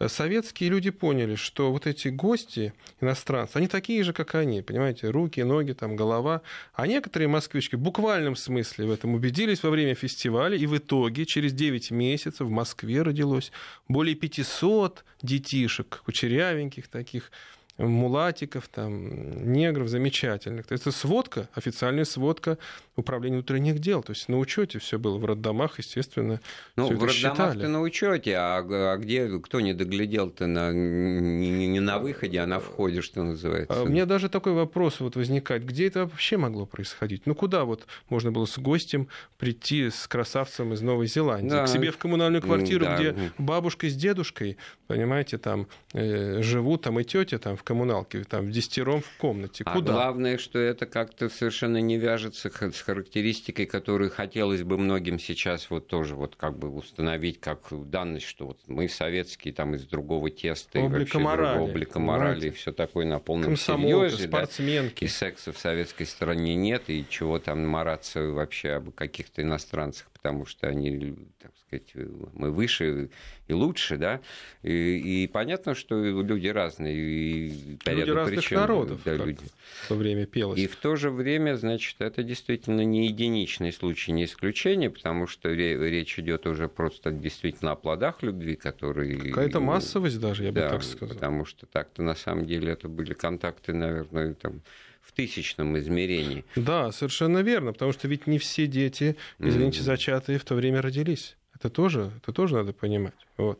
Советские 0.08 0.70
люди 0.70 0.90
поняли, 0.90 1.34
что 1.34 1.70
вот 1.72 1.86
эти 1.86 2.08
гости, 2.08 2.72
иностранцы, 3.00 3.56
они 3.56 3.68
такие 3.68 4.02
же, 4.04 4.12
как 4.12 4.34
они, 4.34 4.62
понимаете, 4.62 5.10
руки, 5.10 5.40
ноги, 5.42 5.72
там, 5.72 5.96
голова. 5.96 6.42
А 6.74 6.86
некоторые 6.86 7.28
москвички 7.28 7.76
в 7.76 7.80
буквальном 7.80 8.36
смысле 8.36 8.86
в 8.86 8.90
этом 8.90 9.14
убедились 9.14 9.62
во 9.62 9.70
время 9.70 9.94
фестиваля, 9.94 10.56
и 10.56 10.66
в 10.66 10.76
итоге 10.76 11.26
через 11.26 11.52
9 11.52 11.90
месяцев 11.90 12.46
в 12.46 12.50
Москве 12.50 13.02
родилось 13.02 13.52
более 13.88 14.14
500 14.14 15.04
детишек, 15.22 16.02
кучерявеньких 16.04 16.88
таких, 16.88 17.30
мулатиков, 17.78 18.68
там, 18.68 19.52
негров 19.52 19.88
замечательных. 19.88 20.66
Это 20.70 20.92
сводка, 20.92 21.48
официальная 21.54 22.04
сводка 22.04 22.58
управления 22.96 23.36
внутренних 23.36 23.78
дел. 23.78 24.02
То 24.02 24.12
есть 24.12 24.28
на 24.28 24.38
учете 24.38 24.78
все 24.78 24.98
было 24.98 25.18
в 25.18 25.24
роддомах, 25.24 25.78
естественно. 25.78 26.40
Ну, 26.76 26.88
в 26.88 27.04
роддомах-то 27.04 27.68
на 27.68 27.80
учете, 27.80 28.36
а, 28.36 28.58
а 28.58 28.96
где 28.98 29.28
кто 29.38 29.60
не 29.60 29.72
доглядел-то 29.72 30.46
на, 30.46 30.72
не, 30.72 31.68
не 31.68 31.80
на 31.80 31.98
выходе, 31.98 32.40
а 32.40 32.46
на 32.46 32.60
входе, 32.60 33.00
что 33.00 33.22
называется? 33.22 33.74
А 33.74 33.82
у 33.82 33.88
меня 33.88 34.06
даже 34.06 34.28
такой 34.28 34.52
вопрос 34.52 35.00
вот 35.00 35.16
возникает. 35.16 35.64
Где 35.64 35.86
это 35.86 36.00
вообще 36.00 36.36
могло 36.36 36.66
происходить? 36.66 37.22
Ну, 37.26 37.34
куда 37.34 37.64
вот 37.64 37.86
можно 38.08 38.30
было 38.30 38.44
с 38.44 38.58
гостем 38.58 39.08
прийти 39.38 39.90
с 39.90 40.06
красавцем 40.06 40.72
из 40.74 40.82
Новой 40.82 41.06
Зеландии? 41.06 41.48
Да. 41.48 41.64
К 41.64 41.68
себе 41.68 41.90
в 41.90 41.96
коммунальную 41.96 42.42
квартиру, 42.42 42.84
да. 42.84 42.96
где 42.96 43.32
бабушка 43.38 43.88
с 43.88 43.94
дедушкой, 43.94 44.58
понимаете, 44.86 45.38
там 45.38 45.66
э, 45.94 46.42
живут, 46.42 46.82
там 46.82 47.00
и 47.00 47.04
тетя 47.04 47.38
там 47.38 47.56
в 47.56 47.62
коммуналке, 47.72 48.24
там 48.24 48.46
в 48.46 48.50
десятером 48.50 49.00
в 49.00 49.16
комнате. 49.16 49.64
А 49.66 49.72
Куда? 49.72 49.92
Главное, 49.94 50.36
что 50.36 50.58
это 50.58 50.84
как-то 50.84 51.30
совершенно 51.30 51.78
не 51.78 51.96
вяжется 51.96 52.50
с 52.50 52.80
характеристикой, 52.82 53.64
которую 53.64 54.10
хотелось 54.10 54.62
бы 54.62 54.76
многим 54.76 55.18
сейчас 55.18 55.70
вот 55.70 55.86
тоже 55.86 56.14
вот 56.14 56.36
как 56.36 56.58
бы 56.58 56.68
установить 56.68 57.40
как 57.40 57.60
данность, 57.70 58.26
что 58.26 58.48
вот 58.48 58.58
мы 58.66 58.88
советские 58.88 59.54
там 59.54 59.74
из 59.74 59.84
другого 59.84 60.28
теста 60.28 60.80
облика 60.80 60.96
и 60.96 61.00
вообще 61.00 61.18
морали, 61.18 61.58
облика 61.58 61.98
морали 61.98 62.48
и 62.48 62.50
все 62.50 62.72
такое 62.72 63.06
на 63.06 63.18
полном 63.18 63.56
серьезе. 63.56 64.28
спортсменки. 64.28 65.00
Да? 65.00 65.06
И 65.06 65.08
секса 65.08 65.52
в 65.52 65.58
советской 65.58 66.04
стране 66.04 66.54
нет, 66.54 66.84
и 66.88 67.06
чего 67.08 67.38
там 67.38 67.66
мараться 67.66 68.22
вообще 68.22 68.72
об 68.72 68.92
каких-то 68.92 69.40
иностранцах, 69.40 70.08
потому 70.22 70.46
что 70.46 70.68
они, 70.68 71.16
так 71.40 71.50
сказать, 71.66 71.92
мы 72.32 72.52
выше 72.52 73.10
и 73.48 73.52
лучше, 73.52 73.96
да, 73.96 74.20
и, 74.62 75.24
и 75.24 75.26
понятно, 75.26 75.74
что 75.74 76.00
люди 76.00 76.46
разные, 76.46 76.96
и 76.96 77.78
по 77.84 77.90
люди 77.90 78.10
разных 78.10 78.40
причин, 78.40 78.58
народов, 78.58 79.00
да, 79.04 79.14
люди. 79.14 79.40
в 79.82 79.88
то 79.88 79.96
время 79.96 80.26
пелось. 80.26 80.60
И 80.60 80.68
в 80.68 80.76
то 80.76 80.94
же 80.94 81.10
время, 81.10 81.56
значит, 81.56 81.96
это 82.00 82.22
действительно 82.22 82.82
не 82.82 83.08
единичный 83.08 83.72
случай, 83.72 84.12
не 84.12 84.24
исключение, 84.24 84.90
потому 84.90 85.26
что 85.26 85.50
речь 85.50 86.18
идет 86.20 86.46
уже 86.46 86.68
просто 86.68 87.10
действительно 87.10 87.72
о 87.72 87.76
плодах 87.76 88.22
любви, 88.22 88.54
которые... 88.54 89.16
Какая-то 89.16 89.58
массовость 89.58 90.20
даже, 90.20 90.44
я 90.44 90.52
да, 90.52 90.66
бы 90.66 90.70
так 90.70 90.84
сказал. 90.84 91.14
потому 91.14 91.44
что 91.44 91.66
так-то 91.66 92.02
на 92.02 92.14
самом 92.14 92.46
деле 92.46 92.72
это 92.72 92.88
были 92.88 93.12
контакты, 93.12 93.72
наверное, 93.72 94.34
там, 94.34 94.62
в 95.02 95.12
тысячном 95.12 95.78
измерении. 95.78 96.44
Да, 96.56 96.92
совершенно 96.92 97.38
верно, 97.38 97.72
потому 97.72 97.92
что 97.92 98.08
ведь 98.08 98.26
не 98.26 98.38
все 98.38 98.66
дети, 98.66 99.16
извините, 99.38 99.80
mm-hmm. 99.80 99.82
зачатые 99.82 100.38
в 100.38 100.44
то 100.44 100.54
время 100.54 100.80
родились. 100.80 101.36
Это 101.54 101.70
тоже, 101.70 102.10
это 102.22 102.32
тоже 102.32 102.56
надо 102.56 102.72
понимать. 102.72 103.14
Вот. 103.36 103.58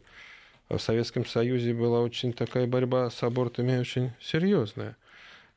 А 0.69 0.79
в 0.79 0.83
Советском 0.83 1.27
Союзе 1.27 1.75
была 1.75 2.01
очень 2.01 2.33
такая 2.33 2.67
борьба 2.67 3.11
с 3.11 3.23
абортами 3.23 3.79
очень 3.79 4.13
серьезная. 4.21 4.97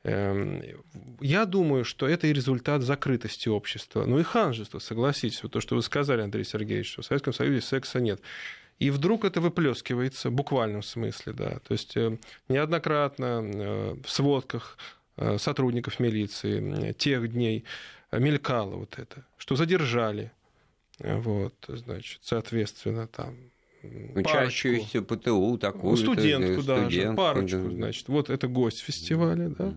Эм, 0.04 0.62
я 1.22 1.46
думаю, 1.46 1.84
что 1.84 2.08
это 2.08 2.28
и 2.28 2.34
результат 2.34 2.84
закрытости 2.84 3.50
общества. 3.50 4.06
Ну 4.06 4.20
и 4.20 4.24
ханжества, 4.24 4.80
согласитесь. 4.80 5.42
Вот 5.42 5.54
то, 5.54 5.62
что 5.62 5.76
вы 5.76 5.82
сказали, 5.82 6.22
Андрей 6.22 6.44
Сергеевич, 6.44 6.92
что 6.92 7.02
в 7.02 7.06
Советском 7.06 7.34
Союзе 7.34 7.62
секса 7.62 8.00
нет. 8.00 8.22
И 8.78 8.92
вдруг 8.92 9.24
это 9.24 9.42
выплескивается 9.42 10.30
в 10.30 10.34
буквальном 10.34 10.84
смысле, 10.84 11.34
да. 11.34 11.60
То 11.60 11.72
есть 11.72 11.96
э, 11.96 12.18
неоднократно 12.50 13.42
э, 13.42 13.96
в 14.04 14.10
сводках 14.12 14.78
сотрудников 15.38 16.00
милиции 16.00 16.92
тех 16.94 17.32
дней 17.32 17.64
мелькало 18.12 18.76
вот 18.76 19.00
это, 19.00 19.26
что 19.38 19.56
задержали 19.56 20.32
вот, 21.00 21.56
значит, 21.68 22.20
соответственно, 22.24 23.08
там 23.08 23.36
Учащуюся 24.16 25.02
ПТУ 25.02 25.58
такую. 25.60 25.92
Ну, 25.92 25.98
студентку 25.98 26.64
даже, 26.64 27.14
парочку, 27.14 27.70
значит. 27.70 28.08
Вот 28.08 28.30
это 28.30 28.48
гость 28.48 28.80
фестиваля, 28.80 29.50
да. 29.50 29.74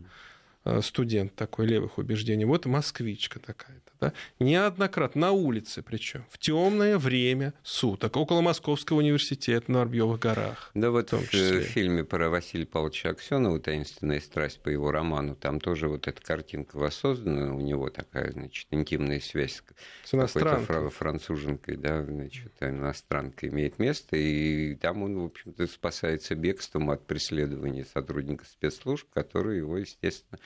Э, 0.64 0.82
студент 0.82 1.34
такой 1.34 1.66
левых 1.66 1.98
убеждений. 1.98 2.44
Вот 2.44 2.66
москвичка 2.66 3.38
такая-то. 3.38 3.92
Да? 4.00 4.12
Неоднократно 4.38 5.20
на 5.20 5.32
улице 5.32 5.82
причем, 5.82 6.24
в 6.30 6.38
темное 6.38 6.98
время 6.98 7.54
суток, 7.62 8.16
около 8.16 8.40
Московского 8.40 8.98
университета 8.98 9.72
на 9.72 9.82
Арбьевых 9.82 10.20
горах. 10.20 10.70
Да 10.74 10.90
вот 10.90 11.10
в, 11.10 11.32
в 11.32 11.60
фильме 11.62 12.04
про 12.04 12.28
Василия 12.28 12.66
Павловича 12.66 13.10
Аксенова 13.10 13.58
«Таинственная 13.58 14.20
страсть» 14.20 14.60
по 14.60 14.68
его 14.68 14.92
роману, 14.92 15.34
там 15.34 15.58
тоже 15.58 15.88
вот 15.88 16.06
эта 16.06 16.20
картинка 16.20 16.76
воссоздана, 16.76 17.54
у 17.54 17.60
него 17.60 17.90
такая, 17.90 18.30
значит, 18.32 18.66
интимная 18.70 19.20
связь 19.20 19.62
с, 20.04 20.10
какой-то 20.10 20.90
француженкой, 20.90 21.76
да, 21.76 22.04
значит, 22.04 22.52
иностранка 22.60 23.48
имеет 23.48 23.78
место, 23.78 24.16
и 24.16 24.74
там 24.76 25.02
он, 25.02 25.18
в 25.18 25.24
общем-то, 25.24 25.66
спасается 25.66 26.34
бегством 26.34 26.90
от 26.90 27.06
преследования 27.06 27.84
сотрудника 27.84 28.44
спецслужб, 28.44 29.08
которые 29.12 29.58
его, 29.58 29.78
естественно, 29.78 30.38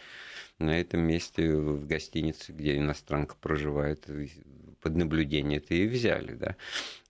на 0.58 0.80
этом 0.80 1.00
месте 1.00 1.54
в 1.54 1.86
гостинице, 1.86 2.52
где 2.52 2.76
иностранка 2.76 3.36
проживает, 3.40 4.06
под 4.82 4.96
наблюдение-то 4.96 5.74
и 5.74 5.86
взяли, 5.86 6.34
да. 6.34 6.56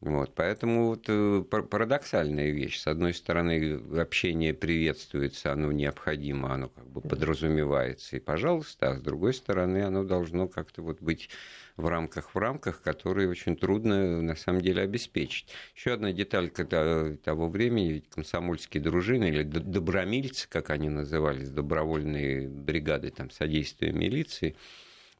Вот, 0.01 0.35
поэтому 0.35 0.89
вот 0.89 1.05
э, 1.09 1.43
парадоксальная 1.43 2.51
вещь. 2.51 2.79
С 2.79 2.87
одной 2.87 3.15
стороны, 3.15 3.81
общение 3.99 4.53
приветствуется, 4.53 5.53
оно 5.53 5.73
необходимо, 5.73 6.53
оно 6.53 6.69
как 6.69 6.87
бы 6.87 7.01
подразумевается, 7.01 8.17
и 8.17 8.21
пожалуйста, 8.21 8.91
а 8.91 8.97
с 8.97 9.01
другой 9.01 9.33
стороны, 9.33 9.83
оно 9.85 10.05
должно 10.05 10.49
как-то 10.49 10.83
вот 10.83 11.01
быть 11.01 11.31
в 11.77 11.87
рамках, 11.89 12.35
в 12.35 12.39
рамках, 12.39 12.83
которые 12.83 13.29
очень 13.29 13.57
трудно 13.57 14.21
на 14.23 14.37
самом 14.37 14.61
деле 14.61 14.83
обеспечить. 14.83 15.49
Еще 15.75 15.93
одна 15.93 16.13
деталь 16.13 16.51
когда, 16.51 17.17
того 17.17 17.49
времени, 17.49 17.93
ведь 17.93 18.09
комсомольские 18.09 18.83
дружины 18.83 19.29
или 19.29 19.43
добромильцы, 19.43 20.49
как 20.49 20.71
они 20.71 20.89
назывались, 20.89 21.51
добровольные 21.51 22.49
бригады 22.49 23.11
там, 23.11 23.31
содействия 23.31 23.93
милиции, 23.93 24.57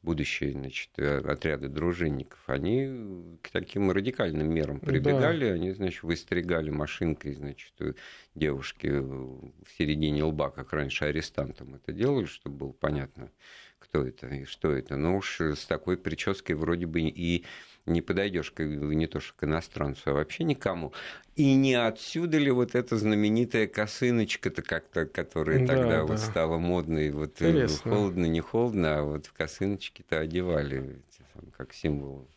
будущие 0.03 0.51
значит, 0.51 0.89
э, 0.97 1.19
отряды 1.19 1.69
дружинников, 1.69 2.39
они 2.47 3.37
к 3.41 3.49
таким 3.49 3.89
радикальным 3.89 4.53
мерам 4.53 4.79
прибегали, 4.79 5.47
да. 5.47 5.53
они, 5.53 5.71
значит, 5.71 6.03
выстригали 6.03 6.69
машинкой, 6.69 7.33
значит, 7.33 7.73
девушки 8.35 8.87
в 8.87 9.53
середине 9.77 10.25
лба, 10.25 10.51
как 10.51 10.73
раньше 10.73 11.05
арестантам 11.05 11.75
это 11.75 11.93
делали, 11.93 12.25
чтобы 12.25 12.57
было 12.57 12.71
понятно, 12.73 13.31
кто 13.83 14.05
это 14.05 14.27
и 14.27 14.45
что 14.45 14.71
это. 14.71 14.95
Но 14.95 15.17
уж 15.17 15.41
с 15.41 15.65
такой 15.65 15.97
прической 15.97 16.55
вроде 16.55 16.85
бы 16.85 17.01
и 17.01 17.43
не 17.85 18.01
подойдешь 18.01 18.51
к, 18.51 18.63
не 18.63 19.07
то 19.07 19.19
что 19.19 19.33
к 19.35 19.43
иностранцу, 19.43 20.11
а 20.11 20.13
вообще 20.13 20.43
никому. 20.43 20.93
И 21.35 21.53
не 21.55 21.73
отсюда 21.73 22.37
ли 22.37 22.51
вот 22.51 22.75
эта 22.75 22.97
знаменитая 22.97 23.67
косыночка-то 23.67 24.61
как-то, 24.61 25.05
которая 25.05 25.59
да, 25.59 25.67
тогда 25.67 25.97
да. 25.97 26.03
вот 26.05 26.19
стала 26.19 26.57
модной, 26.57 27.11
вот 27.11 27.41
э, 27.41 27.49
Интересно. 27.49 27.91
холодно, 27.91 28.25
не 28.25 28.39
холодно, 28.39 28.99
а 28.99 29.03
вот 29.03 29.25
в 29.25 29.33
косыночки-то 29.33 30.19
одевали 30.19 31.01
как 31.57 31.73
символ 31.73 32.27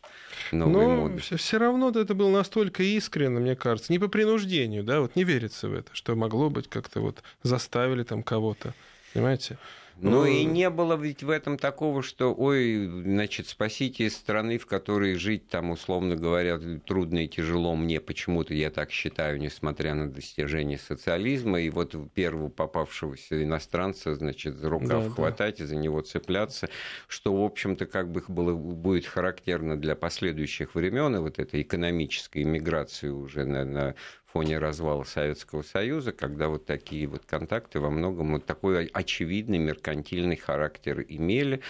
новой 0.51 0.71
Но 0.73 1.07
моды. 1.07 1.19
все 1.19 1.57
равно 1.57 1.91
это 1.91 2.13
было 2.15 2.31
настолько 2.31 2.83
искренне, 2.83 3.39
мне 3.39 3.55
кажется, 3.55 3.91
не 3.91 3.99
по 3.99 4.07
принуждению, 4.07 4.83
да, 4.83 5.01
вот 5.01 5.15
не 5.15 5.23
верится 5.23 5.69
в 5.69 5.73
это, 5.73 5.93
что 5.93 6.15
могло 6.15 6.49
быть 6.49 6.67
как-то 6.67 6.99
вот 7.01 7.21
заставили 7.43 8.03
там 8.03 8.23
кого-то, 8.23 8.73
понимаете? 9.13 9.57
Ну 9.99 10.25
и 10.25 10.43
не 10.43 10.69
было 10.69 10.95
ведь 10.95 11.23
в 11.23 11.29
этом 11.29 11.57
такого, 11.57 12.03
что, 12.03 12.33
ой, 12.33 12.87
значит, 12.87 13.47
спасите 13.47 14.05
из 14.05 14.15
страны, 14.15 14.57
в 14.57 14.65
которой 14.65 15.15
жить 15.15 15.47
там, 15.47 15.71
условно 15.71 16.15
говоря, 16.15 16.59
трудно 16.85 17.25
и 17.25 17.27
тяжело 17.27 17.75
мне, 17.75 17.99
почему-то 17.99 18.53
я 18.53 18.69
так 18.69 18.91
считаю, 18.91 19.39
несмотря 19.39 19.95
на 19.95 20.09
достижение 20.09 20.77
социализма, 20.77 21.61
и 21.61 21.69
вот 21.69 21.95
первого 22.13 22.49
попавшегося 22.49 23.43
иностранца, 23.43 24.13
значит, 24.13 24.55
за 24.55 24.69
рукав 24.69 25.05
да, 25.05 25.09
хватать 25.09 25.57
да. 25.57 25.63
и 25.63 25.67
за 25.67 25.75
него 25.75 26.01
цепляться, 26.01 26.69
что, 27.07 27.35
в 27.35 27.43
общем-то, 27.43 27.85
как 27.85 28.11
бы 28.11 28.23
было, 28.27 28.53
будет 28.53 29.05
характерно 29.05 29.77
для 29.77 29.95
последующих 29.95 30.75
времен, 30.75 31.15
и 31.15 31.19
вот 31.19 31.39
этой 31.39 31.61
экономической 31.61 32.43
иммиграции 32.43 33.09
уже 33.09 33.45
на, 33.45 33.65
на 33.65 33.95
фоне 34.31 34.59
развала 34.59 35.03
Советского 35.03 35.61
Союза, 35.61 36.11
когда 36.11 36.49
вот 36.49 36.65
такие 36.65 37.07
вот 37.07 37.23
контакты 37.25 37.79
во 37.79 37.89
многом 37.89 38.33
вот 38.33 38.45
такой 38.45 38.85
очевидный 38.87 39.57
меркантильный 39.57 40.35
характер 40.35 41.05
имели 41.07 41.61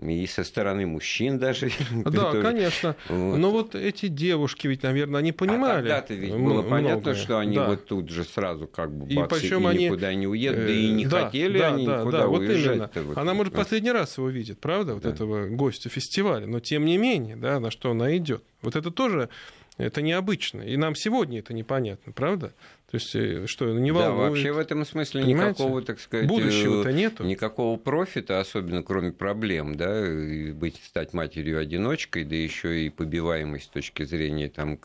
и 0.00 0.26
со 0.26 0.42
стороны 0.42 0.86
мужчин 0.86 1.38
даже. 1.38 1.70
Да, 2.04 2.32
конечно. 2.42 2.96
Вот. 3.08 3.38
Но 3.38 3.50
вот 3.50 3.74
эти 3.74 4.08
девушки 4.08 4.66
ведь, 4.66 4.82
наверное, 4.82 5.20
они 5.20 5.32
понимали. 5.32 5.88
А 5.88 6.00
тогда-то 6.00 6.14
ведь 6.14 6.32
было 6.32 6.62
многое. 6.62 6.70
понятно, 6.70 7.14
что 7.14 7.38
они 7.38 7.56
да. 7.56 7.68
вот 7.68 7.86
тут 7.86 8.10
же 8.10 8.24
сразу 8.24 8.66
как 8.66 8.92
бы 8.92 9.06
бац, 9.14 9.30
и, 9.30 9.40
причем 9.40 9.68
и 9.68 9.70
они... 9.70 9.84
никуда 9.86 10.12
не 10.14 10.26
уедут, 10.26 10.66
да 10.66 10.72
и 10.72 10.90
не 10.90 11.06
да, 11.06 11.26
хотели 11.26 11.58
да, 11.58 11.68
они 11.68 11.86
да, 11.86 12.00
никуда 12.00 12.18
да, 12.18 12.28
уезжать. 12.28 12.78
Вот 12.78 12.96
именно. 12.96 13.20
Она, 13.20 13.34
может, 13.34 13.54
последний 13.54 13.92
раз 13.92 14.18
его 14.18 14.28
видит, 14.28 14.60
правда, 14.60 14.94
вот 14.94 15.04
да. 15.04 15.10
этого 15.10 15.48
гостя 15.48 15.88
фестиваля, 15.88 16.46
но 16.46 16.58
тем 16.58 16.84
не 16.84 16.98
менее, 16.98 17.36
да, 17.36 17.60
на 17.60 17.70
что 17.70 17.92
она 17.92 18.16
идет. 18.16 18.42
Вот 18.62 18.74
это 18.74 18.90
тоже 18.90 19.28
это 19.76 20.02
необычно. 20.02 20.62
И 20.62 20.76
нам 20.76 20.94
сегодня 20.94 21.40
это 21.40 21.52
непонятно, 21.52 22.12
правда? 22.12 22.54
То 22.90 22.96
есть, 22.96 23.14
э, 23.16 23.46
что, 23.46 23.66
не 23.72 23.90
волнует? 23.90 24.16
Да, 24.16 24.22
вообще 24.22 24.52
в 24.52 24.58
этом 24.58 24.84
смысле 24.84 25.22
Понимаете? 25.22 25.50
никакого, 25.50 25.82
так 25.82 25.98
сказать... 25.98 26.28
Будущего-то 26.28 26.90
э, 26.90 26.92
нету. 26.92 27.24
Никакого 27.24 27.76
профита, 27.76 28.38
особенно 28.38 28.82
кроме 28.82 29.10
проблем, 29.10 29.74
да, 29.74 30.06
и 30.06 30.52
быть, 30.52 30.80
стать 30.84 31.12
матерью-одиночкой, 31.12 32.24
да 32.24 32.36
еще 32.36 32.86
и 32.86 32.90
побиваемость 32.90 33.64
с 33.64 33.68
точки 33.68 34.04
зрения 34.04 34.48
там, 34.48 34.78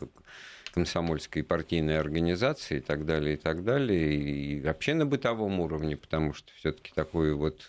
комсомольской 0.72 1.44
партийной 1.44 1.98
организации 1.98 2.78
и 2.78 2.80
так 2.80 3.06
далее, 3.06 3.34
и 3.34 3.36
так 3.36 3.62
далее, 3.64 4.14
и 4.14 4.60
вообще 4.60 4.94
на 4.94 5.06
бытовом 5.06 5.60
уровне, 5.60 5.96
потому 5.96 6.32
что 6.32 6.52
все-таки 6.56 6.92
такой 6.94 7.34
вот 7.34 7.68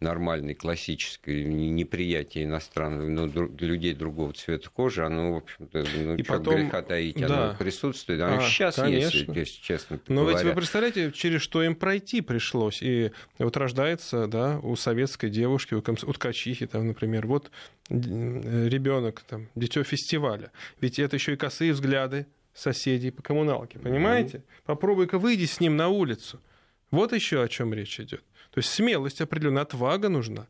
нормальной, 0.00 0.54
классической 0.54 1.44
неприятие 1.44 2.44
иностранных 2.44 3.08
ну, 3.08 3.50
людей 3.58 3.94
другого 3.94 4.32
цвета 4.32 4.70
кожи, 4.70 5.04
оно, 5.04 5.34
в 5.34 5.36
общем-то, 5.36 5.84
ну, 5.98 6.14
и 6.16 6.22
потом, 6.22 6.54
греха 6.54 6.82
таить, 6.82 7.16
да. 7.20 7.50
оно 7.50 7.56
присутствует. 7.58 8.20
Оно 8.20 8.38
а, 8.38 8.40
сейчас 8.40 8.76
конечно. 8.76 9.18
есть, 9.18 9.28
если 9.36 9.60
честно 9.60 10.00
Но 10.08 10.22
говоря. 10.22 10.38
ведь 10.38 10.46
вы 10.46 10.54
представляете, 10.54 11.12
через 11.12 11.42
что 11.42 11.62
им 11.62 11.74
пройти 11.74 12.22
пришлось. 12.22 12.82
И 12.82 13.12
вот 13.38 13.56
рождается, 13.56 14.26
да, 14.26 14.58
у 14.62 14.74
советской 14.74 15.28
девушки, 15.28 15.74
у, 15.74 15.78
у 15.80 16.12
ткачихи, 16.12 16.66
там, 16.66 16.86
например, 16.86 17.26
вот 17.26 17.50
ребенок, 17.90 19.20
там, 19.28 19.48
дитё 19.54 19.84
фестиваля. 19.84 20.50
Ведь 20.80 20.98
это 20.98 21.16
еще 21.16 21.34
и 21.34 21.36
косые 21.36 21.74
взгляды 21.74 22.26
соседей 22.54 23.10
по 23.10 23.22
коммуналке, 23.22 23.78
понимаете? 23.78 24.38
Mm-hmm. 24.38 24.62
Попробуй-ка 24.64 25.18
выйди 25.18 25.44
с 25.44 25.60
ним 25.60 25.76
на 25.76 25.88
улицу. 25.88 26.40
Вот 26.90 27.12
еще 27.12 27.42
о 27.42 27.48
чем 27.48 27.72
речь 27.72 28.00
идет. 28.00 28.24
То 28.50 28.58
есть 28.58 28.70
смелость 28.70 29.20
определенная, 29.20 29.62
отвага 29.62 30.08
нужна 30.08 30.46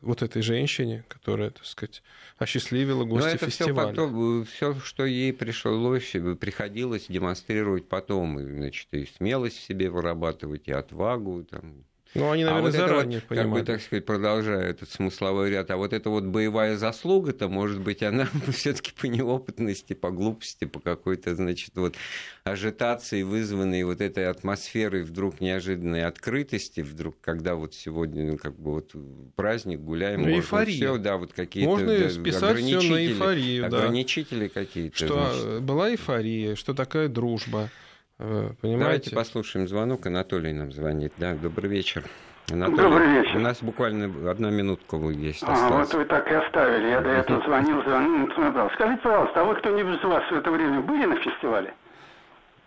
вот 0.00 0.22
этой 0.22 0.42
женщине, 0.42 1.04
которая, 1.08 1.50
так 1.50 1.64
сказать, 1.64 2.02
осчастливила 2.36 3.04
гостя 3.04 3.30
это 3.30 3.46
фестиваля. 3.46 3.92
Все, 3.92 4.06
потом, 4.06 4.44
все, 4.44 4.74
что 4.80 5.04
ей 5.04 5.32
пришлось, 5.32 6.12
приходилось 6.40 7.06
демонстрировать 7.08 7.88
потом, 7.88 8.38
и, 8.38 8.44
значит, 8.44 8.88
и 8.92 9.06
смелость 9.06 9.56
в 9.56 9.62
себе 9.62 9.90
вырабатывать, 9.90 10.68
и 10.68 10.72
отвагу, 10.72 11.44
там, 11.44 11.84
ну, 12.14 12.30
они, 12.30 12.44
наверное, 12.44 12.60
а 12.60 12.62
вот 12.62 12.72
заранее 12.72 13.18
это 13.18 13.26
вот, 13.28 13.38
Как 13.38 13.50
бы, 13.50 13.62
так 13.62 13.82
сказать, 13.82 14.06
продолжая 14.06 14.70
этот 14.70 14.90
смысловой 14.90 15.50
ряд. 15.50 15.70
А 15.70 15.76
вот 15.76 15.92
эта 15.92 16.08
вот 16.08 16.24
боевая 16.24 16.76
заслуга-то, 16.76 17.48
может 17.48 17.80
быть, 17.80 18.02
она 18.02 18.28
все 18.52 18.72
таки 18.72 18.92
по 18.98 19.06
неопытности, 19.06 19.92
по 19.92 20.10
глупости, 20.10 20.64
по 20.64 20.80
какой-то, 20.80 21.34
значит, 21.34 21.72
вот 21.76 21.96
ажитации, 22.44 23.22
вызванной 23.22 23.84
вот 23.84 24.00
этой 24.00 24.28
атмосферой 24.28 25.02
вдруг 25.02 25.40
неожиданной 25.40 26.04
открытости, 26.04 26.80
вдруг, 26.80 27.16
когда 27.20 27.54
вот 27.54 27.74
сегодня, 27.74 28.24
ну, 28.24 28.38
как 28.38 28.58
бы 28.58 28.72
вот 28.72 28.92
праздник, 29.36 29.80
гуляем, 29.80 30.22
ну, 30.22 30.30
эйфория. 30.30 30.74
все, 30.74 30.98
да, 30.98 31.18
вот 31.18 31.32
какие-то 31.32 31.68
можно 31.68 31.98
да, 31.98 32.10
списать 32.10 32.42
ограничители, 32.42 32.92
на 32.92 33.06
эйфорию, 33.06 33.66
ограничители 33.66 34.46
да. 34.48 34.60
какие-то. 34.60 34.96
Что 34.96 35.32
значит. 35.32 35.62
была 35.62 35.90
эйфория, 35.90 36.54
что 36.54 36.72
такая 36.74 37.08
дружба. 37.08 37.70
Э, 38.18 38.50
понимаете? 38.60 38.84
Давайте 38.84 39.14
послушаем 39.14 39.68
звонок. 39.68 40.06
Анатолий 40.06 40.52
нам 40.52 40.72
звонит. 40.72 41.12
Да, 41.18 41.34
добрый 41.34 41.70
вечер. 41.70 42.02
Анатолий, 42.50 42.82
Добрый 42.82 43.06
вечер. 43.12 43.36
У 43.36 43.40
нас 43.40 43.62
буквально 43.62 44.30
одна 44.30 44.50
минутка 44.50 44.96
есть. 44.96 45.44
А, 45.46 45.68
вот 45.68 45.94
вы 45.94 46.04
так 46.04 46.30
и 46.30 46.34
оставили. 46.34 46.88
Я 46.88 47.00
до 47.00 47.10
этого 47.10 47.42
звонил, 47.44 47.82
звонил, 47.82 48.32
смотрел. 48.34 48.70
Скажите, 48.74 49.02
пожалуйста, 49.02 49.40
а 49.40 49.44
вы 49.44 49.54
кто-нибудь 49.56 50.00
из 50.00 50.04
вас 50.04 50.24
в 50.30 50.34
это 50.34 50.50
время 50.50 50.80
были 50.80 51.04
на 51.04 51.16
фестивале? 51.16 51.74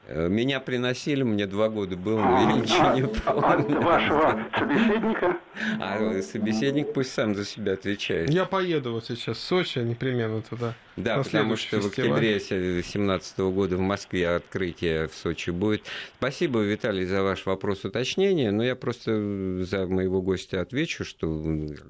Э, 0.07 0.27
меня 0.27 0.59
приносили, 0.59 1.23
мне 1.23 1.47
два 1.47 1.69
года 1.69 1.95
было, 1.95 2.21
но 2.21 2.39
я 2.39 2.53
ничего 2.53 2.87
а, 2.87 2.95
не 2.95 3.03
помню. 3.03 3.77
А 3.77 3.81
вашего 3.81 4.45
собеседника? 4.57 5.37
А 5.79 6.21
собеседник 6.21 6.93
пусть 6.93 7.13
сам 7.13 7.35
за 7.35 7.45
себя 7.45 7.73
отвечает. 7.73 8.29
Я 8.29 8.45
поеду 8.45 8.93
вот 8.93 9.05
сейчас 9.05 9.37
в 9.37 9.41
Сочи 9.41 9.79
непременно 9.79 10.41
туда. 10.41 10.73
Да, 10.97 11.23
потому 11.23 11.55
что 11.55 11.81
фестиваль. 11.81 11.83
в 11.83 12.13
октябре 12.15 12.39
2017 12.39 13.39
года 13.39 13.77
в 13.77 13.81
Москве 13.81 14.29
открытие 14.29 15.07
в 15.07 15.15
Сочи 15.15 15.51
будет. 15.51 15.83
Спасибо, 16.17 16.59
Виталий, 16.59 17.05
за 17.05 17.23
ваш 17.23 17.45
вопрос 17.45 17.85
уточнения, 17.85 18.51
но 18.51 18.63
я 18.63 18.75
просто 18.75 19.63
за 19.63 19.87
моего 19.87 20.21
гостя 20.21 20.61
отвечу, 20.61 21.05
что 21.05 21.45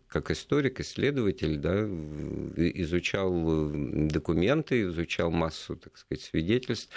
как 0.08 0.32
историк, 0.32 0.80
исследователь, 0.80 1.58
да, 1.58 1.82
изучал 1.82 3.72
документы, 3.74 4.84
изучал 4.84 5.32
массу, 5.32 5.76
так 5.76 5.98
сказать, 5.98 6.24
свидетельств. 6.24 6.90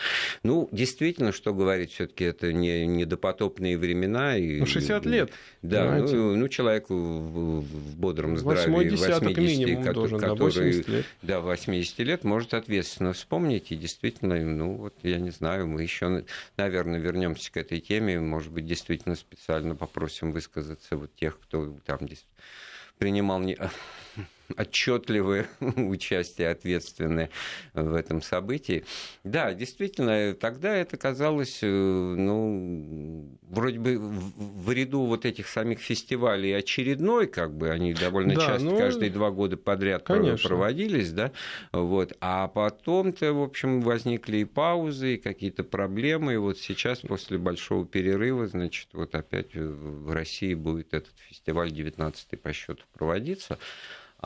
Ну, 0.42 0.68
действительно, 0.72 1.32
что 1.32 1.54
говорить, 1.54 1.92
все-таки 1.92 2.24
это 2.24 2.52
не, 2.52 2.86
не 2.86 3.04
допотопные 3.04 3.78
времена. 3.78 4.36
И, 4.36 4.60
ну, 4.60 4.66
60 4.66 5.06
лет. 5.06 5.32
Да, 5.62 5.98
ну, 5.98 6.36
ну, 6.36 6.48
человеку 6.48 6.94
в, 6.94 7.60
в 7.60 7.96
бодром 7.96 8.36
здравии, 8.36 8.70
80, 8.70 9.22
80 9.22 9.38
минимум 9.38 9.84
который, 9.84 10.10
должен, 10.10 10.18
да, 10.18 10.34
80 10.34 10.88
лет. 10.88 11.06
Да, 11.22 11.40
80 11.40 11.93
лет 12.02 12.24
может 12.24 12.54
ответственно 12.54 13.12
вспомнить. 13.12 13.70
И 13.70 13.76
действительно, 13.76 14.36
ну 14.36 14.74
вот 14.76 14.94
я 15.02 15.18
не 15.18 15.30
знаю, 15.30 15.66
мы 15.66 15.82
еще, 15.82 16.24
наверное, 16.56 16.98
вернемся 16.98 17.52
к 17.52 17.56
этой 17.56 17.80
теме. 17.80 18.18
Может 18.20 18.52
быть, 18.52 18.66
действительно 18.66 19.14
специально 19.14 19.76
попросим 19.76 20.32
высказаться 20.32 20.96
вот 20.96 21.14
тех, 21.14 21.38
кто 21.40 21.78
там 21.84 22.00
принимал 22.98 23.40
не 23.40 23.56
отчетливое 24.56 25.46
участие, 25.60 26.50
ответственное 26.50 27.30
в 27.72 27.94
этом 27.94 28.22
событии. 28.22 28.84
Да, 29.24 29.54
действительно, 29.54 30.34
тогда 30.34 30.74
это 30.74 30.96
казалось, 30.96 31.60
э, 31.62 31.66
ну, 31.66 33.38
вроде 33.42 33.78
бы 33.78 33.98
в 33.98 34.70
ряду 34.70 35.02
вот 35.02 35.24
этих 35.24 35.48
самих 35.48 35.80
фестивалей 35.80 36.52
очередной, 36.52 37.26
как 37.26 37.56
бы 37.56 37.70
они 37.70 37.94
довольно 37.94 38.34
да, 38.34 38.40
часто, 38.40 38.64
ну, 38.64 38.78
каждые 38.78 39.10
два 39.10 39.30
года 39.30 39.56
подряд 39.56 40.04
конечно. 40.04 40.48
проводились, 40.48 41.12
да, 41.12 41.32
вот, 41.72 42.16
а 42.20 42.48
потом-то, 42.48 43.32
в 43.32 43.42
общем, 43.42 43.80
возникли 43.80 44.38
и 44.38 44.44
паузы, 44.44 45.14
и 45.14 45.18
какие-то 45.18 45.64
проблемы, 45.64 46.34
и 46.34 46.36
вот 46.36 46.58
сейчас, 46.58 47.00
после 47.00 47.38
большого 47.38 47.86
перерыва, 47.86 48.46
значит, 48.46 48.88
вот 48.92 49.14
опять 49.14 49.54
в 49.54 50.12
России 50.12 50.54
будет 50.54 50.94
этот 50.94 51.14
фестиваль 51.28 51.70
19 51.70 52.40
по 52.40 52.52
счету 52.52 52.82
проводиться. 52.92 53.58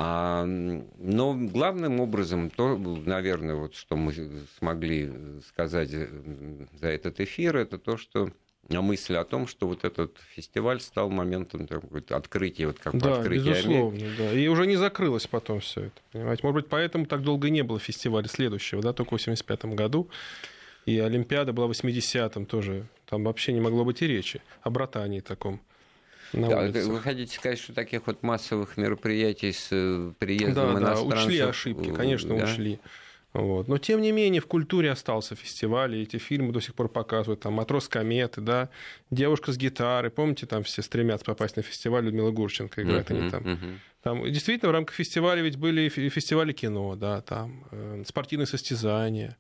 А, 0.01 0.45
но 0.45 1.35
главным 1.35 1.99
образом, 1.99 2.51
то, 2.51 2.79
наверное, 2.79 3.57
вот, 3.57 3.75
что 3.75 3.97
мы 3.97 4.15
смогли 4.57 5.11
сказать 5.49 5.91
за 5.91 6.87
этот 6.87 7.19
эфир, 7.19 7.57
это 7.57 7.79
то, 7.79 7.97
что 7.97 8.31
мысль 8.69 9.17
о 9.17 9.25
том, 9.25 9.49
что 9.49 9.67
вот 9.67 9.83
этот 9.83 10.17
фестиваль 10.37 10.81
стал 10.81 11.11
моментом 11.11 11.67
открытия, 12.11 12.69
вот 12.69 12.79
как 12.79 12.97
да, 12.97 13.17
открытия 13.17 13.51
безусловно, 13.51 14.07
да. 14.17 14.33
И 14.35 14.47
уже 14.47 14.69
не 14.69 14.77
закрылось 14.77 15.27
потом 15.27 15.59
все 15.59 15.87
это, 15.87 16.01
понимаете. 16.13 16.43
Может 16.45 16.63
быть, 16.63 16.71
поэтому 16.71 17.05
так 17.05 17.23
долго 17.23 17.49
и 17.49 17.51
не 17.51 17.63
было 17.63 17.81
фестиваля 17.81 18.29
следующего, 18.29 18.81
да, 18.81 18.93
только 18.93 19.09
в 19.09 19.13
85 19.15 19.65
году. 19.75 20.09
И 20.87 20.97
Олимпиада 21.01 21.53
была 21.53 21.67
в 21.67 21.73
80-м 21.73 22.47
тоже. 22.47 22.87
Там 23.07 23.25
вообще 23.25 23.53
не 23.53 23.61
могло 23.61 23.85
быть 23.85 24.01
и 24.03 24.07
речи 24.07 24.43
о 24.63 24.71
братании 24.71 25.19
таком 25.19 25.61
на 26.33 26.49
да, 26.49 26.61
улицах. 26.61 26.87
Вы 26.87 27.01
хотите 27.01 27.35
сказать, 27.35 27.59
что 27.59 27.73
таких 27.73 28.07
вот 28.07 28.23
массовых 28.23 28.77
мероприятий 28.77 29.53
с 29.53 29.69
э, 29.71 30.13
приездом 30.19 30.75
да, 30.75 30.81
иностранцев... 30.81 31.09
Да, 31.09 31.25
учли 31.25 31.39
ошибки, 31.41 31.93
конечно, 31.93 32.37
да? 32.37 32.45
учли. 32.45 32.81
Вот. 33.35 33.69
Но, 33.69 33.79
тем 33.79 34.01
не 34.01 34.11
менее, 34.11 34.41
в 34.41 34.47
культуре 34.47 34.91
остался 34.91 35.37
фестиваль, 35.37 35.97
и 35.97 36.03
эти 36.03 36.17
фильмы 36.17 36.53
до 36.53 36.61
сих 36.61 36.75
пор 36.75 36.89
показывают. 36.89 37.41
Там 37.41 37.53
«Матрос 37.55 37.89
кометы», 37.89 38.41
да, 38.41 38.71
«Девушка 39.11 39.53
с 39.53 39.59
гитарой». 39.59 40.11
Помните, 40.11 40.47
там 40.47 40.65
все 40.65 40.83
стремятся 40.83 41.27
попасть 41.27 41.57
на 41.57 41.63
фестиваль, 41.63 42.05
Людмила 42.05 42.31
Гурченко 42.31 42.83
играет 42.83 43.11
uh-huh, 43.11 43.21
они 43.21 43.31
там. 43.31 43.43
Uh-huh. 43.43 43.79
Там 44.03 44.33
действительно 44.33 44.71
в 44.71 44.73
рамках 44.73 44.97
фестиваля 44.97 45.43
ведь 45.43 45.57
были 45.57 45.89
фестивали 45.89 46.53
кино, 46.53 46.97
да, 46.97 47.21
там 47.21 47.65
э, 47.71 48.03
спортивные 48.07 48.47
состязания. 48.47 49.37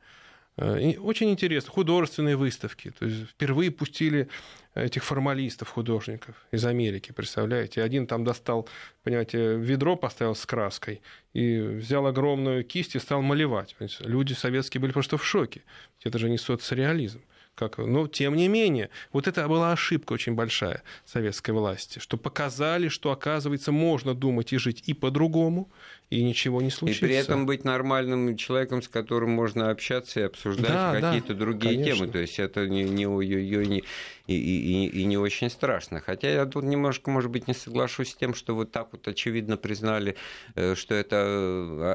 Э, 0.58 0.98
очень 0.98 1.30
интересно, 1.30 1.70
художественные 1.70 2.36
выставки. 2.36 2.90
То 2.98 3.06
есть 3.06 3.30
впервые 3.30 3.70
пустили 3.70 4.28
этих 4.74 5.04
формалистов, 5.04 5.68
художников 5.68 6.34
из 6.50 6.64
Америки, 6.64 7.12
представляете? 7.12 7.82
Один 7.82 8.06
там 8.06 8.24
достал, 8.24 8.68
понимаете, 9.02 9.56
ведро 9.56 9.96
поставил 9.96 10.34
с 10.34 10.44
краской 10.46 11.00
и 11.32 11.58
взял 11.58 12.06
огромную 12.06 12.64
кисть 12.64 12.96
и 12.96 12.98
стал 12.98 13.22
малевать. 13.22 13.76
Люди 14.00 14.34
советские 14.34 14.80
были 14.80 14.92
просто 14.92 15.16
в 15.16 15.24
шоке. 15.24 15.62
Это 16.04 16.18
же 16.18 16.28
не 16.28 16.38
соцреализм. 16.38 17.22
Как, 17.54 17.78
но 17.78 18.06
тем 18.06 18.36
не 18.36 18.46
менее, 18.46 18.88
вот 19.12 19.26
это 19.26 19.48
была 19.48 19.72
ошибка 19.72 20.12
очень 20.12 20.34
большая 20.34 20.84
советской 21.04 21.50
власти, 21.50 21.98
что 21.98 22.16
показали, 22.16 22.86
что, 22.86 23.10
оказывается, 23.10 23.72
можно 23.72 24.14
думать 24.14 24.52
и 24.52 24.58
жить 24.58 24.84
и 24.86 24.94
по-другому, 24.94 25.68
и 26.10 26.22
ничего 26.22 26.62
не 26.62 26.70
случится. 26.70 27.04
И 27.04 27.08
при 27.08 27.16
этом 27.16 27.44
быть 27.44 27.64
нормальным 27.64 28.34
человеком, 28.36 28.80
с 28.80 28.88
которым 28.88 29.30
можно 29.30 29.70
общаться 29.70 30.20
и 30.20 30.22
обсуждать 30.22 30.68
да, 30.68 31.00
какие-то 31.00 31.34
да, 31.34 31.40
другие 31.40 31.74
конечно. 31.74 31.96
темы. 31.96 32.12
То 32.12 32.18
есть 32.18 32.38
это 32.38 32.66
не, 32.66 32.84
не 32.84 33.06
ой-ой-ой, 33.06 33.66
не, 33.66 33.84
и, 34.26 34.34
и, 34.34 34.86
и 34.86 35.04
не 35.04 35.18
очень 35.18 35.50
страшно. 35.50 36.00
Хотя 36.00 36.30
я 36.30 36.46
тут 36.46 36.64
немножко, 36.64 37.10
может 37.10 37.30
быть, 37.30 37.46
не 37.46 37.52
соглашусь 37.52 38.12
с 38.12 38.14
тем, 38.14 38.34
что 38.34 38.54
вот 38.54 38.72
так 38.72 38.88
вот 38.92 39.06
очевидно 39.06 39.58
признали, 39.58 40.16
э, 40.54 40.74
что 40.76 40.94
это 40.94 41.16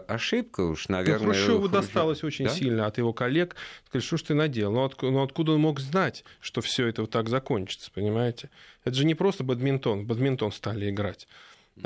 э, 0.08 0.12
ошибка 0.12 0.62
уж, 0.62 0.90
ну, 0.90 0.98
наверное. 0.98 1.28
Ну, 1.28 1.34
Хрущеву 1.34 1.68
досталось 1.68 2.24
очень 2.24 2.46
да? 2.46 2.52
сильно 2.52 2.86
от 2.86 3.00
его 3.00 3.14
коллег. 3.14 3.56
Сказали, 3.88 4.06
что 4.06 4.18
ж 4.18 4.22
ты 4.22 4.34
наделал? 4.36 4.74
Ну, 4.74 4.84
от, 4.84 5.02
ну 5.02 5.24
откуда 5.24 5.54
он 5.54 5.62
мог 5.62 5.80
знать, 5.80 6.24
что 6.40 6.62
все 6.62 6.86
это 6.86 7.02
вот 7.02 7.10
так 7.10 7.30
закончится, 7.30 7.90
понимаете? 7.92 8.52
Это 8.84 8.96
же 8.96 9.06
не 9.06 9.16
просто 9.16 9.44
бадминтон, 9.44 10.06
бадминтон 10.06 10.52
стали 10.52 10.92
играть. 10.92 11.28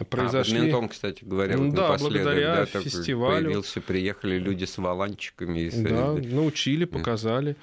Произошли... 0.10 0.58
А, 0.58 0.60
бадминтон, 0.60 0.90
кстати 0.90 1.24
говоря, 1.24 1.58
вот 1.58 1.74
да, 1.74 1.98
благодаря 1.98 2.68
да, 2.72 2.82
фестивалю. 2.82 3.46
Появился, 3.46 3.82
приехали 3.82 4.38
люди 4.38 4.66
с 4.66 4.78
валанчиками. 4.78 5.70
Да, 5.70 6.14
научили, 6.14 6.86
показали. 6.86 7.56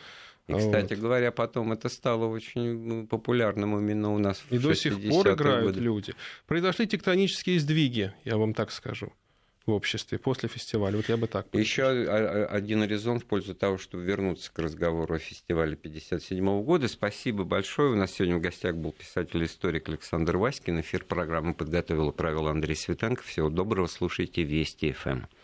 И, 0.47 0.55
кстати 0.55 0.95
вот. 0.95 1.03
говоря, 1.03 1.33
потом 1.33 1.73
это 1.73 1.89
стало 1.89 2.27
очень 2.27 2.79
ну, 2.79 3.07
популярным 3.07 3.79
именно 3.79 4.13
у 4.13 4.19
нас 4.19 4.43
И 4.51 4.59
до 4.59 4.75
сих 4.75 5.01
пор 5.09 5.33
играют 5.33 5.67
годы. 5.67 5.81
люди. 5.81 6.15
Произошли 6.47 6.87
тектонические 6.87 7.59
сдвиги, 7.61 8.13
я 8.25 8.37
вам 8.37 8.53
так 8.53 8.71
скажу 8.71 9.13
в 9.67 9.73
обществе 9.73 10.19
после 10.19 10.49
фестиваля. 10.49 10.97
Вот 10.97 11.09
я 11.09 11.17
бы 11.17 11.27
так. 11.27 11.47
Еще 11.53 11.85
один 11.85 12.85
резон 12.85 13.19
в 13.19 13.25
пользу 13.25 13.55
того, 13.55 13.79
чтобы 13.79 14.05
вернуться 14.05 14.53
к 14.53 14.59
разговору 14.59 15.15
о 15.15 15.19
фестивале 15.19 15.75
1957 15.75 16.63
года. 16.63 16.89
Спасибо 16.89 17.45
большое. 17.45 17.93
У 17.93 17.97
нас 17.97 18.13
сегодня 18.13 18.37
в 18.37 18.41
гостях 18.41 18.77
был 18.77 18.93
писатель-историк 18.93 19.89
Александр 19.89 20.37
Васькин. 20.37 20.81
Эфир 20.81 21.05
программы 21.05 21.55
подготовил 21.55 22.11
и 22.11 22.15
провел 22.15 22.49
Андрей 22.49 22.77
Светенко. 22.77 23.23
Всего 23.23 23.49
доброго. 23.49 23.87
Слушайте 23.87 24.43
Вести 24.43 24.93
ФМ. 24.93 25.25